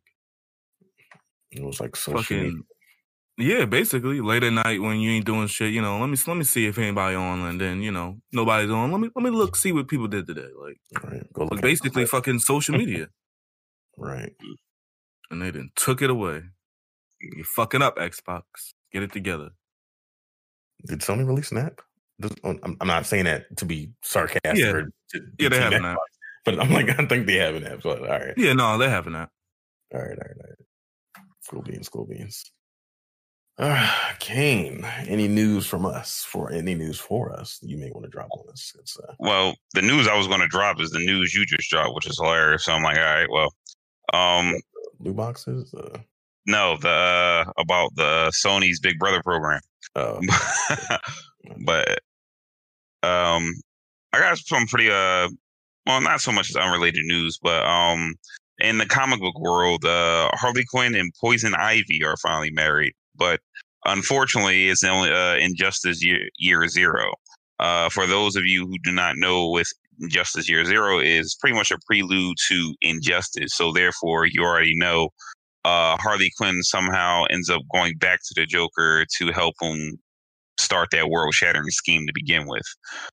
[1.52, 2.50] it was like social media.
[2.50, 2.64] fucking
[3.38, 6.36] yeah, basically late at night when you ain't doing shit, you know, let me let
[6.36, 8.92] me see if anybody on and then, you know, nobody's on.
[8.92, 10.48] Let me let me look see what people did today.
[10.60, 13.08] Like Right, go look like at basically fucking social media.
[13.96, 14.34] right.
[15.30, 16.42] and they then took it away.
[17.20, 18.42] You're fucking up, Xbox.
[18.92, 19.50] Get it together.
[20.86, 21.80] Did Sony release an app?
[22.44, 24.70] Oh, I'm, not saying that to be sarcastic Yeah.
[24.70, 24.88] or
[25.38, 25.98] Yeah, they have an app.
[26.44, 27.82] But I'm like, I think they have an app.
[27.82, 28.34] So, all right.
[28.36, 29.30] Yeah, no, they have an app.
[29.94, 31.24] All right, all right, all right.
[31.40, 32.52] School beans, school beans.
[33.62, 36.26] Uh, Kane, any news from us?
[36.28, 38.72] For any news for us, you may want to drop on us.
[38.78, 41.70] It's uh, Well, the news I was going to drop is the news you just
[41.70, 42.64] dropped, which is hilarious.
[42.64, 43.54] So I'm like, all right, well,
[44.12, 44.54] um,
[44.98, 45.72] loot boxes.
[45.72, 45.98] Uh,
[46.46, 49.60] no, the uh, about the Sony's Big Brother program.
[49.94, 50.20] uh,
[51.64, 51.98] but
[53.02, 53.52] um
[54.12, 55.28] I got some pretty uh
[55.86, 58.14] well not so much as unrelated news, but um
[58.58, 63.40] in the comic book world, uh Harley Quinn and Poison Ivy are finally married, but
[63.84, 67.12] unfortunately it's only uh Injustice year, year zero.
[67.58, 69.68] Uh for those of you who do not know with
[70.00, 73.54] Injustice Year Zero is pretty much a prelude to Injustice.
[73.54, 75.10] So therefore you already know
[75.64, 79.98] uh Harley Quinn somehow ends up going back to the Joker to help him
[80.58, 82.62] start that world shattering scheme to begin with.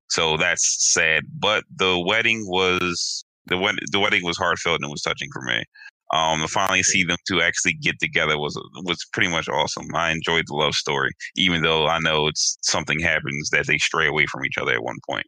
[0.08, 1.24] So that's sad.
[1.38, 3.56] But the wedding was the
[3.90, 5.62] the wedding was heartfelt and it was touching for me.
[6.12, 9.94] Um, to finally see them two actually get together was was pretty much awesome.
[9.94, 14.08] I enjoyed the love story, even though I know it's something happens that they stray
[14.08, 15.26] away from each other at one point.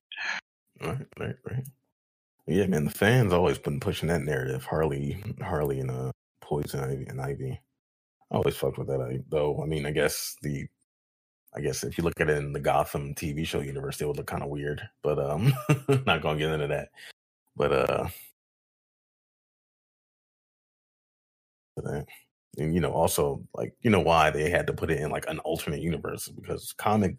[0.80, 1.64] right, right, right.
[2.46, 2.84] Yeah, man.
[2.84, 4.64] The fans always been pushing that narrative.
[4.64, 6.10] Harley, Harley, and uh,
[6.40, 7.60] Poison Ivy and Ivy.
[8.30, 9.00] I always fucked with that.
[9.00, 9.62] I, though.
[9.62, 10.66] I mean, I guess the,
[11.54, 14.16] I guess if you look at it in the Gotham TV show universe, it would
[14.16, 14.82] look kind of weird.
[15.02, 15.52] But um,
[16.06, 16.88] not gonna get into that.
[17.54, 18.08] But uh,
[21.76, 22.06] that.
[22.58, 25.24] And you know, also like you know why they had to put it in like
[25.28, 27.16] an alternate universe because comic,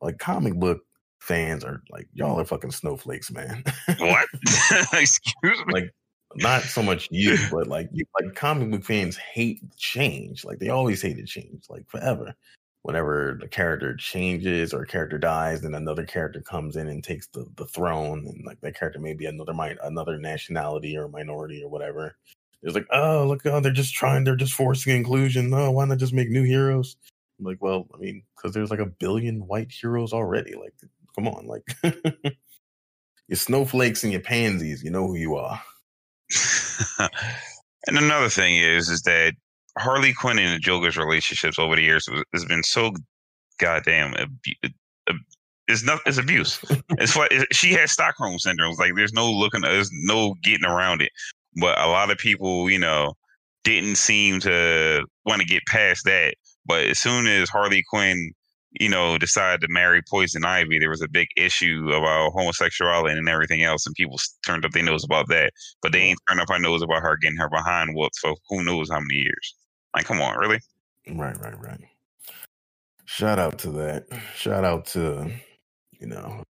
[0.00, 0.80] like comic book
[1.20, 3.64] fans are like y'all are fucking snowflakes, man.
[3.98, 4.28] What?
[4.92, 5.72] Excuse me.
[5.72, 5.94] like
[6.36, 10.44] not so much you, but like you, like comic book fans hate change.
[10.44, 12.34] Like they always hated change, like forever.
[12.82, 17.26] Whenever the character changes or a character dies, then another character comes in and takes
[17.28, 21.62] the, the throne, and like that character may be another mi- another nationality or minority
[21.64, 22.16] or whatever.
[22.62, 25.50] It's like, oh look, oh they're just trying, they're just forcing inclusion.
[25.50, 26.96] No, why not just make new heroes?
[27.38, 30.54] I'm like, well, I mean, because there's like a billion white heroes already.
[30.54, 30.74] Like,
[31.14, 31.62] come on, like
[33.28, 35.62] your snowflakes and your pansies, you know who you are.
[36.98, 39.34] and another thing is, is that
[39.78, 42.92] Harley Quinn and the Joker's relationships over the years has been so
[43.58, 44.72] goddamn abu-
[45.08, 45.16] ab-
[45.68, 46.60] it's not it's abuse.
[46.98, 48.70] it's what she has Stockholm syndrome.
[48.70, 51.10] It's like there's no looking, there's no getting around it.
[51.56, 53.14] But a lot of people, you know,
[53.64, 56.34] didn't seem to want to get past that.
[56.66, 58.32] But as soon as Harley Quinn,
[58.78, 63.28] you know, decided to marry Poison Ivy, there was a big issue about homosexuality and
[63.28, 65.52] everything else, and people turned up their nose about that.
[65.80, 68.64] But they ain't turned up their nose about her getting her behind whooped for who
[68.64, 69.54] knows how many years.
[69.94, 70.60] Like, come on, really?
[71.08, 71.80] Right, right, right.
[73.06, 74.06] Shout out to that.
[74.34, 75.30] Shout out to,
[75.98, 76.42] you know,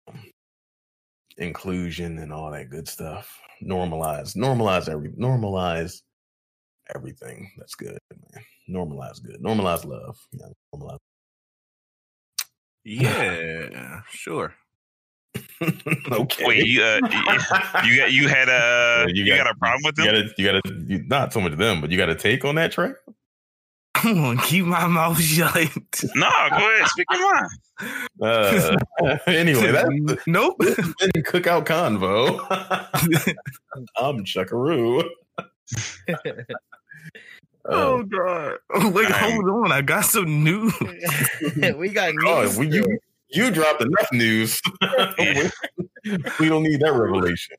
[1.37, 3.41] inclusion and all that good stuff.
[3.65, 6.03] Normalize, normalize every, normalize
[6.95, 7.51] everything.
[7.59, 8.45] That's good, man.
[8.69, 9.43] Normalize good.
[9.43, 10.17] Normalize love.
[10.33, 10.99] Yeah, normalize.
[12.85, 14.55] Yeah, sure.
[16.13, 16.45] okay.
[16.47, 19.59] Wait, you uh, you you got you had a Yeah, you, you got, got- a
[19.59, 20.15] problem with you them?
[20.15, 22.55] gotta, you got a, you, not so much them, but you got a take on
[22.57, 22.95] that track.
[23.97, 25.55] I'm gonna keep my mouth shut.
[26.15, 27.51] No, go ahead, speak your mind.
[28.23, 29.89] Uh, anyway, that's
[30.27, 30.57] nope.
[30.59, 32.41] this has been Cookout Convo.
[33.97, 35.09] I'm Chuckaroo.
[37.67, 38.59] oh god.
[38.93, 39.73] Wait, hold on.
[39.73, 40.73] I got some news.
[41.77, 42.59] we got Oh, news.
[42.59, 42.99] we, you
[43.31, 44.61] you dropped enough news.
[46.39, 47.57] we don't need that revelation.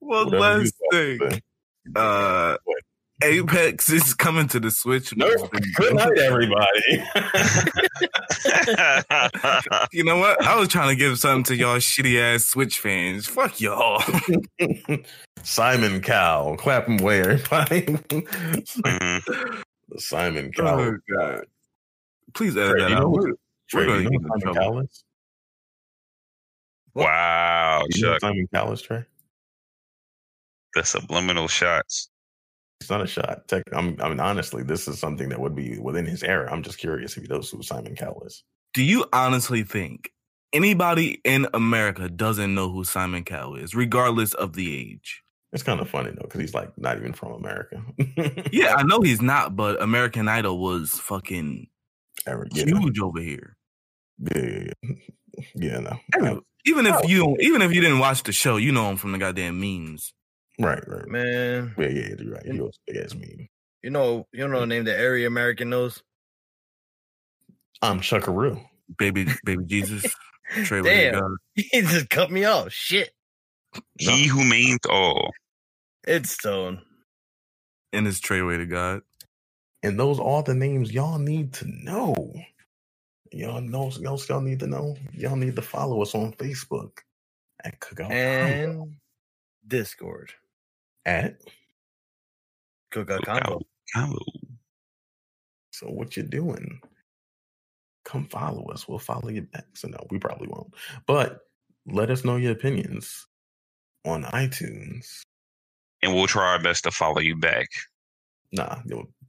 [0.00, 1.18] One Whatever last thing.
[1.30, 1.40] say.
[1.94, 2.56] Uh,
[3.22, 5.16] Apex is coming to the Switch.
[5.16, 5.30] No,
[5.76, 7.02] good night, everybody.
[9.92, 10.42] You know what?
[10.42, 13.26] I was trying to give something to y'all shitty ass Switch fans.
[13.26, 14.02] Fuck y'all.
[15.42, 17.82] Simon Cowell, clap him away, everybody.
[17.82, 19.62] Mhm.
[19.96, 20.80] Simon Cowell.
[20.80, 21.44] oh god.
[22.34, 23.06] Please edit Trey, that you know out.
[23.06, 23.36] who-
[23.72, 24.60] We're, Trey, we're you gonna know get who in Simon trouble.
[24.60, 25.04] Cowell is?
[26.94, 29.04] Wow, You know Simon Cowell is, Trey?
[30.74, 32.10] the subliminal shots.
[32.80, 33.48] It's not a shot.
[33.48, 36.50] Tech, I'm, I mean, honestly, this is something that would be within his era.
[36.52, 38.44] I'm just curious if he knows who Simon Cowell is.
[38.74, 40.12] Do you honestly think
[40.52, 45.22] anybody in America doesn't know who Simon Cowell is, regardless of the age?
[45.52, 47.82] It's kind of funny though, because he's like not even from America.
[48.52, 51.68] Yeah, I know he's not, but American Idol was fucking
[52.26, 53.56] yeah, huge over here.
[54.18, 54.94] yeah, yeah, yeah.
[55.54, 57.06] yeah, no, Every- even if oh.
[57.06, 60.12] you even if you didn't watch the show, you know him from the goddamn memes.
[60.58, 61.08] Right, right, right.
[61.08, 62.46] Man, Yeah, yeah, you're right.
[62.46, 63.48] He was a big ass meme.
[63.82, 64.70] you know, you know the mm.
[64.70, 66.02] name that every American knows.
[67.82, 68.60] I'm Chuckaroo.
[68.98, 70.04] Baby, baby Jesus.
[70.64, 72.72] Trey, Damn, he just cut me off.
[72.72, 73.10] Shit.
[73.98, 75.30] He who means all.
[76.06, 76.80] It's Stone.
[77.92, 79.02] And his Treyway to God.
[79.82, 82.14] And those are the names y'all need to know.
[83.32, 84.96] Y'all know y'all y'all need to know.
[85.12, 86.98] Y'all need to follow us on Facebook
[87.64, 88.96] at Cookout And
[89.66, 90.32] Discord.
[91.06, 91.40] At
[92.92, 93.62] Cookout Convo.
[93.94, 94.18] Combo.
[95.70, 96.80] so what you doing?
[98.04, 98.86] Come follow us.
[98.88, 99.66] We'll follow you back.
[99.74, 100.74] So no, we probably won't.
[101.06, 101.40] But
[101.86, 103.26] let us know your opinions
[104.04, 105.20] on iTunes.
[106.02, 107.68] And we'll try our best to follow you back.
[108.52, 108.76] Nah,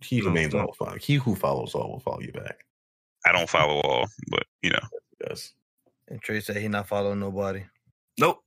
[0.01, 0.61] he who No, names no.
[0.61, 0.97] all follow.
[0.97, 2.65] He who follows all will follow you back.
[3.25, 4.79] I don't follow all, but you know.
[5.27, 5.53] Yes.
[6.07, 7.63] And Trey said he not following nobody.
[8.19, 8.43] Nope.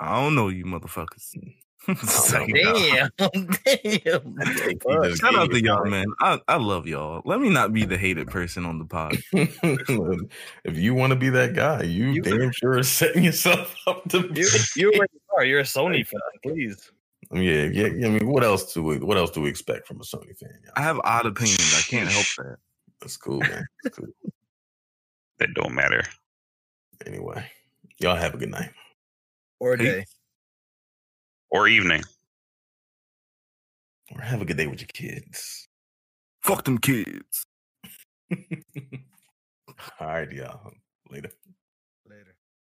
[0.00, 1.34] I don't know you motherfuckers.
[1.36, 1.54] Mm.
[1.88, 2.46] Oh, no.
[2.46, 2.72] no.
[2.74, 3.10] Damn.
[3.64, 4.78] Damn.
[4.78, 5.16] Fuck.
[5.16, 6.06] Shout out to y'all, man.
[6.20, 7.22] I, I love y'all.
[7.24, 9.16] Let me not be the hated person on the pod.
[9.32, 14.08] if you want to be that guy, you, You- damn sure are setting yourself up
[14.08, 14.40] to be.
[14.40, 15.44] You, you already are.
[15.44, 16.20] You're a Sony fan.
[16.42, 16.90] Please.
[17.32, 18.06] Yeah, yeah.
[18.06, 20.50] I mean, what else do we what else do we expect from a Sony fan?
[20.62, 20.72] y'all?
[20.76, 21.74] I have odd opinions.
[21.76, 22.56] I can't help that.
[23.00, 23.66] That's cool, man.
[23.82, 24.08] That's cool.
[25.38, 26.02] That don't matter.
[27.06, 27.44] Anyway,
[27.98, 28.70] y'all have a good night.
[29.58, 30.04] Or Peace.
[31.54, 31.58] Day.
[31.58, 32.02] Or evening.
[34.14, 35.68] Or have a good day with your kids.
[36.42, 37.46] Fuck them kids.
[40.00, 40.72] All right, y'all.
[41.10, 41.30] Later.